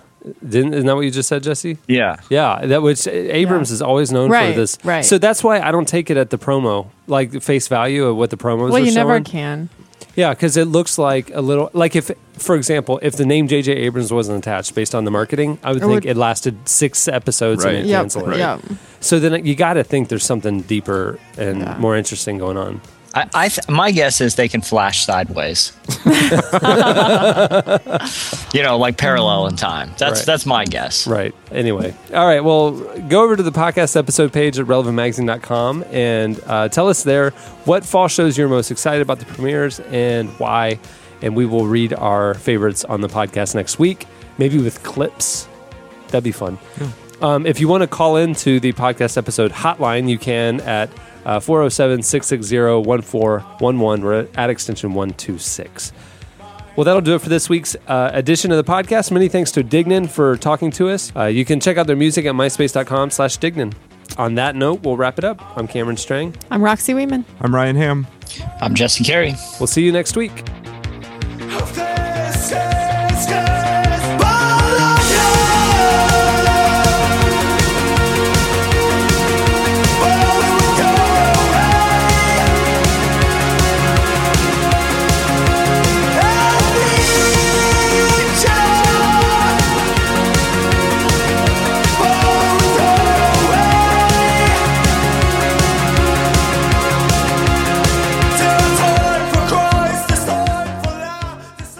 Didn't 0.49 0.75
isn't 0.75 0.87
that 0.87 0.95
what 0.97 1.05
you 1.05 1.11
just 1.11 1.29
said, 1.29 1.43
Jesse? 1.43 1.79
Yeah. 1.89 2.17
Yeah, 2.31 2.65
that 2.67 2.83
which 2.83 3.07
Abrams 3.09 3.71
Yeah. 3.71 3.75
is 3.75 3.83
always 3.83 4.11
known 4.13 4.31
Right, 4.31 4.55
for 4.55 4.61
this. 4.61 4.79
right. 4.85 5.05
So 5.05 5.19
that's 5.19 5.43
why 5.45 5.61
I 5.61 5.71
don't 5.71 5.87
take 5.89 6.11
it 6.11 6.17
at 6.17 6.31
the 6.31 6.39
promo, 6.39 6.87
like 7.07 7.43
face 7.43 7.69
value 7.69 8.07
of 8.07 8.17
what 8.17 8.31
the 8.31 8.37
promos. 8.37 8.71
well, 8.71 8.77
are 8.77 8.87
you 8.87 8.93
never 8.95 9.21
can. 9.21 9.69
Yeah, 10.17 10.31
because 10.31 10.57
it 10.57 10.65
looks 10.67 10.97
like 10.99 11.31
a 11.35 11.41
little 11.43 11.71
like 11.75 11.95
if, 11.95 12.11
for 12.33 12.57
example, 12.57 12.99
if 13.03 13.17
the 13.17 13.27
name 13.27 13.49
J.J. 13.49 13.71
Abrams 13.73 14.11
wasn't 14.13 14.39
attached 14.39 14.75
based 14.75 14.95
on 14.95 15.05
the 15.05 15.11
marketing, 15.11 15.59
I 15.63 15.69
would 15.73 15.77
It 15.77 15.81
think 15.81 15.93
would- 15.93 16.07
it 16.07 16.17
lasted 16.17 16.57
six 16.69 17.07
episodes 17.07 17.65
Right. 17.65 17.75
and 17.77 17.85
it 17.87 17.91
Yep, 17.91 18.01
canceled 18.03 18.33
it. 18.33 18.39
yep. 18.39 18.61
So 19.01 19.21
then 19.21 19.45
you 19.45 19.55
got 19.55 19.75
to 19.75 19.85
think 19.85 20.09
there's 20.09 20.25
something 20.25 20.63
deeper 20.63 21.19
and 21.37 21.61
Yeah. 21.61 21.77
more 21.79 21.97
interesting 21.97 22.39
going 22.39 22.57
on. 22.57 22.81
I, 23.17 23.29
I 23.35 23.49
th- 23.49 23.67
my 23.69 23.91
guess 23.93 24.21
is 24.21 24.35
they 24.35 24.47
can 24.49 24.61
flash 24.61 25.05
sideways. 25.07 25.73
you 28.53 28.63
know, 28.63 28.77
like 28.79 28.99
parallel 28.99 29.47
in 29.47 29.57
time. 29.57 29.91
That's 29.99 30.21
Right. 30.21 30.27
that's 30.27 30.47
my 30.47 30.65
guess. 30.67 31.07
Right. 31.07 31.35
Anyway. 31.51 31.95
All 32.15 32.27
right. 32.27 32.45
Well, 32.45 32.73
go 33.09 33.25
over 33.25 33.35
to 33.37 33.43
the 33.43 33.51
podcast 33.53 33.97
episode 33.97 34.33
page 34.33 34.59
at 34.59 34.67
relevantmagazine.com 34.67 35.85
and 35.91 36.41
uh, 36.47 36.69
tell 36.69 36.89
us 36.89 37.03
there 37.03 37.31
what 37.65 37.85
fall 37.85 38.09
shows 38.09 38.37
you're 38.37 38.49
most 38.49 38.71
excited 38.71 39.03
about 39.03 39.19
the 39.19 39.25
premieres 39.27 39.81
and 39.81 40.29
why. 40.39 40.79
And 41.23 41.35
we 41.35 41.47
will 41.47 41.67
read 41.67 41.95
our 41.95 42.35
favorites 42.35 42.85
on 42.85 43.01
the 43.01 43.09
podcast 43.09 43.55
next 43.55 43.79
week, 43.79 44.07
maybe 44.37 44.59
with 44.59 44.83
clips. 44.83 45.49
That'd 46.09 46.23
be 46.25 46.33
fun. 46.33 46.59
Um, 47.23 47.47
if 47.47 47.59
you 47.61 47.69
want 47.69 47.81
to 47.83 47.87
call 47.87 48.17
into 48.17 48.61
the 48.61 48.75
podcast 48.75 49.17
episode 49.17 49.51
hotline, 49.51 50.07
you 50.11 50.19
can 50.19 50.61
at 50.61 50.91
407 51.41 52.03
660 52.03 52.87
1411. 52.89 54.05
We're 54.05 54.29
at 54.37 54.51
extension 54.51 54.95
126. 54.95 55.93
Well, 56.77 56.85
that'll 56.85 57.01
do 57.01 57.15
it 57.15 57.23
for 57.23 57.31
this 57.31 57.49
week's 57.49 57.75
uh, 57.87 58.11
edition 58.13 58.53
of 58.53 58.59
the 58.59 58.71
podcast. 58.71 59.11
Many 59.11 59.29
thanks 59.29 59.51
to 59.53 59.65
Dignan 59.65 60.11
for 60.11 60.37
talking 60.37 60.71
to 60.73 60.91
us. 60.91 61.11
Uh, 61.17 61.25
you 61.25 61.45
can 61.45 61.59
check 61.59 61.79
out 61.79 61.87
their 61.87 61.97
music 61.97 62.27
at 62.27 62.35
myspace.com 62.35 63.11
slash 63.11 63.39
Dignan. 63.39 63.73
On 64.19 64.35
that 64.35 64.57
note, 64.57 64.83
we'll 64.83 64.97
wrap 64.97 65.19
it 65.19 65.25
up. 65.25 65.41
I'm 65.57 65.67
Cameron 65.67 65.97
Strang. 65.97 66.35
I'm 66.51 66.63
Roxy 66.63 66.93
Wieman. 66.93 67.25
I'm 67.41 67.55
Ryan 67.55 67.77
Hamm. 67.77 68.07
I'm 68.61 68.75
Jesse 68.75 69.05
Carey. 69.05 69.35
We'll 69.59 69.67
see 69.67 69.85
you 69.85 69.93
next 69.93 70.17
week. 70.17 70.45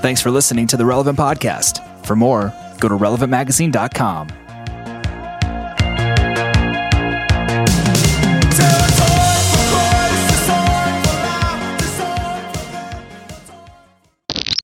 Thanks 0.07 0.21
for 0.21 0.31
listening 0.31 0.69
to 0.69 0.77
the 0.77 0.87
Relevant 0.87 1.19
Podcast. 1.19 1.83
For 2.07 2.15
more, 2.15 2.55
go 2.79 2.89
to 2.89 2.95
relevantmagazine.com. 2.95 4.29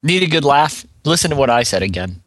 Need 0.04 0.22
a 0.22 0.28
good 0.28 0.44
laugh? 0.44 0.86
Listen 1.04 1.30
to 1.30 1.36
what 1.36 1.50
I 1.50 1.64
said 1.64 1.82
again. 1.82 2.22